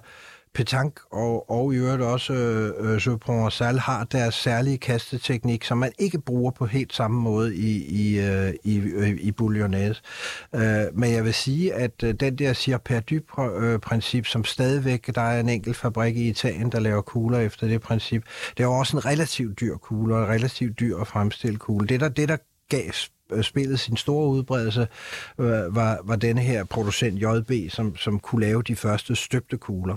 petanque 0.54 1.04
og, 1.12 1.50
og 1.50 1.74
i 1.74 1.76
øvrigt 1.76 2.02
også 2.02 2.32
øh, 2.32 2.92
øh 2.92 3.06
Jeux 3.06 3.18
Provençal 3.18 3.78
har 3.78 4.04
deres 4.04 4.34
særlige 4.34 4.78
kasteteknik, 4.78 5.64
som 5.64 5.78
man 5.78 5.92
ikke 5.98 6.20
bruger 6.20 6.50
på 6.50 6.66
helt 6.66 6.94
samme 6.94 7.20
måde 7.20 7.56
i, 7.56 7.84
i, 7.84 8.20
øh, 8.20 8.54
i, 8.64 8.78
øh, 8.78 9.18
i 9.20 9.32
bouillonnaise. 9.32 10.02
Øh, 10.54 10.84
men 10.92 11.12
jeg 11.12 11.24
vil 11.24 11.34
sige, 11.34 11.74
at 11.74 12.02
øh, 12.02 12.14
den 12.14 12.36
der 12.36 12.52
Sir 12.52 12.78
Perdu-princip, 12.78 14.26
som 14.26 14.44
stadigvæk, 14.44 15.14
der 15.14 15.22
er 15.22 15.40
en 15.40 15.48
enkelt 15.48 15.76
fabrik 15.76 16.16
i 16.16 16.28
Italien, 16.28 16.72
der 16.72 16.80
laver 16.80 17.02
kugler 17.02 17.38
efter 17.38 17.66
det 17.66 17.80
princip, 17.80 18.24
det 18.56 18.62
er 18.62 18.68
jo 18.68 18.78
også 18.78 18.96
en 18.96 19.06
relativt 19.06 19.60
dyr 19.60 19.76
kugle, 19.76 20.14
og 20.14 20.22
en 20.22 20.28
relativt 20.28 20.80
dyr 20.80 20.96
at 20.96 21.06
fremstille 21.06 21.58
kugle. 21.58 21.88
Det 21.88 22.00
der, 22.00 22.08
det, 22.08 22.28
der 22.28 22.36
gav 22.68 22.90
øh, 23.32 23.42
spillet 23.42 23.80
sin 23.80 23.96
store 23.96 24.28
udbredelse, 24.28 24.88
øh, 25.38 25.76
var, 25.76 26.00
var 26.04 26.16
denne 26.16 26.40
her 26.40 26.64
producent 26.64 27.22
JB, 27.22 27.70
som, 27.70 27.96
som 27.96 28.20
kunne 28.20 28.40
lave 28.40 28.62
de 28.62 28.76
første 28.76 29.16
støbte 29.16 29.56
kugler. 29.56 29.96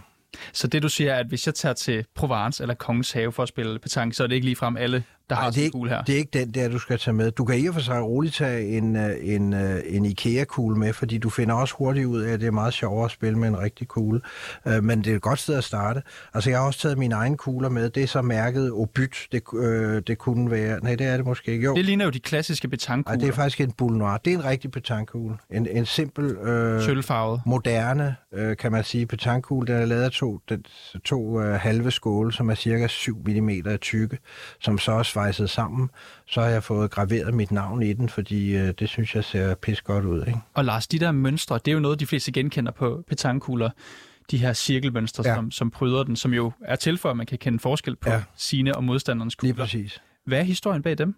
Så 0.53 0.67
det 0.67 0.84
du 0.84 0.89
siger 0.89 1.13
er, 1.13 1.19
at 1.19 1.27
hvis 1.27 1.45
jeg 1.47 1.55
tager 1.55 1.73
til 1.73 2.05
Provence 2.15 2.63
eller 2.63 2.73
Kongens 2.75 3.11
Have 3.11 3.31
for 3.31 3.43
at 3.43 3.49
spille 3.49 3.79
petanque, 3.79 4.15
så 4.15 4.23
er 4.23 4.27
det 4.27 4.36
ikke 4.36 4.45
ligefrem 4.45 4.77
alle, 4.77 5.03
der 5.30 5.36
Ej, 5.36 5.41
har 5.41 5.51
en 5.63 5.71
kugle 5.71 5.89
her? 5.89 6.03
det 6.03 6.13
er 6.13 6.17
ikke 6.17 6.39
den 6.39 6.51
der, 6.51 6.69
du 6.69 6.80
skal 6.80 6.99
tage 6.99 7.13
med. 7.13 7.32
Du 7.32 7.45
kan 7.45 7.59
i 7.59 7.67
og 7.67 7.74
for 7.74 7.82
sig 7.82 8.03
roligt 8.03 8.36
tage 8.36 8.78
en, 8.78 8.95
øh, 8.95 9.15
en, 9.21 9.53
øh, 9.53 9.82
en 9.86 10.05
IKEA-kugle 10.05 10.78
med, 10.78 10.93
fordi 10.93 11.17
du 11.17 11.30
finder 11.30 11.55
også 11.55 11.76
hurtigt 11.78 12.05
ud 12.05 12.21
af, 12.21 12.34
at 12.34 12.39
det 12.39 12.47
er 12.47 12.51
meget 12.51 12.74
sjovere 12.74 13.05
at 13.05 13.11
spille 13.11 13.39
med 13.39 13.47
en 13.47 13.59
rigtig 13.59 13.88
kugle. 13.88 14.21
Øh, 14.67 14.84
men 14.84 15.03
det 15.03 15.11
er 15.11 15.15
et 15.15 15.21
godt 15.21 15.39
sted 15.39 15.55
at 15.55 15.63
starte. 15.63 16.01
Altså, 16.34 16.49
jeg 16.49 16.59
har 16.59 16.65
også 16.65 16.80
taget 16.80 16.97
mine 16.97 17.15
egne 17.15 17.38
kugler 17.38 17.69
med. 17.69 17.89
Det 17.89 18.03
er 18.03 18.07
så 18.07 18.21
mærket 18.21 18.71
Obyt. 18.71 19.28
Det, 19.32 19.43
øh, 19.55 20.01
det 20.07 20.17
kunne 20.17 20.51
være... 20.51 20.80
Nej, 20.84 20.95
det 20.95 21.07
er 21.07 21.17
det 21.17 21.26
måske 21.26 21.51
ikke. 21.51 21.65
Jo. 21.65 21.76
Det 21.76 21.86
ligner 21.86 22.05
jo 22.05 22.11
de 22.11 22.19
klassiske 22.19 22.67
betankugler. 22.67 23.17
Nej, 23.17 23.26
det 23.26 23.30
er 23.30 23.36
faktisk 23.36 23.61
en 23.61 23.71
boule 23.71 23.97
noir. 23.97 24.17
Det 24.17 24.34
er 24.34 24.38
en 24.38 24.45
rigtig 24.45 24.71
petankugle. 24.71 25.38
En, 25.49 25.67
en 25.67 25.86
simpel... 25.86 26.26
Øh, 26.26 26.82
Sølvfarvet. 26.82 27.41
Moderne, 27.45 28.15
øh, 28.34 28.57
kan 28.57 28.71
man 28.71 28.84
sige, 28.84 29.05
petankugle. 29.05 29.74
Den 29.74 29.82
er 29.82 29.86
lavet 29.86 30.03
af 30.03 30.11
to, 30.11 30.39
den, 30.49 30.65
to 31.05 31.41
øh, 31.41 31.53
halve 31.59 31.91
skåle, 31.91 32.34
som 32.34 32.49
er 32.49 32.55
cirka 32.55 32.88
7 32.88 33.17
mm 33.26 33.49
tykke, 33.82 34.17
som 34.59 34.78
så 34.78 34.91
er 34.91 35.03
svejset 35.14 35.49
sammen. 35.49 35.89
Så 36.26 36.41
har 36.41 36.47
jeg 36.47 36.64
fået 36.64 36.91
graveret 36.91 37.34
mit 37.34 37.51
navn 37.51 37.84
i 37.84 37.93
den, 37.93 38.09
fordi 38.09 38.55
øh, 38.55 38.74
det 38.80 38.89
synes 38.89 39.16
jeg 39.16 39.24
ser 39.24 39.55
pis 39.55 39.82
godt 39.82 40.05
ud. 40.05 40.20
Ikke? 40.28 40.39
Og 40.53 40.66
Lars, 40.66 40.88
de 40.88 40.99
der 40.99 41.11
mønstre, 41.11 41.59
det 41.66 41.68
er 41.68 41.74
jo 41.74 41.80
noget, 41.80 41.99
de 41.99 42.07
fleste 42.07 42.32
genkender 42.32 42.72
på 42.72 43.03
petankugler 43.07 43.70
de 44.32 44.38
her 44.38 44.53
cirkelmønstre, 44.53 45.24
ja. 45.26 45.36
som, 45.36 45.51
som 45.51 45.72
pryder 45.72 46.03
den, 46.03 46.16
som 46.16 46.34
jo 46.34 46.51
er 46.61 46.76
til 46.76 46.97
for, 46.97 47.09
at 47.09 47.18
man 47.18 47.26
kan 47.26 47.38
kende 47.38 47.59
forskel 47.59 47.95
på 47.95 48.09
ja. 48.09 48.24
sine 48.36 48.76
og 48.76 48.84
modstanderens 48.84 49.36
kugler. 49.36 49.53
Lige 49.53 49.61
præcis. 49.61 50.01
Hvad 50.26 50.39
er 50.39 50.43
historien 50.43 50.82
bag 50.82 50.97
dem? 50.97 51.16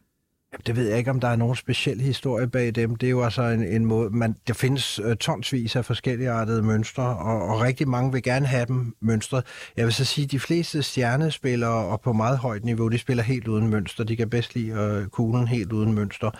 Det 0.67 0.75
ved 0.75 0.89
jeg 0.89 0.97
ikke, 0.97 1.11
om 1.11 1.19
der 1.19 1.27
er 1.27 1.35
nogen 1.35 1.55
speciel 1.55 2.01
historie 2.01 2.47
bag 2.47 2.75
dem. 2.75 2.95
Det 2.95 3.07
er 3.07 3.11
jo 3.11 3.23
altså 3.23 3.41
en, 3.41 3.63
en 3.63 3.85
måde... 3.85 4.09
Man, 4.09 4.35
der 4.47 4.53
findes 4.53 4.99
øh, 4.99 5.15
tonsvis 5.15 5.75
af 5.75 5.85
forskellige 5.85 6.29
artede 6.29 6.63
mønstre, 6.63 7.03
og, 7.03 7.41
og 7.41 7.61
rigtig 7.61 7.87
mange 7.87 8.11
vil 8.11 8.23
gerne 8.23 8.45
have 8.45 8.65
dem 8.65 8.95
mønstret. 9.01 9.43
Jeg 9.77 9.85
vil 9.85 9.93
så 9.93 10.05
sige, 10.05 10.25
at 10.25 10.31
de 10.31 10.39
fleste 10.39 10.83
stjernespillere 10.83 11.85
og 11.85 12.01
på 12.01 12.13
meget 12.13 12.37
højt 12.37 12.65
niveau, 12.65 12.87
de 12.87 12.97
spiller 12.97 13.23
helt 13.23 13.47
uden 13.47 13.67
mønster. 13.67 14.03
De 14.03 14.15
kan 14.15 14.29
bedst 14.29 14.55
lide 14.55 15.01
uh, 15.01 15.07
kuglen 15.07 15.47
helt 15.47 15.71
uden 15.71 15.93
mønster. 15.93 16.31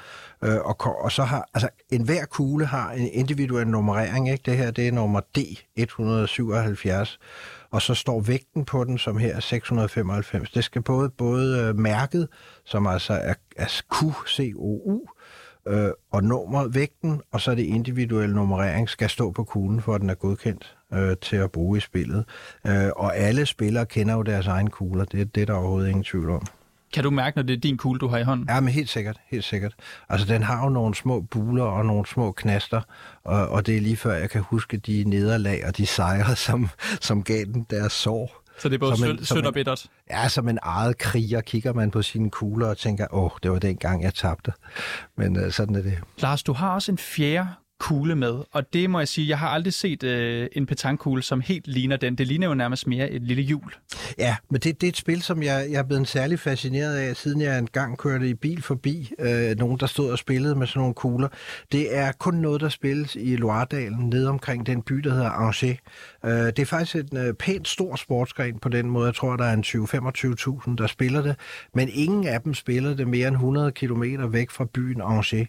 Uh, 0.41 0.49
øh, 0.49 0.57
og, 0.57 1.03
og 1.03 1.11
så 1.11 1.24
har... 1.24 1.49
Altså, 1.53 1.70
enhver 1.91 2.26
kugle 2.26 2.66
har 2.66 2.91
en 2.91 3.09
individuel 3.13 3.68
nummerering, 3.68 4.32
ikke? 4.32 4.43
Det 4.45 4.57
her, 4.57 4.72
det 4.72 4.88
er 4.88 4.91
nummer 4.91 5.22
D177 5.38 7.18
og 7.72 7.82
så 7.82 7.93
står 7.93 8.20
vægten 8.20 8.66
på 8.66 8.84
den 8.84 8.97
som 8.97 9.18
her 9.18 9.39
695. 9.39 10.51
Det 10.51 10.63
skal 10.63 10.82
både, 10.82 11.09
både 11.09 11.59
øh, 11.59 11.80
mærket, 11.80 12.28
som 12.66 12.88
altså 12.88 13.13
er, 13.13 13.34
er 13.55 13.82
QCOU, 13.93 15.01
øh, 15.68 15.89
og 16.11 16.24
nummer, 16.24 16.68
vægten, 16.68 17.22
og 17.32 17.41
så 17.41 17.55
det 17.55 17.63
individuelle 17.63 18.36
nummerering 18.36 18.89
skal 18.89 19.09
stå 19.09 19.32
på 19.32 19.43
kuglen, 19.43 19.82
for 19.82 19.95
at 19.95 20.01
den 20.01 20.09
er 20.09 20.16
godkendt 20.16 20.76
øh, 20.93 21.18
til 21.22 21.36
at 21.36 21.51
bruge 21.51 21.78
i 21.78 21.82
spillet. 21.82 22.26
Øh, 22.68 22.89
og 22.95 23.18
alle 23.18 23.45
spillere 23.45 23.86
kender 23.86 24.13
jo 24.13 24.22
deres 24.22 24.47
egen 24.47 24.70
kugler, 24.70 25.05
det, 25.05 25.36
det 25.36 25.41
er 25.41 25.45
der 25.45 25.53
overhovedet 25.53 25.89
ingen 25.89 26.03
tvivl 26.03 26.30
om. 26.30 26.47
Kan 26.94 27.04
du 27.04 27.10
mærke, 27.10 27.38
når 27.38 27.44
det 27.44 27.54
er 27.54 27.58
din 27.58 27.78
kugle, 27.78 28.00
du 28.00 28.08
har 28.08 28.18
i 28.18 28.24
hånden? 28.24 28.48
Ja, 28.50 28.60
men 28.60 28.74
helt 28.74 28.90
sikkert, 28.90 29.18
helt 29.28 29.44
sikkert. 29.44 29.74
Altså, 30.10 30.28
den 30.28 30.44
har 30.44 30.64
jo 30.64 30.70
nogle 30.70 30.96
små 30.96 31.22
buler 31.22 31.64
og 31.64 31.86
nogle 31.86 32.06
små 32.06 32.32
knaster, 32.32 32.82
og, 33.24 33.48
og 33.48 33.66
det 33.66 33.78
er 33.78 33.82
lige 33.82 33.98
før, 33.98 34.14
jeg 34.14 34.30
kan 34.30 34.42
huske 34.42 34.78
de 34.78 35.04
nederlag 35.08 35.68
og 35.68 35.78
de 35.78 35.86
sejre, 35.86 36.36
som, 36.48 36.70
som 37.02 37.24
gav 37.24 37.46
den 37.46 37.66
deres 37.70 37.94
sår. 37.94 38.42
Så 38.60 38.70
det 38.70 38.76
er 38.76 38.80
både 38.80 39.26
sødt, 39.26 39.46
og 39.46 39.54
bittert. 39.54 39.86
Ja, 40.10 40.30
som 40.30 40.50
en 40.50 40.60
eget 40.62 40.98
kriger 40.98 41.42
kigger 41.42 41.74
man 41.74 41.92
på 41.92 42.02
sine 42.02 42.30
kugler 42.30 42.68
og 42.68 42.78
tænker, 42.78 43.08
åh, 43.12 43.30
det 43.44 43.52
var 43.52 43.60
den 43.60 43.78
gang, 43.78 44.04
jeg 44.04 44.14
tabte. 44.14 44.52
Men 45.18 45.40
øh, 45.40 45.52
sådan 45.52 45.76
er 45.76 45.82
det. 45.82 45.98
Lars, 46.18 46.44
du 46.44 46.54
har 46.54 46.74
også 46.74 46.92
en 46.92 46.98
fjerde 46.98 47.48
kugle 47.80 48.15
med, 48.15 48.43
og 48.51 48.73
det 48.73 48.89
må 48.89 48.99
jeg 48.99 49.07
sige, 49.07 49.30
jeg 49.30 49.39
har 49.39 49.47
aldrig 49.47 49.73
set 49.73 50.03
øh, 50.03 50.47
en 50.51 50.65
petankugle, 50.65 51.23
som 51.23 51.41
helt 51.41 51.67
ligner 51.67 51.97
den. 51.97 52.15
Det 52.15 52.28
ligner 52.28 52.47
jo 52.47 52.53
nærmest 52.53 52.88
mere 52.88 53.11
et 53.11 53.21
lille 53.21 53.43
hjul. 53.43 53.73
Ja, 54.17 54.36
men 54.49 54.61
det, 54.61 54.82
det 54.82 54.88
er 54.88 54.91
et 54.91 54.97
spil, 54.97 55.21
som 55.21 55.43
jeg, 55.43 55.67
jeg 55.71 55.80
er 55.80 55.84
blevet 55.84 56.07
særlig 56.07 56.39
fascineret 56.39 56.95
af, 56.95 57.15
siden 57.15 57.41
jeg 57.41 57.59
engang 57.59 57.97
kørte 57.97 58.30
i 58.30 58.34
bil 58.34 58.61
forbi 58.61 59.11
øh, 59.19 59.57
nogen, 59.57 59.80
der 59.80 59.86
stod 59.86 60.11
og 60.11 60.17
spillede 60.17 60.55
med 60.55 60.67
sådan 60.67 60.80
nogle 60.80 60.93
kugler. 60.93 61.28
Det 61.71 61.97
er 61.97 62.11
kun 62.11 62.34
noget, 62.34 62.61
der 62.61 62.69
spilles 62.69 63.15
i 63.15 63.36
Loiredalen, 63.36 64.09
nede 64.09 64.30
omkring 64.30 64.65
den 64.65 64.82
by, 64.82 64.95
der 64.95 65.13
hedder 65.13 65.30
Angers. 65.30 65.63
Øh, 66.26 66.32
det 66.32 66.59
er 66.59 66.65
faktisk 66.65 66.95
en 66.95 67.17
øh, 67.17 67.34
pænt 67.34 67.67
stor 67.67 67.95
sportsgren 67.95 68.59
på 68.59 68.69
den 68.69 68.89
måde. 68.89 69.05
Jeg 69.05 69.15
tror, 69.15 69.36
der 69.36 69.45
er 69.45 69.53
en 69.53 69.63
20-25.000, 69.63 70.76
der 70.76 70.88
spiller 70.88 71.21
det, 71.21 71.36
men 71.73 71.89
ingen 71.93 72.28
af 72.28 72.41
dem 72.41 72.53
spiller 72.53 72.93
det 72.93 73.07
mere 73.07 73.28
end 73.28 73.36
100 73.36 73.71
km 73.71 74.03
væk 74.30 74.49
fra 74.49 74.65
byen 74.73 75.01
Angers. 75.01 75.34
Øh, 75.34 75.47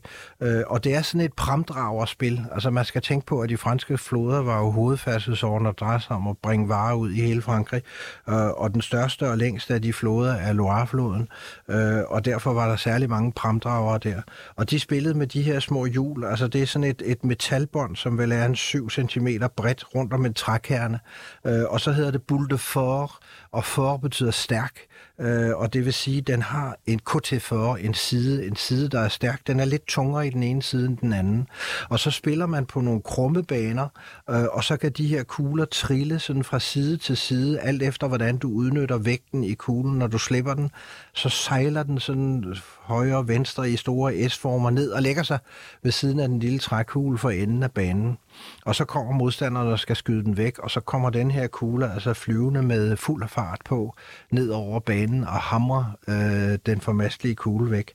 og 0.66 0.84
det 0.84 0.94
er 0.94 1.02
sådan 1.02 1.20
et 1.20 1.32
pramdragerspil. 1.32 2.44
Altså 2.52 2.70
man 2.70 2.84
skal 2.84 3.02
tænke 3.02 3.26
på, 3.26 3.40
at 3.40 3.48
de 3.48 3.56
franske 3.56 3.98
floder 3.98 4.42
var 4.42 4.58
jo 4.58 4.70
hovedfærdselsåren 4.70 5.66
og 5.66 5.78
drejede 5.78 6.02
sig 6.02 6.16
om 6.16 6.28
at 6.28 6.36
bringe 6.42 6.68
varer 6.68 6.94
ud 6.94 7.10
i 7.10 7.20
hele 7.20 7.42
Frankrig. 7.42 7.82
Øh, 8.28 8.34
og 8.34 8.74
den 8.74 8.82
største 8.82 9.30
og 9.30 9.38
længste 9.38 9.74
af 9.74 9.82
de 9.82 9.92
floder 9.92 10.32
er 10.32 10.52
Loirefloden. 10.52 11.28
Øh, 11.70 12.02
og 12.08 12.24
derfor 12.24 12.52
var 12.52 12.68
der 12.68 12.76
særlig 12.76 13.10
mange 13.10 13.32
pramdragere 13.32 13.98
der. 13.98 14.22
Og 14.56 14.70
de 14.70 14.78
spillede 14.80 15.14
med 15.14 15.26
de 15.26 15.42
her 15.42 15.60
små 15.60 15.86
hjul. 15.86 16.24
Altså 16.24 16.48
det 16.48 16.62
er 16.62 16.66
sådan 16.66 16.90
et, 16.90 17.02
et 17.04 17.24
metalbånd, 17.24 17.96
som 17.96 18.18
vel 18.18 18.32
er 18.32 18.44
en 18.44 18.56
7 18.56 18.90
cm 18.90 19.28
bredt 19.56 19.84
rundt 19.94 20.12
om 20.12 20.26
en 20.26 20.34
trækerne. 20.66 21.00
Øh, 21.46 21.64
og 21.68 21.80
så 21.80 21.92
hedder 21.92 22.10
det 22.10 22.22
boule 22.22 22.48
de 22.48 22.58
fort, 22.58 23.10
og 23.52 23.64
fort 23.64 24.00
betyder 24.00 24.30
stærk. 24.30 24.78
Øh, 25.20 25.56
og 25.56 25.72
det 25.72 25.84
vil 25.84 25.92
sige, 25.92 26.18
at 26.18 26.26
den 26.26 26.42
har 26.42 26.76
en 26.86 26.98
KT 26.98 27.42
for, 27.42 27.76
en 27.76 27.94
side, 27.94 28.46
en 28.46 28.56
side, 28.56 28.88
der 28.88 29.00
er 29.00 29.08
stærk. 29.08 29.46
Den 29.46 29.60
er 29.60 29.64
lidt 29.64 29.86
tungere 29.86 30.26
i 30.26 30.30
den 30.30 30.42
ene 30.42 30.62
side 30.62 30.86
end 30.86 30.98
den 30.98 31.12
anden. 31.12 31.48
Og 31.88 31.98
så 31.98 32.10
spiller 32.10 32.46
man 32.46 32.66
på 32.66 32.80
nogle 32.80 33.02
krumme 33.02 33.42
baner, 33.42 33.88
øh, 34.30 34.44
og 34.52 34.64
så 34.64 34.76
kan 34.76 34.92
de 34.92 35.06
her 35.06 35.22
kugler 35.22 35.64
trille 35.64 36.18
sådan 36.18 36.44
fra 36.44 36.60
side 36.60 36.96
til 36.96 37.16
side, 37.16 37.60
alt 37.60 37.82
efter 37.82 38.08
hvordan 38.08 38.36
du 38.36 38.48
udnytter 38.48 38.98
vægten 38.98 39.44
i 39.44 39.54
kuglen, 39.54 39.98
når 39.98 40.06
du 40.06 40.18
slipper 40.18 40.54
den. 40.54 40.70
Så 41.14 41.28
sejler 41.28 41.82
den 41.82 42.00
sådan 42.00 42.54
højre 42.80 43.16
og 43.16 43.28
venstre 43.28 43.70
i 43.70 43.76
store 43.76 44.28
S-former 44.28 44.70
ned 44.70 44.90
og 44.90 45.02
lægger 45.02 45.22
sig 45.22 45.38
ved 45.82 45.92
siden 45.92 46.20
af 46.20 46.28
den 46.28 46.38
lille 46.38 46.58
trækugle 46.58 47.18
for 47.18 47.30
enden 47.30 47.62
af 47.62 47.72
banen. 47.72 48.18
Og 48.64 48.74
så 48.74 48.84
kommer 48.84 49.12
modstanderne 49.12 49.70
og 49.70 49.78
skal 49.78 49.96
skyde 49.96 50.24
den 50.24 50.36
væk, 50.36 50.58
og 50.58 50.70
så 50.70 50.80
kommer 50.80 51.10
den 51.10 51.30
her 51.30 51.46
kugle 51.46 51.92
altså 51.92 52.14
flyvende 52.14 52.62
med 52.62 52.96
fuld 52.96 53.28
fart 53.28 53.60
på 53.64 53.94
ned 54.30 54.50
over 54.50 54.80
banen 54.80 55.24
og 55.24 55.32
hamrer 55.32 55.84
øh, 56.08 56.58
den 56.66 56.80
formastelige 56.80 57.34
kugle 57.34 57.70
væk. 57.70 57.92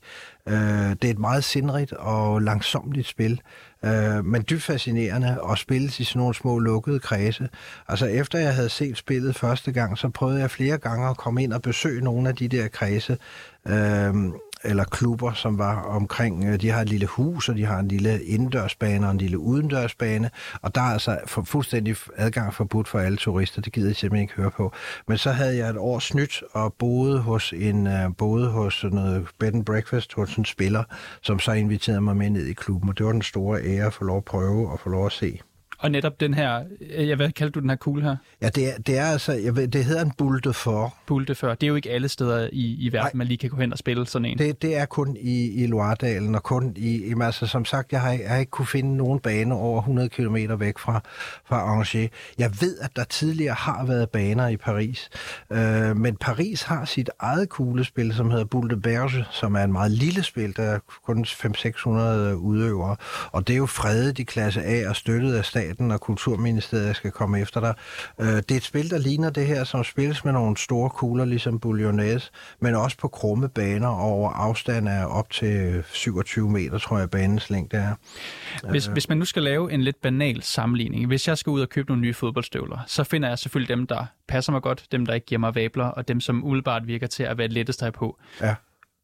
Øh, 0.48 0.56
det 0.90 1.04
er 1.04 1.12
et 1.12 1.20
meget 1.20 1.44
sindrigt 1.44 1.94
og 1.94 2.42
langsomligt 2.42 3.08
spil, 3.08 3.42
øh, 3.86 4.26
men 4.26 4.46
dybt 4.50 4.64
fascinerende 4.64 5.42
og 5.42 5.58
spilles 5.58 6.00
i 6.00 6.04
sådan 6.04 6.20
nogle 6.20 6.36
små 6.36 6.60
lukkede 6.60 7.00
kredse. 7.00 7.50
Altså 7.88 8.06
efter 8.06 8.40
jeg 8.40 8.56
havde 8.56 8.70
set 8.70 8.98
spillet 8.98 9.36
første 9.36 9.72
gang, 9.72 9.98
så 9.98 10.10
prøvede 10.10 10.40
jeg 10.40 10.52
flere 10.52 10.78
gange 10.78 11.10
at 11.10 11.18
komme 11.18 11.44
ind 11.44 11.54
og 11.54 11.62
besøge 11.62 12.02
nogle 12.02 12.30
af 12.30 12.36
de 12.36 12.48
der 12.48 12.68
kredse. 12.68 13.18
Øh, 13.68 14.14
eller 14.64 14.84
klubber, 14.84 15.34
som 15.34 15.58
var 15.58 15.82
omkring, 15.82 16.46
øh, 16.46 16.62
de 16.62 16.70
har 16.70 16.82
et 16.82 16.90
lille 16.90 17.08
hus, 17.08 17.50
og 17.50 17.56
de 17.56 17.66
har 17.66 17.80
en 17.80 17.88
lille 17.88 18.24
indendørsbane 18.24 19.06
og 19.06 19.12
en 19.12 19.18
lille 19.18 19.40
udendørsbane, 19.40 20.30
og 20.62 20.76
der 20.76 20.82
er 20.82 20.86
altså 20.86 21.20
for, 21.26 21.44
fuldstændig 21.44 21.96
adgang 22.16 22.54
forbudt 22.54 22.88
for 22.88 23.00
alle 23.00 23.18
turister, 23.18 23.62
det 23.62 23.74
gider 23.74 23.88
jeg 23.88 23.96
simpelthen 23.96 24.22
ikke 24.22 24.34
høre 24.34 24.52
på. 24.52 24.74
Men 25.08 25.18
så 25.18 25.32
havde 25.32 25.58
jeg 25.58 25.70
et 25.70 25.78
år 25.78 26.00
snydt 26.00 26.44
og 26.52 26.74
boede 26.74 27.20
hos 27.20 27.54
en 27.54 27.88
øh, 27.88 28.16
boede 28.18 28.50
hos 28.50 28.86
noget 28.92 29.28
bed 29.40 29.54
and 29.54 29.66
breakfast 29.66 30.14
hos 30.14 30.36
en 30.36 30.46
spiller, 30.46 30.84
som 31.22 31.40
så 31.40 31.52
inviterede 31.52 32.02
mig 32.02 32.18
med 32.18 32.30
ned 32.30 32.46
i 32.46 32.54
klubben, 32.54 32.90
og 32.90 32.98
det 32.98 33.06
var 33.06 33.12
den 33.12 33.22
store 33.22 33.62
ære 33.64 33.86
at 33.86 33.94
få 33.94 34.04
lov 34.04 34.18
at 34.18 34.26
prøve 34.26 34.72
og 34.72 34.80
få 34.80 34.90
lov 34.90 35.06
at 35.06 35.12
se. 35.12 35.40
Og 35.82 35.92
netop 35.92 36.20
den 36.20 36.34
her, 36.34 36.64
øh, 36.96 37.08
ja, 37.08 37.16
hvad 37.16 37.32
kaldte 37.32 37.54
du 37.54 37.60
den 37.60 37.70
her 37.70 37.78
kugle 37.78 38.04
her? 38.04 38.16
Ja, 38.42 38.50
det 38.50 38.68
er, 38.68 38.78
det 38.78 38.98
er 38.98 39.06
altså, 39.06 39.34
jeg 39.34 39.56
ved, 39.56 39.68
det 39.68 39.86
hedder 39.86 40.06
en 40.06 40.12
boule 40.18 40.40
de 40.40 40.54
fort, 40.54 40.92
Bulle 41.06 41.28
det 41.28 41.64
er 41.64 41.68
jo 41.68 41.76
ikke 41.76 41.92
alle 41.92 42.10
steder 42.10 42.50
i, 42.52 42.76
i 42.80 42.94
verden, 42.94 43.06
Nej. 43.06 43.12
man 43.14 43.28
lige 43.28 43.38
kan 43.38 43.50
gå 43.50 43.58
hen 43.58 43.72
og 43.72 43.78
spille 43.78 44.08
sådan 44.08 44.26
en. 44.26 44.38
Det, 44.38 44.62
det 44.62 44.78
er 44.78 44.86
kun 44.86 45.18
i, 45.20 45.64
i 45.64 45.68
Loiredalen, 45.68 46.36
og 46.36 46.44
kun 46.44 46.74
i, 46.78 47.10
jamen, 47.10 47.22
altså, 47.22 47.48
som 47.48 47.66
sagt, 47.66 47.92
jeg 47.92 48.02
har, 48.02 48.12
jeg 48.12 48.30
har 48.30 48.38
ikke 48.38 48.50
kunne 48.50 48.68
finde 48.68 48.98
nogen 48.98 49.20
bane 49.20 49.56
over 49.56 49.80
100 49.80 50.10
km 50.10 50.36
væk 50.60 50.78
fra, 50.78 51.02
fra 51.46 51.72
Angers. 51.72 51.96
Jeg 52.38 52.52
ved, 52.62 52.78
at 52.82 52.96
der 52.96 53.04
tidligere 53.04 53.54
har 53.54 53.86
været 53.86 54.10
baner 54.10 54.48
i 54.48 54.58
Paris, 54.58 55.10
øh, 55.52 55.98
men 55.98 56.16
Paris 56.16 56.62
har 56.62 56.86
sit 56.86 57.10
eget 57.20 57.50
kuglespil, 57.50 58.14
som 58.14 58.32
hedder 58.32 58.46
Boule 58.46 58.76
de 58.76 58.82
Berge, 58.82 59.26
som 59.32 59.56
er 59.56 59.64
en 59.64 59.72
meget 59.72 59.92
lille 59.92 60.24
spil, 60.24 60.56
der 60.56 60.64
er 60.64 60.80
kun 61.06 61.26
500-600 61.26 61.90
udøvere, 62.36 62.96
og 63.32 63.48
det 63.48 63.54
er 63.54 63.58
jo 63.58 63.66
fredet 63.66 64.20
i 64.20 64.24
klasse 64.24 64.64
A 64.64 64.90
og 64.90 64.96
støttet 64.96 65.34
af 65.36 65.46
staten, 65.72 65.92
og 65.92 66.02
Kulturministeriet 66.02 66.96
skal 66.96 67.12
komme 67.12 67.42
efter 67.42 67.60
dig. 67.60 67.74
Øh, 68.22 68.28
det 68.28 68.52
er 68.52 68.56
et 68.56 68.64
spil, 68.64 68.90
der 68.90 68.98
ligner 68.98 69.30
det 69.30 69.48
her, 69.48 69.64
som 69.64 69.84
spilles 69.84 70.26
med 70.26 70.34
nogle 70.34 70.58
store 70.58 70.90
kugler, 70.90 71.26
ligesom 71.26 71.60
Bouillonnaise, 71.60 72.32
men 72.60 72.76
også 72.76 72.98
på 72.98 73.08
krumme 73.08 73.50
baner 73.50 73.88
over 73.88 74.30
afstand 74.30 74.90
af 74.90 75.06
op 75.06 75.30
til 75.30 75.84
27 75.92 76.50
meter, 76.50 76.78
tror 76.78 77.00
jeg, 77.00 77.10
banens 77.10 77.50
længde 77.50 77.78
er. 77.78 77.96
Hvis, 78.70 78.86
hvis 78.86 79.10
man 79.10 79.18
nu 79.18 79.26
skal 79.26 79.44
lave 79.44 79.72
en 79.72 79.82
lidt 79.82 80.02
banal 80.02 80.44
sammenligning, 80.44 81.08
hvis 81.08 81.28
jeg 81.28 81.38
skal 81.38 81.52
ud 81.52 81.62
og 81.62 81.70
købe 81.70 81.88
nogle 81.88 82.02
nye 82.02 82.14
fodboldstøvler, 82.14 82.80
så 82.88 83.04
finder 83.04 83.30
jeg 83.30 83.40
selvfølgelig 83.40 83.78
dem, 83.78 83.88
der 83.88 84.06
passer 84.28 84.52
mig 84.52 84.62
godt, 84.62 84.86
dem, 84.92 85.06
der 85.06 85.14
ikke 85.14 85.26
giver 85.26 85.40
mig 85.40 85.56
vabler, 85.56 85.86
og 85.86 86.08
dem, 86.08 86.20
som 86.20 86.44
umiddelbart 86.44 86.88
virker 86.88 87.08
til 87.08 87.24
at 87.24 87.38
være 87.38 87.48
lettest 87.48 87.84
at 87.84 87.94
på. 87.94 88.20
Ja, 88.42 88.56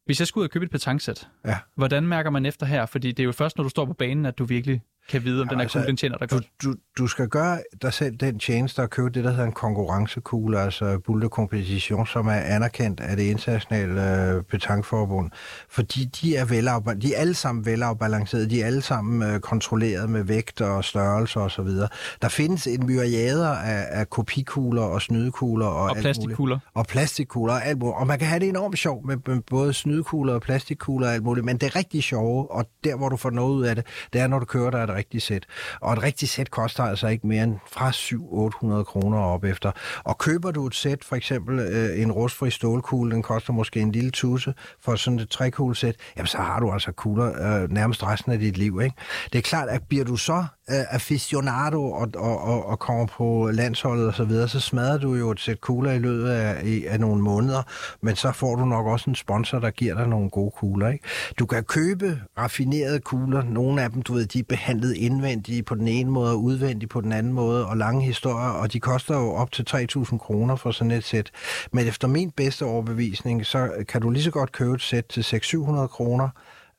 Hvis 0.04 0.20
jeg 0.20 0.26
skal 0.26 0.40
ud 0.40 0.44
og 0.44 0.50
købe 0.50 0.64
et 0.64 0.70
petangsæt, 0.70 1.28
ja. 1.46 1.56
hvordan 1.74 2.06
mærker 2.06 2.30
man 2.30 2.46
efter 2.46 2.66
her? 2.66 2.86
Fordi 2.86 3.12
det 3.12 3.22
er 3.22 3.24
jo 3.24 3.32
først, 3.32 3.56
når 3.56 3.62
du 3.62 3.68
står 3.68 3.84
på 3.84 3.92
banen, 3.92 4.26
at 4.26 4.38
du 4.38 4.44
virkelig 4.44 4.82
kan 5.08 5.24
vide, 5.24 5.40
om 5.42 5.46
Ja, 5.46 5.50
den 5.50 5.58
her 5.58 5.62
altså, 5.62 5.78
kugle, 5.78 5.86
den 5.86 5.96
tjener 5.96 6.16
dig 6.18 6.30
Du, 6.30 6.34
godt. 6.34 6.46
du, 6.62 6.74
du 6.98 7.06
skal 7.06 7.28
gøre 7.28 7.58
dig 7.82 7.92
selv 7.92 8.16
den 8.16 8.38
tjeneste 8.38 8.82
at 8.82 8.90
købe 8.90 9.10
det, 9.10 9.24
der 9.24 9.30
hedder 9.30 9.44
en 9.44 9.52
konkurrencekugle, 9.52 10.60
altså 10.60 10.98
Boule 11.06 11.22
de 11.24 11.28
Competition, 11.28 12.06
som 12.06 12.26
er 12.26 12.32
anerkendt 12.32 13.00
af 13.00 13.16
det 13.16 13.22
internationale 13.24 14.20
øh, 14.32 14.42
petankforbund, 14.42 15.30
fordi 15.70 16.04
de 16.04 16.36
er, 16.36 16.44
velafba- 16.44 16.98
de 16.98 17.14
er 17.14 17.20
alle 17.20 17.34
sammen 17.34 17.66
velafbalancerede, 17.66 18.50
de 18.50 18.62
er 18.62 18.66
alle 18.66 18.82
sammen 18.82 19.22
øh, 19.30 19.40
kontrolleret 19.40 20.10
med 20.10 20.22
vægt 20.22 20.60
og 20.60 20.84
størrelse 20.84 21.40
og 21.40 21.50
så 21.50 21.62
videre. 21.62 21.88
Der 22.22 22.28
findes 22.28 22.66
en 22.66 22.86
myriader 22.86 23.48
af, 23.50 23.86
af 23.90 24.10
kopikugler 24.10 24.82
og 24.82 25.02
snydekugler 25.02 25.66
og, 25.66 25.74
Og 25.74 25.88
alt 25.88 25.96
muligt 25.96 26.02
plastikkugler. 26.02 26.58
og 26.74 26.86
plastikkugler 26.86 27.54
og 27.54 27.64
alt 27.66 27.78
muligt. 27.78 27.96
Og 27.98 28.06
man 28.06 28.18
kan 28.18 28.28
have 28.28 28.40
det 28.40 28.48
enormt 28.48 28.78
sjovt 28.78 29.06
med, 29.06 29.16
med 29.26 29.40
både 29.50 29.72
snydekugler 29.72 30.34
og 30.34 30.40
plastikkugler 30.42 31.06
og 31.08 31.14
alt 31.14 31.22
muligt, 31.22 31.46
men 31.46 31.56
det 31.56 31.66
er 31.66 31.76
rigtig 31.76 32.02
sjovt, 32.02 32.50
og 32.50 32.64
der, 32.84 32.96
hvor 32.96 33.08
du 33.08 33.16
får 33.16 33.30
noget 33.30 33.54
ud 33.54 33.64
af 33.64 33.76
det, 33.76 33.86
det 34.12 34.20
er, 34.20 34.26
når 34.26 34.38
du 34.38 34.44
kører 34.44 34.70
dig 34.70 34.82
et 34.82 34.90
rigtigt 34.98 35.22
sæt. 35.22 35.46
Og 35.80 35.92
et 35.92 36.02
rigtigt 36.02 36.30
sæt 36.30 36.50
koster 36.50 36.84
altså 36.84 37.06
ikke 37.06 37.26
mere 37.26 37.44
end 37.44 37.56
fra 37.72 37.90
700-800 37.90 38.84
kroner 38.84 39.18
op 39.18 39.44
efter. 39.44 39.72
Og 40.04 40.18
køber 40.18 40.50
du 40.50 40.66
et 40.66 40.74
sæt, 40.74 41.04
for 41.04 41.16
eksempel 41.16 41.58
øh, 41.58 42.02
en 42.02 42.12
rustfri 42.12 42.50
stålkugle, 42.50 43.14
den 43.14 43.22
koster 43.22 43.52
måske 43.52 43.80
en 43.80 43.92
lille 43.92 44.10
tusse 44.10 44.54
for 44.80 44.96
sådan 44.96 45.18
et 45.18 45.30
trækuglesæt, 45.30 45.96
jamen 46.16 46.26
så 46.26 46.38
har 46.38 46.60
du 46.60 46.72
altså 46.72 46.92
kugler 46.92 47.62
øh, 47.62 47.70
nærmest 47.70 48.02
resten 48.02 48.32
af 48.32 48.38
dit 48.38 48.56
liv. 48.58 48.80
Ikke? 48.82 48.96
Det 49.32 49.38
er 49.38 49.42
klart, 49.42 49.68
at 49.68 49.82
bliver 49.88 50.04
du 50.04 50.16
så 50.16 50.44
øh, 50.70 50.84
aficionado 50.90 51.90
og, 51.90 52.08
og, 52.16 52.42
og, 52.42 52.66
og 52.66 52.78
kommer 52.78 53.06
på 53.06 53.50
landsholdet 53.52 54.06
og 54.06 54.14
så 54.14 54.24
videre, 54.24 54.48
så 54.48 54.60
smadrer 54.60 54.98
du 54.98 55.14
jo 55.14 55.30
et 55.30 55.40
sæt 55.40 55.60
kugler 55.60 55.92
i 55.92 55.98
løbet 55.98 56.28
af, 56.28 56.64
i, 56.64 56.84
af 56.84 57.00
nogle 57.00 57.22
måneder, 57.22 57.62
men 58.00 58.16
så 58.16 58.32
får 58.32 58.56
du 58.56 58.64
nok 58.64 58.86
også 58.86 59.10
en 59.10 59.14
sponsor, 59.14 59.58
der 59.58 59.70
giver 59.70 59.94
dig 59.94 60.08
nogle 60.08 60.30
gode 60.30 60.50
kugler. 60.50 60.88
Ikke? 60.88 61.04
Du 61.38 61.46
kan 61.46 61.64
købe 61.64 62.20
raffinerede 62.38 63.00
kugler, 63.00 63.42
nogle 63.42 63.82
af 63.82 63.90
dem, 63.90 64.02
du 64.02 64.12
ved, 64.12 64.26
de 64.26 64.38
er 64.38 64.42
behandlet 64.48 64.94
indvendigt 64.96 65.66
på 65.66 65.74
den 65.74 65.88
ene 65.88 66.10
måde 66.10 66.30
og 66.32 66.42
udvendigt 66.42 66.90
på 66.90 67.00
den 67.00 67.12
anden 67.12 67.32
måde, 67.32 67.66
og 67.66 67.76
lange 67.76 68.02
historier, 68.04 68.48
og 68.48 68.72
de 68.72 68.80
koster 68.80 69.14
jo 69.14 69.32
op 69.32 69.52
til 69.52 69.66
3.000 69.70 70.18
kroner 70.18 70.56
for 70.56 70.70
sådan 70.70 70.90
et 70.90 71.04
sæt. 71.04 71.30
Men 71.72 71.88
efter 71.88 72.08
min 72.08 72.30
bedste 72.30 72.64
overbevisning, 72.64 73.46
så 73.46 73.70
kan 73.88 74.00
du 74.00 74.10
lige 74.10 74.22
så 74.22 74.30
godt 74.30 74.52
købe 74.52 74.74
et 74.74 74.82
sæt 74.82 75.04
til 75.04 75.20
600-700 75.20 75.86
kroner, 75.86 76.28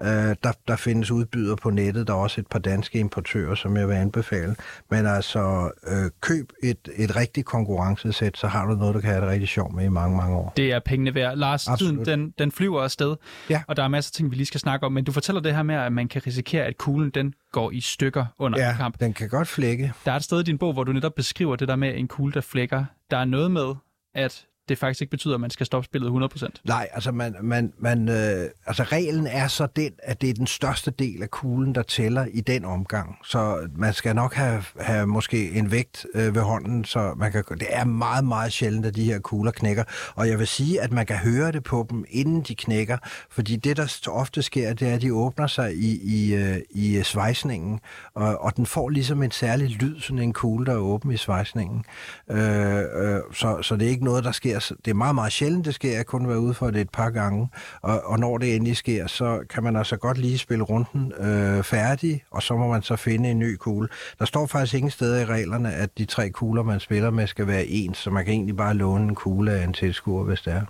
Øh, 0.04 0.08
der, 0.44 0.52
der 0.68 0.76
findes 0.76 1.12
udbydere 1.12 1.56
på 1.58 1.70
nettet, 1.70 2.08
der 2.08 2.14
er 2.14 2.18
også 2.18 2.42
et 2.42 2.48
par 2.48 2.60
danske 2.60 3.00
importører, 3.00 3.56
som 3.56 3.78
jeg 3.78 3.88
vil 3.88 3.94
anbefale. 3.94 4.56
Men 4.90 5.06
altså, 5.06 5.72
øh, 5.88 6.12
køb 6.22 6.52
et, 6.64 6.90
et 6.96 7.16
rigtigt 7.16 7.46
konkurrencesæt, 7.46 8.38
så 8.38 8.48
har 8.48 8.66
du 8.66 8.76
noget, 8.76 8.96
du 8.96 9.00
kan 9.00 9.10
have 9.10 9.22
det 9.22 9.30
rigtig 9.30 9.48
sjovt 9.50 9.74
med 9.76 9.86
i 9.86 9.90
mange, 9.90 10.18
mange 10.18 10.36
år. 10.38 10.54
Det 10.58 10.72
er 10.72 10.80
pengene 10.80 11.16
værd. 11.16 11.38
Lars, 11.38 11.68
Absolut. 11.68 12.06
tiden 12.06 12.20
den, 12.20 12.34
den 12.40 12.52
flyver 12.52 12.82
afsted, 12.84 13.16
Ja. 13.50 13.62
og 13.68 13.76
der 13.78 13.84
er 13.84 13.88
masser 13.88 14.10
af 14.10 14.14
ting, 14.14 14.32
vi 14.32 14.36
lige 14.36 14.46
skal 14.46 14.60
snakke 14.60 14.86
om, 14.86 14.92
men 14.92 15.04
du 15.04 15.12
fortæller 15.12 15.42
det 15.42 15.56
her 15.56 15.64
med, 15.64 15.76
at 15.76 15.92
man 15.94 16.08
kan 16.08 16.22
risikere, 16.28 16.64
at 16.66 16.78
kuglen 16.78 17.10
den 17.10 17.34
går 17.52 17.72
i 17.72 17.82
stykker 17.82 18.26
under 18.40 18.60
Ja, 18.68 18.74
kamp. 18.78 19.00
den 19.00 19.14
kan 19.14 19.30
godt 19.30 19.48
flække. 19.48 19.94
Der 20.06 20.12
er 20.12 20.16
et 20.16 20.24
sted 20.24 20.40
i 20.40 20.44
din 20.44 20.58
bog, 20.58 20.74
hvor 20.74 20.84
du 20.84 20.92
netop 20.94 21.16
beskriver 21.16 21.56
det 21.56 21.68
der 21.68 21.76
med 21.76 21.94
en 21.98 22.08
kugle, 22.08 22.34
der 22.34 22.42
flækker. 22.42 22.86
Der 23.12 23.18
er 23.18 23.26
noget 23.26 23.52
med, 23.52 23.76
at 24.16 24.46
det 24.70 24.78
faktisk 24.78 25.02
ikke 25.02 25.12
betyder, 25.12 25.34
at 25.34 25.42
man 25.42 25.50
skal 25.50 25.66
stoppe 25.66 25.86
spillet 25.86 26.32
100%? 26.34 26.48
Nej, 26.64 26.88
altså, 26.94 27.12
man, 27.12 27.36
man, 27.42 27.74
man, 27.78 28.10
øh, 28.10 28.50
altså 28.66 28.84
reglen 28.84 29.28
er 29.28 29.48
så 29.48 29.68
den, 29.76 29.92
at 30.04 30.22
det 30.22 30.30
er 30.30 30.34
den 30.34 30.48
største 30.48 30.92
del 30.92 31.24
af 31.24 31.32
kuglen, 31.32 31.76
der 31.76 31.82
tæller 31.82 32.26
i 32.34 32.42
den 32.42 32.66
omgang. 32.66 33.18
Så 33.24 33.70
man 33.76 33.94
skal 33.94 34.16
nok 34.16 34.34
have, 34.34 34.64
have 34.80 35.08
måske 35.08 35.52
en 35.52 35.72
vægt 35.72 36.06
øh, 36.14 36.36
ved 36.36 36.42
hånden, 36.42 36.86
så 36.86 37.14
man 37.18 37.32
kan, 37.32 37.44
det 37.50 37.68
er 37.70 37.86
meget, 37.86 38.26
meget 38.26 38.54
sjældent, 38.54 38.86
at 38.86 38.96
de 38.96 39.04
her 39.04 39.20
kugler 39.20 39.52
knækker. 39.52 39.84
Og 40.16 40.30
jeg 40.30 40.40
vil 40.40 40.48
sige, 40.48 40.82
at 40.82 40.92
man 40.92 41.06
kan 41.06 41.16
høre 41.16 41.52
det 41.52 41.64
på 41.64 41.88
dem, 41.90 42.06
inden 42.10 42.42
de 42.42 42.56
knækker, 42.56 42.98
fordi 43.30 43.56
det, 43.56 43.78
der 43.78 44.10
ofte 44.12 44.42
sker, 44.42 44.74
det 44.74 44.90
er, 44.90 44.96
at 44.96 45.02
de 45.02 45.14
åbner 45.14 45.48
sig 45.48 45.76
i, 45.76 46.00
i, 46.04 46.36
øh, 46.36 46.58
i 46.70 47.02
svejsningen, 47.04 47.80
og, 48.14 48.42
og 48.42 48.56
den 48.56 48.66
får 48.66 48.90
ligesom 48.90 49.24
en 49.24 49.32
særlig 49.32 49.70
lyd, 49.70 50.00
sådan 50.00 50.20
en 50.20 50.34
kugle, 50.34 50.66
der 50.66 50.74
er 50.74 50.78
åben 50.78 51.12
i 51.12 51.18
svejsningen. 51.18 51.86
Øh, 52.32 52.78
øh, 52.78 53.20
så, 53.34 53.62
så 53.62 53.76
det 53.76 53.86
er 53.86 53.90
ikke 53.90 54.04
noget, 54.04 54.24
der 54.24 54.32
sker. 54.32 54.59
Det 54.60 54.92
er 54.92 54.94
meget, 54.94 55.16
meget 55.16 55.34
sjældent, 55.34 55.66
det 55.66 55.76
sker. 55.76 55.96
Jeg 55.96 56.06
kun 56.06 56.28
være 56.28 56.40
ude 56.40 56.54
for 56.54 56.72
det 56.72 56.82
et 56.82 56.90
par 56.90 57.10
gange. 57.10 57.50
Og, 57.82 58.02
og 58.04 58.20
når 58.20 58.38
det 58.38 58.56
endelig 58.56 58.78
sker, 58.78 59.08
så 59.08 59.46
kan 59.50 59.64
man 59.64 59.76
altså 59.76 59.98
godt 59.98 60.18
lige 60.18 60.38
spille 60.38 60.64
runden 60.64 61.14
øh, 61.20 61.64
færdig, 61.64 62.24
og 62.32 62.44
så 62.44 62.58
må 62.58 62.68
man 62.68 62.82
så 62.82 62.96
finde 62.96 63.32
en 63.32 63.40
ny 63.40 63.56
kugle. 63.56 63.88
Der 64.20 64.26
står 64.26 64.48
faktisk 64.48 64.74
ingen 64.74 64.92
steder 64.92 65.22
i 65.22 65.26
reglerne, 65.26 65.74
at 65.74 65.98
de 65.98 66.06
tre 66.06 66.30
kugler, 66.30 66.64
man 66.64 66.80
spiller 66.80 67.10
med, 67.10 67.28
skal 67.28 67.48
være 67.48 67.66
ens, 67.66 67.98
så 67.98 68.10
man 68.10 68.26
kan 68.26 68.34
egentlig 68.34 68.58
bare 68.58 68.74
låne 68.74 69.04
en 69.04 69.16
kugle 69.16 69.52
af 69.52 69.64
en 69.64 69.74
tilskuer, 69.74 70.24
hvis 70.24 70.42
det 70.42 70.54
er. 70.54 70.62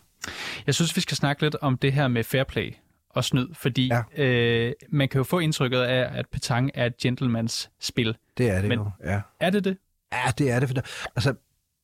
Jeg 0.68 0.76
synes, 0.76 0.96
vi 0.96 1.02
skal 1.02 1.18
snakke 1.18 1.42
lidt 1.42 1.56
om 1.62 1.78
det 1.78 1.94
her 1.94 2.08
med 2.08 2.24
fair 2.24 2.44
play 2.44 2.74
og 3.10 3.24
snyd, 3.24 3.48
fordi 3.54 3.92
ja. 4.18 4.24
øh, 4.24 4.74
man 4.90 5.10
kan 5.10 5.20
jo 5.20 5.24
få 5.24 5.40
indtrykket 5.40 5.80
af, 5.80 6.18
at 6.18 6.26
petang 6.32 6.72
er 6.74 6.86
et 6.86 6.98
gentlemans 6.98 7.70
spil. 7.80 8.18
Det 8.38 8.50
er 8.50 8.60
det 8.60 8.70
Men 8.70 8.80
jo, 8.80 8.92
ja. 9.06 9.22
Er 9.40 9.50
det 9.50 9.64
det? 9.64 9.78
Ja, 10.14 10.32
det 10.38 10.52
er 10.52 10.60
det. 10.60 10.70
For 10.70 10.74
der, 10.74 10.82
altså, 11.16 11.34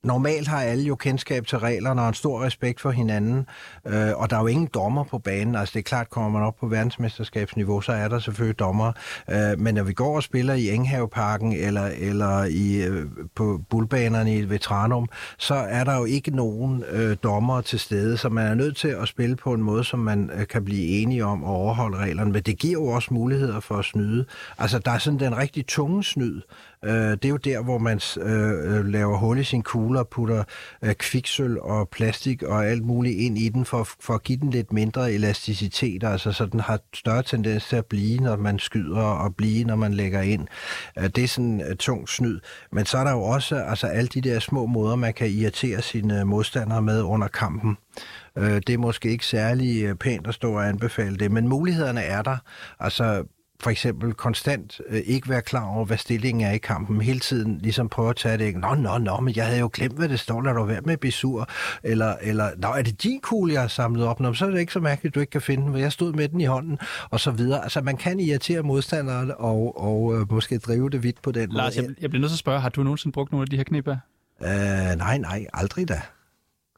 normalt 0.05 0.47
har 0.47 0.61
alle 0.61 0.83
jo 0.83 0.95
kendskab 0.95 1.47
til 1.47 1.57
reglerne 1.59 2.01
og 2.01 2.07
en 2.07 2.13
stor 2.13 2.43
respekt 2.43 2.81
for 2.81 2.91
hinanden, 2.91 3.47
øh, 3.87 4.11
og 4.15 4.29
der 4.29 4.35
er 4.35 4.41
jo 4.41 4.47
ingen 4.47 4.69
dommer 4.73 5.03
på 5.03 5.19
banen. 5.19 5.55
Altså 5.55 5.73
det 5.73 5.79
er 5.79 5.83
klart, 5.83 6.09
kommer 6.09 6.29
man 6.29 6.47
op 6.47 6.55
på 6.59 6.67
verdensmesterskabsniveau, 6.67 7.81
så 7.81 7.91
er 7.91 8.07
der 8.07 8.19
selvfølgelig 8.19 8.59
dommer. 8.59 8.91
Øh, 9.29 9.59
men 9.59 9.75
når 9.75 9.83
vi 9.83 9.93
går 9.93 10.15
og 10.15 10.23
spiller 10.23 10.53
i 10.53 10.69
Enghaveparken 10.69 11.53
eller, 11.53 11.89
eller 11.97 12.43
i, 12.43 12.83
øh, 12.83 13.05
på 13.35 13.61
bullbanerne 13.69 14.37
i 14.37 14.49
Vetranum, 14.49 15.09
så 15.37 15.55
er 15.55 15.83
der 15.83 15.97
jo 15.97 16.05
ikke 16.05 16.35
nogen 16.35 16.83
øh, 16.91 17.17
dommer 17.23 17.61
til 17.61 17.79
stede, 17.79 18.17
så 18.17 18.29
man 18.29 18.47
er 18.47 18.53
nødt 18.53 18.77
til 18.77 18.87
at 18.87 19.07
spille 19.07 19.35
på 19.35 19.53
en 19.53 19.63
måde, 19.63 19.83
som 19.83 19.99
man 19.99 20.31
øh, 20.33 20.47
kan 20.47 20.65
blive 20.65 20.87
enige 20.87 21.25
om 21.25 21.43
at 21.43 21.49
overholde 21.49 21.97
reglerne. 21.97 22.31
Men 22.31 22.41
det 22.41 22.57
giver 22.57 22.73
jo 22.73 22.85
også 22.85 23.13
muligheder 23.13 23.59
for 23.59 23.75
at 23.75 23.85
snyde. 23.85 24.25
Altså 24.57 24.79
der 24.79 24.91
er 24.91 24.97
sådan 24.97 25.19
den 25.19 25.37
rigtig 25.37 25.67
tunge 25.67 26.03
snyd, 26.03 26.41
Øh, 26.85 27.11
det 27.11 27.25
er 27.25 27.29
jo 27.29 27.37
der, 27.37 27.63
hvor 27.63 27.77
man 27.77 27.99
øh, 28.21 28.77
øh 28.77 28.85
laver 28.85 29.17
hul 29.17 29.39
i 29.39 29.43
sin 29.43 29.63
kugle 29.63 29.99
og 29.99 30.07
putter 30.07 30.43
øh, 30.81 30.93
kviksøl 30.93 31.59
og 31.59 31.89
plastik 31.89 32.43
og 32.43 32.65
alt 32.65 32.85
muligt 32.85 33.17
ind 33.17 33.37
i 33.37 33.49
den 33.49 33.65
for, 33.65 33.87
for 33.99 34.13
at 34.13 34.23
give 34.23 34.37
den 34.37 34.49
lidt 34.49 34.73
mindre 34.73 35.13
elasticitet, 35.13 36.03
altså 36.03 36.31
så 36.31 36.45
den 36.45 36.59
har 36.59 36.79
større 36.93 37.23
tendens 37.23 37.65
til 37.65 37.75
at 37.75 37.85
blive, 37.85 38.19
når 38.19 38.35
man 38.35 38.59
skyder 38.59 39.01
og 39.01 39.35
blive, 39.35 39.63
når 39.63 39.75
man 39.75 39.93
lægger 39.93 40.21
ind. 40.21 40.47
Øh, 40.99 41.09
det 41.15 41.23
er 41.23 41.27
sådan 41.27 41.61
øh, 41.69 41.75
tung 41.75 42.09
snyd. 42.09 42.39
Men 42.71 42.85
så 42.85 42.97
er 42.97 43.03
der 43.03 43.11
jo 43.11 43.21
også 43.21 43.55
altså, 43.55 43.87
alle 43.87 44.07
de 44.07 44.21
der 44.21 44.39
små 44.39 44.65
måder, 44.65 44.95
man 44.95 45.13
kan 45.13 45.27
irritere 45.27 45.81
sine 45.81 46.19
øh, 46.19 46.27
modstandere 46.27 46.81
med 46.81 47.01
under 47.01 47.27
kampen. 47.27 47.77
Øh, 48.37 48.61
det 48.67 48.69
er 48.69 48.77
måske 48.77 49.09
ikke 49.09 49.25
særlig 49.25 49.99
pænt 49.99 50.27
at 50.27 50.33
stå 50.33 50.53
og 50.53 50.67
anbefale 50.67 51.17
det, 51.17 51.31
men 51.31 51.47
mulighederne 51.47 52.01
er 52.01 52.21
der. 52.21 52.37
Altså, 52.79 53.23
for 53.59 53.69
eksempel 53.69 54.13
konstant 54.13 54.81
øh, 54.89 55.01
ikke 55.05 55.29
være 55.29 55.41
klar 55.41 55.65
over, 55.65 55.85
hvad 55.85 55.97
stillingen 55.97 56.47
er 56.47 56.51
i 56.51 56.57
kampen. 56.57 57.01
Hele 57.01 57.19
tiden 57.19 57.59
ligesom 57.61 57.89
prøve 57.89 58.09
at 58.09 58.15
tage 58.15 58.37
det. 58.37 58.55
Nå, 58.55 58.75
nå, 58.75 58.97
nå, 58.97 59.19
men 59.19 59.35
jeg 59.35 59.45
havde 59.45 59.59
jo 59.59 59.69
glemt, 59.73 59.97
hvad 59.97 60.09
det 60.09 60.19
står. 60.19 60.41
Lad 60.41 60.53
du 60.53 60.63
være 60.63 60.81
med 60.81 60.93
at 60.93 60.99
blive 60.99 61.11
sur. 61.11 61.49
Eller, 61.83 62.15
eller 62.21 62.49
nå, 62.57 62.67
er 62.67 62.81
det 62.81 63.03
din 63.03 63.21
kugle, 63.21 63.53
jeg 63.53 63.61
har 63.61 63.67
samlet 63.67 64.05
op? 64.05 64.19
Nå, 64.19 64.33
så 64.33 64.45
er 64.45 64.49
det 64.49 64.59
ikke 64.59 64.73
så 64.73 64.79
mærkeligt, 64.79 65.15
du 65.15 65.19
ikke 65.19 65.31
kan 65.31 65.41
finde 65.41 65.63
den, 65.63 65.71
for 65.71 65.79
jeg 65.79 65.91
stod 65.91 66.13
med 66.13 66.29
den 66.29 66.41
i 66.41 66.45
hånden, 66.45 66.77
og 67.09 67.19
så 67.19 67.31
videre. 67.31 67.63
Altså, 67.63 67.81
man 67.81 67.97
kan 67.97 68.19
irritere 68.19 68.61
modstanderen 68.63 69.31
og, 69.37 69.81
og 69.81 70.15
øh, 70.15 70.31
måske 70.31 70.57
drive 70.57 70.89
det 70.89 71.03
vidt 71.03 71.21
på 71.21 71.31
den 71.31 71.49
Lars, 71.51 71.75
måde. 71.75 71.87
Jeg, 71.87 72.01
jeg 72.01 72.09
bliver 72.09 72.21
nødt 72.21 72.29
til 72.29 72.35
at 72.35 72.39
spørge, 72.39 72.59
har 72.59 72.69
du 72.69 72.83
nogensinde 72.83 73.13
brugt 73.13 73.31
nogle 73.31 73.43
af 73.43 73.49
de 73.49 73.57
her 73.57 73.63
knep 73.63 73.87
Øh, 73.87 74.97
nej, 74.97 75.17
nej, 75.17 75.45
aldrig 75.53 75.87
da. 75.87 76.01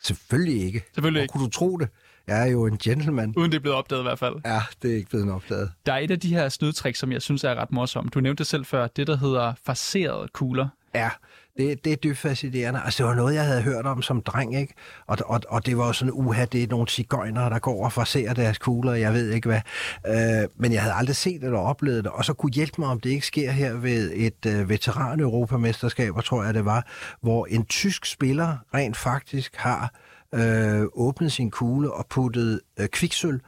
Selvfølgelig 0.02 0.64
ikke. 0.66 0.84
Selvfølgelig 0.94 1.22
ikke. 1.22 1.32
kunne 1.32 1.46
du 1.46 1.50
tro 1.50 1.78
det? 1.78 1.90
Jeg 2.28 2.42
er 2.42 2.52
jo 2.52 2.66
en 2.66 2.78
gentleman. 2.78 3.34
Uden 3.38 3.52
det 3.52 3.58
er 3.58 3.62
blevet 3.62 3.78
opdaget 3.78 4.02
i 4.02 4.04
hvert 4.04 4.20
fald. 4.20 4.36
Ja, 4.46 4.62
det 4.82 4.92
er 4.92 4.96
ikke 4.96 5.10
blevet 5.10 5.32
opdaget. 5.32 5.72
Der 5.86 5.94
er 5.94 5.98
et 5.98 6.12
af 6.12 6.20
de 6.20 6.30
her 6.34 6.50
snydtricks, 6.50 7.00
som 7.00 7.12
jeg 7.12 7.22
synes 7.22 7.44
er 7.44 7.56
ret 7.56 7.72
morsomt. 7.72 8.14
Du 8.14 8.20
nævnte 8.20 8.42
det 8.42 8.48
selv 8.48 8.66
før, 8.66 8.88
det 8.88 9.08
der 9.08 9.18
hedder 9.18 9.54
farserede 9.66 10.28
kugler. 10.34 10.68
Ja, 10.96 11.10
det, 11.58 11.86
det 11.86 11.92
er 11.92 11.96
dybt 11.96 12.18
fascinerende. 12.18 12.82
Altså, 12.86 13.04
det 13.04 13.10
var 13.10 13.16
noget, 13.16 13.36
jeg 13.36 13.46
havde 13.46 13.62
hørt 13.62 13.86
om 13.86 14.02
som 14.02 14.22
dreng, 14.22 14.60
ikke? 14.60 14.74
Og, 15.08 15.18
og, 15.26 15.42
og 15.50 15.66
det 15.66 15.78
var 15.78 15.92
sådan, 15.92 16.12
uha, 16.14 16.46
det 16.46 16.64
er 16.64 16.68
nogle 16.68 16.88
cigøjner, 16.88 17.50
der 17.50 17.60
går 17.60 17.86
og 17.86 17.94
farserer 17.94 18.34
deres 18.34 18.58
kugler, 18.58 18.94
jeg 18.94 19.14
ved 19.14 19.32
ikke 19.32 19.50
hvad. 19.50 19.62
Øh, 20.08 20.50
men 20.56 20.74
jeg 20.74 20.82
havde 20.82 20.96
aldrig 20.96 21.16
set 21.16 21.42
det 21.42 21.48
eller 21.48 21.60
oplevet 21.60 22.04
det, 22.04 22.12
og 22.12 22.26
så 22.26 22.34
kunne 22.34 22.52
hjælpe 22.54 22.82
mig, 22.82 22.90
om 22.90 23.00
det 23.00 23.10
ikke 23.10 23.26
sker 23.26 23.52
her 23.52 23.74
ved 23.74 24.12
et 24.16 24.46
øh, 24.48 24.70
veteran-europamesterskab, 24.70 26.14
tror 26.26 26.44
jeg 26.44 26.54
det 26.54 26.66
var, 26.66 26.88
hvor 27.22 27.46
en 27.46 27.66
tysk 27.66 28.06
spiller 28.06 28.58
rent 28.74 28.98
faktisk 28.98 29.56
har 29.56 29.94
øh, 30.34 30.86
åbnede 30.94 31.30
sin 31.30 31.52
kugle 31.52 31.94
og 31.94 32.06
puttede 32.10 32.60
øh, 32.80 32.88
kviksøl 32.88 33.42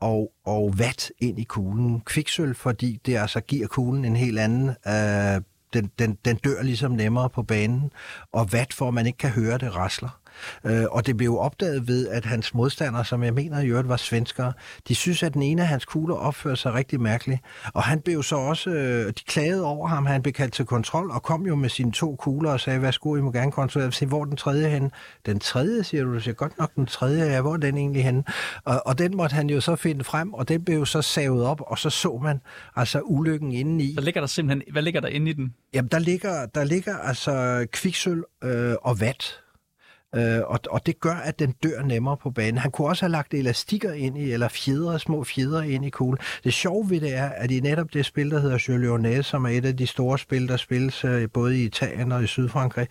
og, 0.00 0.32
og 0.44 0.78
vat 0.78 1.10
ind 1.18 1.38
i 1.38 1.44
kuglen. 1.44 2.00
Kviksøl, 2.00 2.54
fordi 2.54 3.00
det 3.06 3.16
altså 3.16 3.40
giver 3.40 3.66
kuglen 3.66 4.04
en 4.04 4.16
helt 4.16 4.38
anden... 4.38 4.68
Øh, 4.68 5.42
den, 5.74 5.90
den, 5.98 6.18
den 6.24 6.36
dør 6.36 6.62
ligesom 6.62 6.92
nemmere 6.92 7.30
på 7.30 7.42
banen, 7.42 7.90
og 8.32 8.52
vat 8.52 8.72
for, 8.72 8.88
at 8.88 8.94
man 8.94 9.06
ikke 9.06 9.18
kan 9.18 9.30
høre 9.30 9.58
det 9.58 9.76
rasler. 9.76 10.20
Øh, 10.64 10.84
og 10.90 11.06
det 11.06 11.16
blev 11.16 11.38
opdaget 11.38 11.88
ved, 11.88 12.08
at 12.08 12.24
hans 12.24 12.54
modstandere, 12.54 13.04
som 13.04 13.22
jeg 13.22 13.34
mener 13.34 13.60
i 13.60 13.66
øvrigt 13.66 13.88
var 13.88 13.96
svenskere, 13.96 14.52
de 14.88 14.94
synes, 14.94 15.22
at 15.22 15.34
den 15.34 15.42
ene 15.42 15.62
af 15.62 15.68
hans 15.68 15.84
kugler 15.84 16.14
opførte 16.14 16.56
sig 16.56 16.74
rigtig 16.74 17.00
mærkeligt. 17.00 17.40
Og 17.74 17.82
han 17.82 18.00
blev 18.00 18.22
så 18.22 18.36
også, 18.36 18.70
øh, 18.70 19.06
de 19.06 19.24
klagede 19.26 19.64
over 19.64 19.88
ham, 19.88 20.06
han 20.06 20.22
blev 20.22 20.32
kaldt 20.32 20.54
til 20.54 20.64
kontrol, 20.64 21.10
og 21.10 21.22
kom 21.22 21.46
jo 21.46 21.54
med 21.54 21.68
sine 21.68 21.92
to 21.92 22.16
kugler 22.16 22.50
og 22.50 22.60
sagde, 22.60 22.82
værsgo, 22.82 23.16
I 23.16 23.20
må 23.20 23.32
gerne 23.32 23.52
kontrollere. 23.52 23.92
Jeg 24.00 24.08
hvor 24.08 24.24
den 24.24 24.36
tredje 24.36 24.68
hen? 24.68 24.90
Den 25.26 25.40
tredje, 25.40 25.84
siger 25.84 26.04
du, 26.04 26.14
du 26.14 26.20
siger 26.20 26.34
godt 26.34 26.58
nok 26.58 26.74
den 26.74 26.86
tredje, 26.86 27.24
ja, 27.24 27.40
hvor 27.40 27.52
er 27.52 27.56
den 27.56 27.76
egentlig 27.76 28.04
henne? 28.04 28.24
Og, 28.64 28.86
og 28.86 28.98
den 28.98 29.16
måtte 29.16 29.34
han 29.34 29.50
jo 29.50 29.60
så 29.60 29.76
finde 29.76 30.04
frem, 30.04 30.34
og 30.34 30.48
den 30.48 30.64
blev 30.64 30.78
jo 30.78 30.84
så 30.84 31.02
savet 31.02 31.44
op, 31.44 31.60
og 31.66 31.78
så 31.78 31.90
så 31.90 32.20
man 32.22 32.40
altså 32.76 33.00
ulykken 33.04 33.52
indeni. 33.52 33.92
Der 33.94 34.02
ligger 34.02 34.20
der 34.20 34.28
simpelthen, 34.28 34.72
hvad 34.72 34.82
ligger 34.82 35.00
der 35.00 35.08
inde 35.08 35.30
i 35.30 35.32
den? 35.32 35.54
Jamen, 35.74 35.88
der 35.88 35.98
ligger, 35.98 36.46
der 36.46 36.64
ligger 36.64 36.98
altså 36.98 37.66
kviksøl 37.72 38.22
øh, 38.44 38.74
og 38.82 39.00
vat 39.00 39.40
Øh, 40.16 40.40
og, 40.46 40.60
og 40.70 40.86
det 40.86 41.00
gør, 41.00 41.14
at 41.14 41.38
den 41.38 41.54
dør 41.62 41.82
nemmere 41.82 42.16
på 42.16 42.30
banen. 42.30 42.58
Han 42.58 42.70
kunne 42.70 42.88
også 42.88 43.04
have 43.04 43.12
lagt 43.12 43.34
elastikker 43.34 43.92
ind 43.92 44.18
i, 44.18 44.32
eller 44.32 44.48
fjedre, 44.48 44.98
små 44.98 45.24
fjedre 45.24 45.68
ind 45.68 45.84
i 45.84 45.90
kuglen. 45.90 46.18
Det 46.44 46.52
sjove 46.52 46.90
ved 46.90 47.00
det 47.00 47.14
er, 47.14 47.28
at 47.28 47.50
i 47.50 47.60
netop 47.60 47.92
det 47.92 48.06
spil, 48.06 48.30
der 48.30 48.40
hedder 48.40 48.58
Jeux 48.68 49.26
som 49.26 49.44
er 49.44 49.48
et 49.48 49.64
af 49.64 49.76
de 49.76 49.86
store 49.86 50.18
spil, 50.18 50.48
der 50.48 50.56
spilles 50.56 51.04
øh, 51.04 51.28
både 51.32 51.58
i 51.58 51.64
Italien 51.64 52.12
og 52.12 52.24
i 52.24 52.26
Sydfrankrig, 52.26 52.88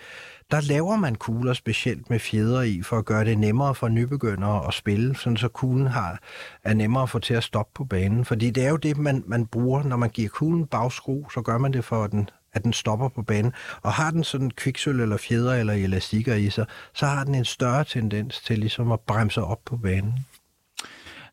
der 0.52 0.62
laver 0.62 0.96
man 0.96 1.16
kugler 1.16 1.54
specielt 1.54 2.10
med 2.10 2.20
fjedre 2.20 2.70
i, 2.70 2.82
for 2.82 2.98
at 2.98 3.06
gøre 3.06 3.26
det 3.26 3.38
nemmere 3.38 3.76
for 3.76 3.88
nybegyndere 3.88 4.68
at 4.68 4.74
spille, 4.74 5.16
sådan 5.16 5.38
så 5.38 5.48
kuglen 5.48 5.88
har, 5.88 6.20
er 6.64 6.74
nemmere 6.74 7.04
at 7.04 7.10
få 7.10 7.20
til 7.20 7.34
at 7.34 7.44
stoppe 7.44 7.72
på 7.76 7.86
banen. 7.86 8.26
Fordi 8.26 8.50
det 8.50 8.66
er 8.66 8.70
jo 8.70 8.78
det, 8.78 8.98
man, 8.98 9.24
man 9.28 9.46
bruger, 9.46 9.84
når 9.84 9.98
man 9.98 10.10
giver 10.10 10.30
kuglen 10.30 10.68
bagskru, 10.68 11.30
så 11.30 11.42
gør 11.42 11.58
man 11.58 11.74
det 11.74 11.86
for, 11.86 12.08
den 12.08 12.30
at 12.54 12.64
den 12.64 12.74
stopper 12.74 13.10
på 13.10 13.22
banen. 13.22 13.54
Og 13.82 13.94
har 13.94 14.12
den 14.12 14.24
sådan 14.24 14.52
kviksøl 14.52 15.00
eller 15.00 15.18
fjeder 15.18 15.54
eller 15.54 15.74
elastikker 15.74 16.36
i 16.36 16.50
sig, 16.50 16.66
så 16.94 17.06
har 17.06 17.24
den 17.24 17.36
en 17.36 17.46
større 17.46 17.84
tendens 17.84 18.42
til 18.42 18.60
ligesom 18.60 18.92
at 18.92 19.00
bremse 19.00 19.42
op 19.42 19.60
på 19.66 19.78
banen. 19.78 20.14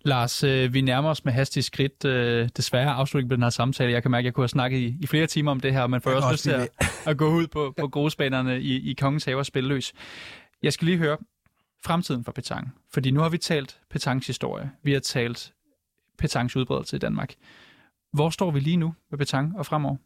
Lars, 0.02 0.44
øh, 0.44 0.74
vi 0.74 0.80
nærmer 0.80 1.10
os 1.10 1.24
med 1.24 1.32
hastige 1.32 1.62
skridt. 1.62 2.04
Øh, 2.04 2.48
desværre 2.56 2.90
afslutning 2.90 3.28
på 3.30 3.36
den 3.36 3.42
her 3.42 3.50
samtale. 3.50 3.92
Jeg 3.92 4.02
kan 4.02 4.10
mærke, 4.10 4.22
at 4.22 4.24
jeg 4.24 4.34
kunne 4.34 4.42
have 4.42 4.48
snakket 4.48 4.78
i, 4.78 4.96
i 5.00 5.06
flere 5.06 5.26
timer 5.26 5.50
om 5.50 5.60
det 5.60 5.72
her, 5.72 5.86
men 5.86 6.00
får 6.00 6.10
også 6.10 6.32
lyst 6.32 6.42
til 6.42 6.50
at, 6.50 6.68
at 7.06 7.16
gå 7.16 7.30
ud 7.30 7.46
på, 7.46 7.74
på 7.80 7.88
grusbanerne 7.88 8.60
i, 8.60 8.90
i 8.90 8.94
Kongens 8.94 9.24
Have 9.24 9.38
og 9.38 9.46
spille 9.46 9.68
løs. 9.68 9.92
Jeg 10.62 10.72
skal 10.72 10.86
lige 10.86 10.98
høre 10.98 11.16
fremtiden 11.84 12.24
for 12.24 12.32
petang. 12.32 12.74
Fordi 12.92 13.10
nu 13.10 13.20
har 13.20 13.28
vi 13.28 13.38
talt 13.38 13.80
petangs 13.90 14.26
historie. 14.26 14.70
Vi 14.82 14.92
har 14.92 15.00
talt 15.00 15.52
petangs 16.18 16.56
udbredelse 16.56 16.96
i 16.96 16.98
Danmark. 16.98 17.34
Hvor 18.12 18.30
står 18.30 18.50
vi 18.50 18.60
lige 18.60 18.76
nu 18.76 18.94
med 19.10 19.18
petang 19.18 19.58
og 19.58 19.66
fremover? 19.66 19.96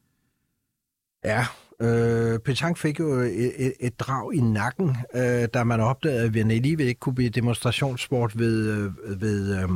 Ja, 1.24 1.46
øh, 1.80 2.38
Petang 2.38 2.78
fik 2.78 3.00
jo 3.00 3.12
et, 3.12 3.52
et, 3.56 3.72
et 3.80 4.00
drag 4.00 4.34
i 4.34 4.40
nakken, 4.40 4.96
øh, 5.14 5.48
da 5.54 5.64
man 5.64 5.80
opdagede, 5.80 6.24
at 6.24 6.34
vi 6.34 6.40
alligevel 6.40 6.86
ikke 6.86 7.00
kunne 7.00 7.14
blive 7.14 7.30
demonstrationssport 7.30 8.38
ved, 8.38 8.68
øh, 8.68 9.20
ved 9.20 9.58
øh, 9.58 9.68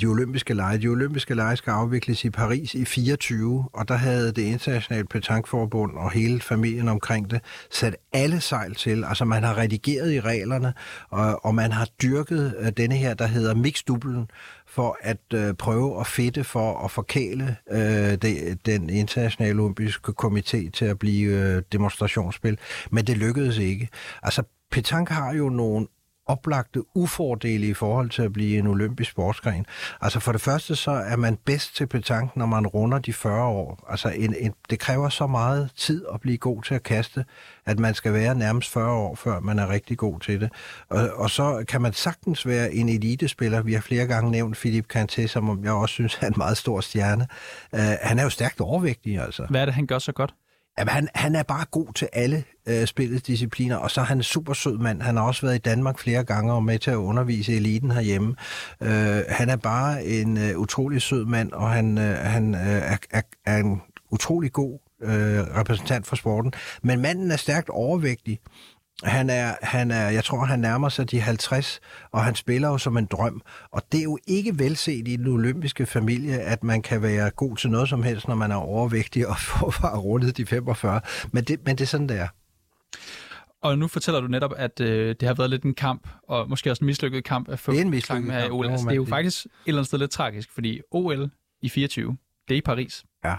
de 0.00 0.06
olympiske 0.06 0.54
lege. 0.54 0.78
De 0.78 0.88
olympiske 0.88 1.34
lege 1.34 1.56
skal 1.56 1.70
afvikles 1.70 2.24
i 2.24 2.30
Paris 2.30 2.74
i 2.74 2.84
24, 2.84 3.68
og 3.72 3.88
der 3.88 3.94
havde 3.94 4.32
det 4.32 4.42
internationale 4.42 5.06
Petangforbund 5.06 5.96
og 5.96 6.10
hele 6.10 6.40
familien 6.40 6.88
omkring 6.88 7.30
det 7.30 7.40
sat 7.70 7.96
alle 8.12 8.40
sejl 8.40 8.74
til. 8.74 9.04
Altså 9.04 9.24
man 9.24 9.42
har 9.42 9.58
redigeret 9.58 10.12
i 10.12 10.20
reglerne, 10.20 10.74
og, 11.10 11.44
og 11.44 11.54
man 11.54 11.72
har 11.72 11.88
dyrket 12.02 12.54
øh, 12.58 12.72
denne 12.76 12.94
her, 12.94 13.14
der 13.14 13.26
hedder 13.26 13.54
mixdublen, 13.54 14.28
for 14.72 14.96
at 15.00 15.18
øh, 15.34 15.54
prøve 15.54 16.00
at 16.00 16.06
fedte 16.06 16.44
for 16.44 16.78
at 16.84 16.90
forkæle 16.90 17.56
øh, 17.70 17.78
det, 18.22 18.58
den 18.66 18.90
internationale 18.90 19.62
olympiske 19.62 20.12
komité 20.22 20.70
til 20.70 20.84
at 20.84 20.98
blive 20.98 21.30
øh, 21.30 21.62
demonstrationsspil. 21.72 22.58
Men 22.90 23.04
det 23.04 23.16
lykkedes 23.16 23.58
ikke. 23.58 23.88
Altså, 24.22 24.42
Petanque 24.70 25.14
har 25.14 25.34
jo 25.34 25.48
nogle 25.48 25.86
oplagte 26.26 26.82
ufordele 26.96 27.66
i 27.66 27.74
forhold 27.74 28.10
til 28.10 28.22
at 28.22 28.32
blive 28.32 28.58
en 28.58 28.66
olympisk 28.66 29.10
sportsgren. 29.10 29.66
Altså 30.00 30.20
for 30.20 30.32
det 30.32 30.40
første 30.40 30.76
så 30.76 30.90
er 30.90 31.16
man 31.16 31.38
bedst 31.44 31.76
til 31.76 31.86
petanque, 31.86 32.38
når 32.38 32.46
man 32.46 32.66
runder 32.66 32.98
de 32.98 33.12
40 33.12 33.44
år. 33.44 33.86
Altså 33.88 34.08
en, 34.08 34.34
en, 34.38 34.54
det 34.70 34.78
kræver 34.78 35.08
så 35.08 35.26
meget 35.26 35.70
tid 35.76 36.04
at 36.14 36.20
blive 36.20 36.38
god 36.38 36.62
til 36.62 36.74
at 36.74 36.82
kaste, 36.82 37.24
at 37.66 37.78
man 37.78 37.94
skal 37.94 38.12
være 38.12 38.34
nærmest 38.34 38.70
40 38.70 38.92
år, 38.92 39.14
før 39.14 39.40
man 39.40 39.58
er 39.58 39.68
rigtig 39.68 39.98
god 39.98 40.20
til 40.20 40.40
det. 40.40 40.52
Og, 40.88 41.10
og 41.14 41.30
så 41.30 41.64
kan 41.68 41.82
man 41.82 41.92
sagtens 41.92 42.46
være 42.46 42.74
en 42.74 42.88
elitespiller. 42.88 43.62
Vi 43.62 43.72
har 43.72 43.80
flere 43.80 44.06
gange 44.06 44.30
nævnt 44.30 44.56
Philip 44.56 44.96
Kanté, 44.96 45.26
som 45.26 45.64
jeg 45.64 45.72
også 45.72 45.92
synes 45.92 46.18
er 46.20 46.26
en 46.26 46.34
meget 46.36 46.56
stor 46.56 46.80
stjerne. 46.80 47.26
Uh, 47.72 47.78
han 48.02 48.18
er 48.18 48.22
jo 48.22 48.30
stærkt 48.30 48.60
overvægtig, 48.60 49.18
altså. 49.18 49.46
Hvad 49.50 49.60
er 49.60 49.64
det, 49.64 49.74
han 49.74 49.86
gør 49.86 49.98
så 49.98 50.12
godt? 50.12 50.34
Jamen, 50.78 50.92
han, 50.92 51.08
han 51.14 51.34
er 51.34 51.42
bare 51.42 51.64
god 51.70 51.92
til 51.94 52.08
alle 52.12 52.44
øh, 52.68 52.86
spillets 52.86 53.22
discipliner, 53.22 53.76
og 53.76 53.90
så 53.90 54.00
er 54.00 54.04
han 54.04 54.16
en 54.16 54.22
super 54.22 54.52
sød 54.52 54.78
mand. 54.78 55.02
Han 55.02 55.16
har 55.16 55.24
også 55.24 55.46
været 55.46 55.54
i 55.54 55.58
Danmark 55.58 55.98
flere 55.98 56.24
gange 56.24 56.52
og 56.52 56.64
med 56.64 56.78
til 56.78 56.90
at 56.90 56.96
undervise 56.96 57.56
eliten 57.56 57.90
herhjemme. 57.90 58.36
Øh, 58.80 59.22
han 59.28 59.48
er 59.48 59.56
bare 59.56 60.04
en 60.04 60.36
øh, 60.36 60.58
utrolig 60.58 61.02
sød 61.02 61.24
mand, 61.24 61.52
og 61.52 61.70
han, 61.70 61.98
øh, 61.98 62.16
han 62.16 62.54
øh, 62.54 62.60
er, 62.60 62.96
er, 63.10 63.22
er 63.46 63.58
en 63.58 63.82
utrolig 64.10 64.52
god 64.52 64.78
øh, 65.02 65.40
repræsentant 65.58 66.06
for 66.06 66.16
sporten. 66.16 66.52
Men 66.82 67.00
manden 67.00 67.30
er 67.30 67.36
stærkt 67.36 67.68
overvægtig, 67.68 68.40
han 69.02 69.30
er, 69.30 69.54
han 69.62 69.90
er, 69.90 70.08
jeg 70.08 70.24
tror, 70.24 70.44
han 70.44 70.58
nærmer 70.58 70.88
sig 70.88 71.10
de 71.10 71.20
50, 71.20 71.80
og 72.12 72.24
han 72.24 72.34
spiller 72.34 72.68
jo 72.68 72.78
som 72.78 72.96
en 72.96 73.06
drøm. 73.06 73.42
Og 73.70 73.82
det 73.92 73.98
er 73.98 74.04
jo 74.04 74.18
ikke 74.26 74.58
velset 74.58 75.08
i 75.08 75.16
den 75.16 75.26
olympiske 75.26 75.86
familie, 75.86 76.40
at 76.40 76.64
man 76.64 76.82
kan 76.82 77.02
være 77.02 77.30
god 77.30 77.56
til 77.56 77.70
noget 77.70 77.88
som 77.88 78.02
helst, 78.02 78.28
når 78.28 78.34
man 78.34 78.50
er 78.50 78.56
overvægtig 78.56 79.28
og 79.28 79.38
får 79.48 79.96
rundet 79.96 80.36
de 80.36 80.46
45. 80.46 81.00
Men 81.32 81.44
det, 81.44 81.66
men 81.66 81.76
det 81.76 81.84
er 81.84 81.88
sådan, 81.88 82.08
det 82.08 82.18
er. 82.18 82.28
Og 83.62 83.78
nu 83.78 83.88
fortæller 83.88 84.20
du 84.20 84.26
netop, 84.26 84.52
at 84.56 84.80
øh, 84.80 85.14
det 85.20 85.28
har 85.28 85.34
været 85.34 85.50
lidt 85.50 85.62
en 85.62 85.74
kamp, 85.74 86.08
og 86.28 86.48
måske 86.48 86.70
også 86.70 86.84
en 86.84 86.86
mislykket 86.86 87.24
kamp 87.24 87.48
at 87.48 87.58
få 87.58 87.72
det 87.72 87.78
er 87.78 87.84
en 87.84 87.90
mislykket 87.90 88.26
med 88.26 88.42
kamp, 88.42 88.52
OL. 88.52 88.70
Altså, 88.70 88.84
det 88.86 88.92
er 88.92 88.96
jo 88.96 89.04
faktisk 89.04 89.44
et 89.44 89.50
eller 89.66 89.78
andet 89.78 89.86
sted 89.86 89.98
lidt 89.98 90.10
tragisk, 90.10 90.52
fordi 90.52 90.80
OL 90.90 91.30
i 91.62 91.68
24, 91.68 92.16
det 92.48 92.54
er 92.54 92.58
i 92.58 92.60
Paris. 92.60 93.04
Ja 93.24 93.34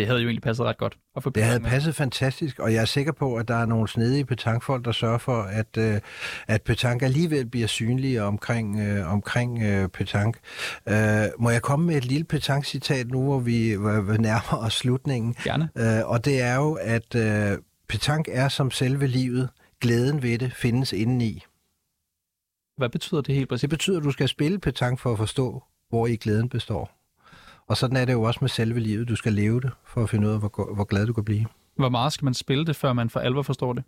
det 0.00 0.08
havde 0.08 0.20
jo 0.20 0.28
egentlig 0.28 0.42
passet 0.42 0.66
ret 0.66 0.78
godt. 0.78 0.98
At 1.16 1.22
få 1.22 1.30
det 1.30 1.44
havde 1.44 1.60
med. 1.60 1.70
passet 1.70 1.94
fantastisk, 1.94 2.58
og 2.58 2.72
jeg 2.72 2.80
er 2.80 2.84
sikker 2.84 3.12
på, 3.12 3.36
at 3.36 3.48
der 3.48 3.54
er 3.54 3.66
nogle 3.66 3.88
snedige 3.88 4.24
petankfolk, 4.24 4.84
der 4.84 4.92
sørger 4.92 5.18
for, 5.18 5.42
at, 5.42 5.76
øh, 5.78 6.00
at 6.48 6.62
petank 6.62 7.02
alligevel 7.02 7.46
bliver 7.46 7.66
synlige 7.66 8.22
omkring, 8.22 8.80
øh, 8.80 9.12
omkring 9.12 9.62
øh, 9.62 9.88
petank. 9.88 10.38
Øh, 10.88 11.24
må 11.38 11.50
jeg 11.50 11.62
komme 11.62 11.86
med 11.86 11.96
et 11.96 12.04
lille 12.04 12.24
petank-citat 12.24 13.08
nu, 13.08 13.22
hvor 13.24 13.38
vi 13.38 13.76
nærmer 14.18 14.64
os 14.66 14.74
slutningen? 14.74 15.34
Gerne. 15.44 15.68
Øh, 15.78 16.08
og 16.08 16.24
det 16.24 16.42
er 16.42 16.54
jo, 16.54 16.72
at 16.72 17.14
øh, 17.14 17.58
petank 17.88 18.28
er 18.32 18.48
som 18.48 18.70
selve 18.70 19.06
livet. 19.06 19.48
Glæden 19.80 20.22
ved 20.22 20.38
det 20.38 20.52
findes 20.52 20.92
indeni. 20.92 21.44
Hvad 22.76 22.88
betyder 22.88 23.20
det 23.20 23.34
helt 23.34 23.48
præcis? 23.48 23.60
Det 23.60 23.70
betyder, 23.70 23.98
at 23.98 24.04
du 24.04 24.10
skal 24.10 24.28
spille 24.28 24.58
petank 24.58 24.98
for 24.98 25.12
at 25.12 25.18
forstå, 25.18 25.62
hvor 25.88 26.06
i 26.06 26.16
glæden 26.16 26.48
består. 26.48 26.99
Og 27.70 27.76
sådan 27.76 27.96
er 27.96 28.04
det 28.04 28.12
jo 28.12 28.22
også 28.22 28.38
med 28.42 28.48
selve 28.48 28.80
livet. 28.80 29.08
Du 29.08 29.16
skal 29.16 29.32
leve 29.32 29.60
det, 29.60 29.70
for 29.84 30.02
at 30.02 30.10
finde 30.10 30.28
ud 30.28 30.32
af, 30.32 30.38
hvor, 30.38 30.74
hvor 30.74 30.84
glad 30.84 31.06
du 31.06 31.12
kan 31.12 31.24
blive. 31.24 31.46
Hvor 31.76 31.88
meget 31.88 32.12
skal 32.12 32.24
man 32.24 32.34
spille 32.34 32.66
det, 32.66 32.76
før 32.76 32.92
man 32.92 33.10
for 33.10 33.20
alvor 33.20 33.42
forstår 33.42 33.72
det? 33.72 33.84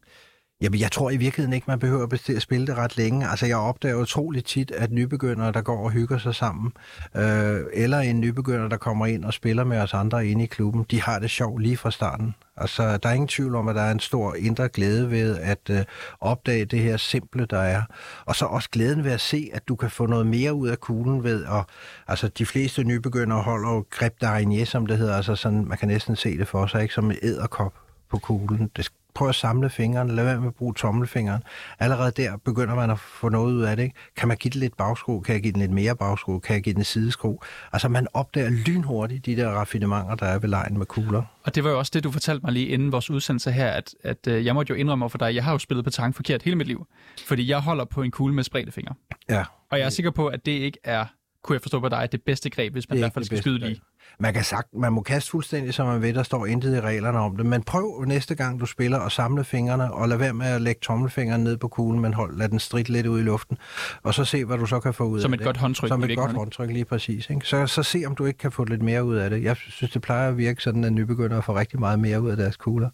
Jamen, 0.63 0.81
jeg 0.81 0.93
tror 0.93 1.11
i 1.11 1.17
virkeligheden 1.17 1.53
ikke, 1.53 1.65
man 1.69 1.79
behøver 1.79 2.33
at 2.37 2.43
spille 2.43 2.67
det 2.67 2.77
ret 2.77 2.97
længe. 2.97 3.29
Altså, 3.29 3.47
jeg 3.47 3.57
opdager 3.57 3.95
utroligt 3.95 4.47
tit, 4.47 4.71
at 4.71 4.93
nybegyndere, 4.93 5.53
der 5.53 5.63
går 5.63 5.85
og 5.85 5.91
hygger 5.91 6.19
sig 6.19 6.35
sammen, 6.35 6.73
øh, 7.17 7.61
eller 7.73 7.99
en 7.99 8.21
nybegynder, 8.21 8.69
der 8.69 8.77
kommer 8.77 9.07
ind 9.07 9.25
og 9.25 9.35
spiller 9.35 9.65
med 9.65 9.79
os 9.79 9.95
andre 9.95 10.27
inde 10.27 10.45
i 10.45 10.47
klubben, 10.47 10.87
de 10.91 11.03
har 11.03 11.19
det 11.19 11.31
sjovt 11.31 11.63
lige 11.63 11.77
fra 11.77 11.91
starten. 11.91 12.35
Altså, 12.57 12.97
der 12.97 13.09
er 13.09 13.13
ingen 13.13 13.29
tvivl 13.29 13.55
om, 13.55 13.69
at 13.69 13.75
der 13.75 13.83
er 13.83 13.91
en 13.91 14.01
stor 14.01 14.35
indre 14.35 14.69
glæde 14.69 15.11
ved 15.11 15.39
at 15.39 15.71
øh, 15.71 15.85
opdage 16.21 16.65
det 16.65 16.79
her 16.79 16.97
simple, 16.97 17.47
der 17.51 17.59
er. 17.59 17.83
Og 18.25 18.37
så 18.37 18.45
også 18.45 18.69
glæden 18.71 19.05
ved 19.05 19.13
at 19.13 19.21
se, 19.21 19.51
at 19.53 19.69
du 19.69 19.77
kan 19.77 19.91
få 19.91 20.07
noget 20.07 20.27
mere 20.27 20.55
ud 20.55 20.69
af 20.69 20.81
kuglen 20.81 21.25
ved 21.25 21.45
at... 21.45 21.65
Altså, 22.09 22.29
de 22.29 22.47
fleste 22.47 22.85
nybegyndere 22.85 23.43
holder 23.43 23.71
jo 23.71 23.85
greb 23.91 24.13
d'araignée, 24.25 24.65
som 24.65 24.87
det 24.87 24.99
hedder. 24.99 25.17
Altså, 25.17 25.37
sådan, 25.37 25.65
man 25.65 25.79
kan 25.79 25.89
næsten 25.89 26.17
se 26.17 26.39
det 26.39 26.49
for 26.49 26.67
sig, 26.67 26.83
ikke? 26.83 26.95
Som 26.95 27.11
en 27.11 27.17
æderkop 27.23 27.75
på 28.11 28.19
kuglen. 28.19 28.71
Det 28.77 28.85
prøv 29.15 29.29
at 29.29 29.35
samle 29.35 29.71
fingrene, 29.71 30.15
lad 30.15 30.25
være 30.25 30.41
med 30.41 30.49
at 30.49 30.55
bruge 30.55 30.75
tommelfingeren. 30.75 31.43
Allerede 31.79 32.13
der 32.17 32.37
begynder 32.37 32.75
man 32.75 32.91
at 32.91 32.99
få 32.99 33.29
noget 33.29 33.53
ud 33.53 33.63
af 33.63 33.77
det. 33.77 33.83
Ikke? 33.83 33.95
Kan 34.17 34.29
man 34.29 34.37
give 34.37 34.51
det 34.51 34.61
lidt 34.61 34.77
bagskru? 34.77 35.21
Kan 35.21 35.35
jeg 35.35 35.43
give 35.43 35.53
den 35.53 35.61
lidt 35.61 35.71
mere 35.73 35.97
bagskru? 35.97 36.39
Kan 36.39 36.55
jeg 36.55 36.63
give 36.63 36.75
den 36.75 36.85
sideskru? 36.85 37.39
Altså 37.73 37.89
man 37.89 38.07
opdager 38.15 38.51
lynhurtigt 38.51 39.27
de 39.27 39.37
der 39.37 39.49
raffinementer, 39.49 40.15
der 40.15 40.27
er 40.27 40.39
ved 40.39 40.49
lejen 40.49 40.79
med 40.79 40.87
kugler. 40.87 41.23
Og 41.45 41.55
det 41.55 41.65
var 41.65 41.71
jo 41.71 41.79
også 41.79 41.91
det, 41.95 42.05
du 42.05 42.11
fortalte 42.11 42.45
mig 42.45 42.53
lige 42.53 42.67
inden 42.67 42.93
vores 42.93 43.11
udsendelse 43.11 43.53
her, 43.53 43.71
at, 43.71 43.95
at 44.03 44.27
øh, 44.27 44.45
jeg 44.45 44.55
måtte 44.55 44.71
jo 44.71 44.77
indrømme 44.77 45.11
for 45.11 45.19
dig, 45.19 45.35
jeg 45.35 45.45
har 45.45 45.53
jo 45.53 45.59
spillet 45.59 45.85
på 45.85 45.91
tang 45.91 46.15
forkert 46.15 46.43
hele 46.43 46.57
mit 46.57 46.67
liv. 46.67 46.87
Fordi 47.27 47.49
jeg 47.49 47.61
holder 47.61 47.85
på 47.85 48.03
en 48.03 48.11
kugle 48.11 48.35
med 48.35 48.45
spredte 48.45 48.73
fingre. 48.73 48.95
Ja. 49.31 49.45
Og 49.71 49.79
jeg 49.79 49.85
er 49.87 49.91
sikker 49.91 50.11
på, 50.11 50.27
at 50.27 50.47
det 50.47 50.53
ikke 50.53 50.79
er 50.85 51.05
kunne 51.45 51.55
jeg 51.55 51.62
forstå 51.62 51.80
på 51.80 51.88
dig, 51.88 52.09
det 52.12 52.22
bedste 52.26 52.51
greb, 52.51 52.72
hvis 52.72 52.88
man 52.88 52.99
i 52.99 53.01
hvert 53.01 53.14
fald 53.14 53.24
skal 53.24 53.38
skyde 53.38 53.59
lige. 53.59 53.80
Man 54.20 54.34
kan 54.34 54.45
sagt, 54.45 54.68
man 54.74 54.93
må 54.93 55.03
kaste 55.03 55.30
fuldstændig, 55.30 55.74
som 55.74 55.86
man 55.86 56.03
ved, 56.03 56.14
der 56.14 56.22
står 56.22 56.47
intet 56.47 56.76
i 56.76 56.80
reglerne 56.80 57.18
om 57.18 57.36
det. 57.36 57.47
Men 57.47 57.62
prøv 57.62 58.05
næste 58.05 58.34
gang, 58.34 58.61
du 58.61 58.66
spiller, 58.66 58.99
at 58.99 59.12
samle 59.12 59.45
fingrene, 59.45 59.93
og 59.93 60.09
lad 60.09 60.16
være 60.16 60.32
med 60.32 60.47
at 60.47 60.61
lægge 60.61 60.78
tommelfingeren 60.82 61.45
ned 61.45 61.57
på 61.57 61.68
kuglen, 61.68 62.01
men 62.01 62.14
hold, 62.14 62.38
lad 62.38 62.49
den 62.49 62.59
strid 62.59 62.84
lidt 62.84 63.07
ud 63.07 63.20
i 63.20 63.22
luften, 63.22 63.59
og 64.03 64.14
så 64.14 64.24
se, 64.24 64.45
hvad 64.45 64.59
du 64.59 64.66
så 64.66 64.80
kan 64.80 64.95
få 64.95 65.05
ud 65.05 65.20
som 65.20 65.32
af 65.32 65.38
det. 65.38 65.45
Som 65.45 65.49
et 65.49 65.55
godt 65.55 65.57
håndtryk. 65.57 65.88
Som 65.88 66.05
et 66.05 66.16
godt 66.16 66.32
håndtryk, 66.32 66.70
lige 66.70 66.84
præcis. 66.84 67.30
Ikke? 67.30 67.47
Så, 67.47 67.66
så 67.66 67.82
se, 67.82 68.03
om 68.07 68.14
du 68.14 68.24
ikke 68.24 68.38
kan 68.38 68.53
få 68.53 68.64
lidt 68.64 68.82
mere 68.82 69.05
ud 69.05 69.16
af 69.16 69.30
det. 69.30 69.43
Jeg 69.43 69.57
synes, 69.57 69.93
det 69.93 70.03
plejer 70.03 70.28
at 70.28 70.36
virke 70.36 70.62
sådan, 70.62 70.84
at 70.84 70.93
nybegyndere 70.93 71.43
får 71.43 71.55
rigtig 71.55 71.80
meget 71.80 71.99
mere 71.99 72.22
ud 72.22 72.30
af 72.30 72.36
deres 72.36 72.57
kugler. 72.57 72.90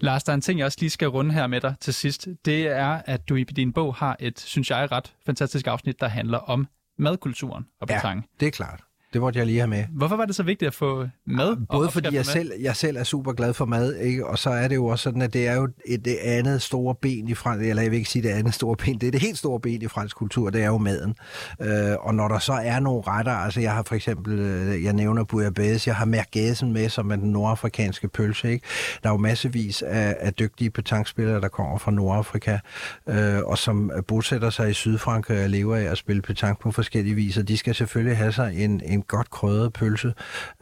Lars, 0.00 0.24
der 0.24 0.32
er 0.32 0.34
en 0.34 0.40
ting, 0.40 0.58
jeg 0.58 0.66
også 0.66 0.78
lige 0.80 0.90
skal 0.90 1.08
runde 1.08 1.32
her 1.32 1.46
med 1.46 1.60
dig 1.60 1.74
til 1.80 1.94
sidst. 1.94 2.28
Det 2.44 2.66
er, 2.66 3.00
at 3.06 3.28
du 3.28 3.34
i 3.34 3.44
din 3.44 3.72
bog 3.72 3.94
har 3.94 4.16
et, 4.20 4.40
synes 4.40 4.70
jeg, 4.70 4.92
ret 4.92 5.12
fantastisk 5.26 5.66
afsnit, 5.66 6.00
der 6.00 6.08
handler 6.08 6.38
om 6.38 6.66
madkulturen 6.96 7.66
og 7.80 7.86
betang. 7.88 8.24
Ja, 8.24 8.36
det 8.40 8.46
er 8.46 8.50
klart. 8.50 8.84
Det 9.14 9.22
måtte 9.22 9.38
jeg 9.38 9.46
lige 9.46 9.58
have 9.58 9.68
med. 9.68 9.84
Hvorfor 9.90 10.16
var 10.16 10.24
det 10.24 10.34
så 10.34 10.42
vigtigt 10.42 10.66
at 10.66 10.74
få 10.74 11.06
mad? 11.26 11.56
Både 11.72 11.90
fordi 11.90 12.14
jeg 12.14 12.26
selv, 12.26 12.52
jeg 12.60 12.76
selv 12.76 12.96
er 12.96 13.04
super 13.04 13.32
glad 13.32 13.54
for 13.54 13.64
mad, 13.64 13.96
ikke? 13.96 14.26
og 14.26 14.38
så 14.38 14.50
er 14.50 14.68
det 14.68 14.74
jo 14.74 14.86
også 14.86 15.02
sådan, 15.02 15.22
at 15.22 15.32
det 15.32 15.46
er 15.48 15.54
jo 15.54 15.68
et, 15.86 16.04
det 16.04 16.16
andet 16.22 16.62
store 16.62 16.94
ben 16.94 17.28
i 17.28 17.34
fransk, 17.34 17.66
eller 17.66 17.82
jeg 17.82 17.90
vil 17.90 17.96
ikke 17.96 18.10
sige 18.10 18.22
det 18.22 18.28
andet 18.28 18.54
store 18.54 18.76
ben, 18.76 18.98
det 18.98 19.06
er 19.06 19.10
det 19.10 19.20
helt 19.20 19.38
store 19.38 19.60
ben 19.60 19.82
i 19.82 19.88
fransk 19.88 20.16
kultur, 20.16 20.50
det 20.50 20.62
er 20.62 20.66
jo 20.66 20.78
maden. 20.78 21.14
Øh, 21.60 21.96
og 22.00 22.14
når 22.14 22.28
der 22.28 22.38
så 22.38 22.52
er 22.52 22.80
nogle 22.80 23.02
retter, 23.06 23.32
altså 23.32 23.60
jeg 23.60 23.72
har 23.72 23.82
for 23.82 23.94
eksempel, 23.94 24.38
øh, 24.38 24.84
jeg 24.84 24.92
nævner 24.92 25.24
bouillabaisse, 25.24 25.88
jeg 25.88 25.96
har 25.96 26.04
merguezen 26.04 26.72
med, 26.72 26.88
som 26.88 27.10
er 27.10 27.16
den 27.16 27.30
nordafrikanske 27.30 28.08
pølse, 28.08 28.52
ikke? 28.52 28.66
Der 29.02 29.08
er 29.08 29.12
jo 29.12 29.18
massevis 29.18 29.82
af, 29.82 30.16
af 30.20 30.34
dygtige 30.34 30.70
petankspillere, 30.70 31.40
der 31.40 31.48
kommer 31.48 31.78
fra 31.78 31.90
Nordafrika, 31.90 32.58
øh, 33.08 33.38
og 33.44 33.58
som 33.58 33.90
bosætter 34.08 34.50
sig 34.50 34.70
i 34.70 34.72
Sydfrankrig 34.72 35.44
og 35.44 35.50
lever 35.50 35.76
af 35.76 35.82
at 35.82 35.98
spille 35.98 36.22
petanque 36.22 36.62
på 36.62 36.70
forskellige 36.70 37.14
vis, 37.14 37.36
og 37.36 37.48
de 37.48 37.56
skal 37.56 37.74
selvfølgelig 37.74 38.16
have 38.16 38.32
sig 38.32 38.64
en, 38.64 38.80
en 38.84 39.03
godt 39.08 39.30
krødret 39.30 39.72
pølse. 39.72 40.12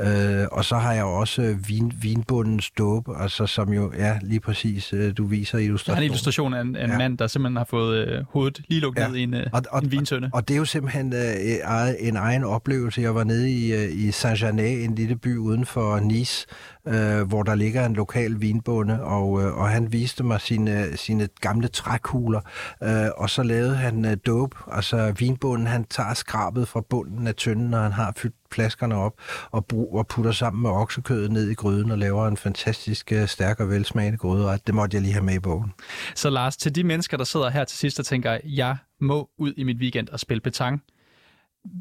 Øh, 0.00 0.46
og 0.52 0.64
så 0.64 0.76
har 0.76 0.92
jeg 0.92 1.04
også 1.04 1.56
vin, 1.68 1.92
vinbundens 2.02 2.70
dåbe, 2.70 3.16
altså 3.18 3.46
som 3.46 3.72
jo 3.72 3.92
er 3.94 4.12
ja, 4.12 4.18
lige 4.22 4.40
præcis, 4.40 4.92
øh, 4.92 5.12
du 5.16 5.26
viser 5.26 5.58
illustrationen. 5.58 5.96
Der 5.96 6.00
er 6.00 6.04
en 6.04 6.10
illustration 6.10 6.54
af 6.54 6.60
en, 6.60 6.76
en 6.76 6.90
ja. 6.90 6.98
mand, 6.98 7.18
der 7.18 7.26
simpelthen 7.26 7.56
har 7.56 7.64
fået 7.64 8.08
øh, 8.08 8.24
hovedet 8.28 8.60
lige 8.68 8.80
lukket 8.80 9.02
ja. 9.02 9.08
ned 9.08 9.16
i 9.16 9.22
en, 9.22 9.34
øh, 9.34 9.46
og, 9.52 9.62
og, 9.70 9.82
en 9.82 9.92
vintønde. 9.92 10.30
Og, 10.32 10.36
og 10.36 10.48
det 10.48 10.54
er 10.54 10.58
jo 10.58 10.64
simpelthen 10.64 11.12
øh, 11.14 11.90
en 12.00 12.16
egen 12.16 12.44
oplevelse. 12.44 13.00
Jeg 13.00 13.14
var 13.14 13.24
nede 13.24 13.50
i, 13.50 13.72
øh, 13.72 13.88
i 13.92 14.10
Saint-Germain, 14.10 14.84
en 14.84 14.94
lille 14.94 15.16
by 15.16 15.36
uden 15.36 15.66
for 15.66 16.00
Nice, 16.00 16.46
øh, 16.88 17.28
hvor 17.28 17.42
der 17.42 17.54
ligger 17.54 17.86
en 17.86 17.94
lokal 17.94 18.40
vinbonde, 18.40 19.02
og, 19.02 19.42
øh, 19.42 19.58
og 19.58 19.68
han 19.68 19.92
viste 19.92 20.24
mig 20.24 20.40
sine, 20.40 20.96
sine 20.96 21.28
gamle 21.40 21.68
trækugler, 21.68 22.40
øh, 22.82 23.08
og 23.16 23.30
så 23.30 23.42
lavede 23.42 23.76
han 23.76 24.04
øh, 24.04 24.16
dope, 24.26 24.56
altså 24.72 25.12
vinbunden, 25.18 25.66
han 25.66 25.84
tager 25.84 26.14
skrabet 26.14 26.68
fra 26.68 26.80
bunden 26.90 27.26
af 27.26 27.34
tønden, 27.34 27.70
når 27.70 27.78
han 27.78 27.92
har 27.92 28.12
fyldt 28.16 28.36
flaskerne 28.52 28.94
op, 28.94 29.12
og, 29.50 29.66
brug, 29.66 29.98
og 29.98 30.06
putter 30.06 30.32
sammen 30.32 30.62
med 30.62 30.70
oksekødet 30.70 31.32
ned 31.32 31.50
i 31.50 31.54
gryden, 31.54 31.90
og 31.90 31.98
laver 31.98 32.28
en 32.28 32.36
fantastisk 32.36 33.12
øh, 33.12 33.28
stærk 33.28 33.60
og 33.60 33.70
velsmagende 33.70 34.18
gryderet. 34.18 34.66
Det 34.66 34.74
måtte 34.74 34.94
jeg 34.94 35.02
lige 35.02 35.12
have 35.12 35.24
med 35.24 35.34
i 35.34 35.38
bogen. 35.38 35.72
Så 36.14 36.30
Lars, 36.30 36.56
til 36.56 36.74
de 36.74 36.84
mennesker, 36.84 37.16
der 37.16 37.24
sidder 37.24 37.50
her 37.50 37.64
til 37.64 37.78
sidst 37.78 37.98
og 37.98 38.06
tænker, 38.06 38.38
jeg 38.44 38.76
må 39.00 39.28
ud 39.38 39.52
i 39.56 39.64
mit 39.64 39.76
weekend 39.76 40.08
og 40.08 40.20
spille 40.20 40.40
petang, 40.40 40.82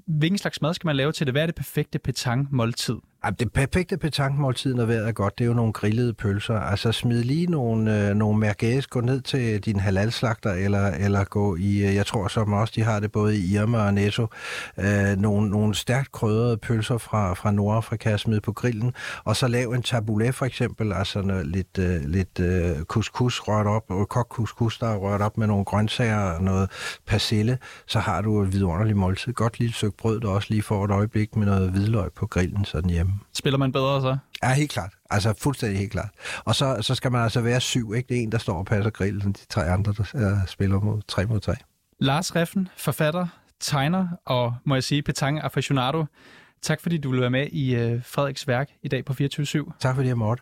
hvilken 0.08 0.38
slags 0.38 0.62
mad 0.62 0.74
skal 0.74 0.88
man 0.88 0.95
lave 0.95 1.12
til 1.12 1.28
det? 1.28 1.34
Hvad 1.34 1.41
er 1.41 1.45
det 1.45 1.56
perfekte 1.56 1.99
petang-måltid? 1.99 2.95
Det 3.40 3.54
perfekte 3.54 3.98
petankmåltid, 3.98 4.74
når 4.76 4.86
vejret 4.86 5.08
er 5.08 5.12
godt, 5.12 5.38
det 5.38 5.44
er 5.44 5.48
jo 5.48 5.54
nogle 5.54 5.74
grillede 5.74 6.14
pølser. 6.14 6.60
Altså 6.60 6.92
smid 6.92 7.24
lige 7.24 7.48
nogle, 7.48 8.10
øh, 8.10 8.16
nogle 8.16 8.40
merguez, 8.40 8.88
gå 8.88 9.02
ned 9.02 9.22
til 9.22 9.60
din 9.60 9.80
halalslagter, 9.80 10.52
eller, 10.52 10.88
eller 10.88 11.24
gå 11.24 11.56
i, 11.56 11.88
øh, 11.88 11.96
jeg 11.96 12.06
tror 12.06 12.28
som 12.28 12.54
også, 12.54 12.74
de 12.76 12.84
har 12.84 13.00
det 13.00 13.12
både 13.12 13.38
i 13.38 13.56
Irma 13.56 13.78
og 13.78 13.94
Netto, 13.94 14.28
øh, 14.78 15.18
nogle, 15.18 15.50
nogle 15.50 15.76
stærkt 15.76 16.12
krydrede 16.12 16.58
pølser 16.58 16.98
fra, 16.98 17.34
fra 17.34 17.52
Nordafrika, 17.52 18.18
smid 18.18 18.40
på 18.40 18.52
grillen, 18.52 18.94
og 19.24 19.36
så 19.36 19.48
lav 19.48 19.70
en 19.72 19.82
taboulet 19.82 20.36
for 20.36 20.46
eksempel, 20.46 20.94
altså 20.94 21.22
noget, 21.22 21.48
lidt, 21.48 21.78
øh, 21.80 22.02
lidt 22.06 22.40
øh, 22.40 22.84
couscous 22.84 23.48
rørt 23.48 23.68
op, 23.68 23.92
øh, 23.92 23.98
og 23.98 24.10
kok 24.10 24.28
couscous, 24.30 24.78
der 24.78 24.88
er 24.88 24.96
rørt 24.96 25.22
op 25.22 25.38
med 25.38 25.48
nogle 25.48 25.66
grøntsager 25.66 26.20
og 26.20 26.44
noget 26.44 26.70
persille, 27.08 27.58
så 27.88 28.00
har 28.00 28.22
du 28.22 28.42
et 28.42 28.54
vidunderligt 28.54 28.98
måltid. 28.98 29.34
Godt 29.34 29.60
lille 29.60 29.74
stykke 29.74 29.98
brød, 29.98 30.20
der 30.20 30.30
også 30.30 30.48
lige 30.50 30.62
får 30.62 30.86
et 30.86 30.92
øjeblik 30.92 31.36
med 31.36 31.46
noget 31.46 31.72
hvidløg 31.72 32.10
på 32.16 32.28
grillen, 32.28 32.66
sådan 32.66 32.90
hjemme. 32.90 33.11
Spiller 33.34 33.57
man 33.57 33.72
bedre 33.72 34.01
så? 34.01 34.18
Ja, 34.43 34.53
helt 34.53 34.72
klart. 34.72 34.93
Altså 35.09 35.34
fuldstændig 35.41 35.80
helt 35.80 35.91
klart. 35.91 36.09
Og 36.45 36.55
så, 36.55 36.78
så 36.82 36.95
skal 36.95 37.12
man 37.12 37.24
altså 37.24 37.41
være 37.41 37.59
syv, 37.62 37.93
ikke? 37.93 38.07
Det 38.09 38.18
er 38.18 38.22
en, 38.22 38.32
der 38.32 38.38
står 38.38 38.57
og 38.57 38.66
passer 38.66 38.89
grillen, 38.89 39.32
de 39.32 39.45
tre 39.49 39.66
andre, 39.66 39.93
der 39.97 40.32
uh, 40.32 40.47
spiller 40.47 40.80
mod 40.80 41.01
tre 41.07 41.26
mod 41.26 41.39
tre. 41.39 41.53
Lars 41.99 42.36
Reffen, 42.36 42.68
forfatter, 42.78 43.28
tegner 43.59 44.07
og, 44.26 44.55
må 44.64 44.76
jeg 44.76 44.84
sige, 44.84 45.01
petanque 45.01 45.41
aficionado. 45.43 46.05
Tak 46.62 46.82
fordi 46.82 46.97
du 46.97 47.09
ville 47.09 47.22
være 47.22 47.30
med 47.30 47.47
i 47.51 47.76
uh, 47.76 48.01
Frederiks 48.03 48.47
værk 48.47 48.70
i 48.84 48.88
dag 48.88 49.05
på 49.05 49.14
24 49.14 49.45
/7. 49.45 49.72
Tak 49.80 49.95
fordi 49.95 50.07
jeg 50.07 50.18
måtte. 50.18 50.39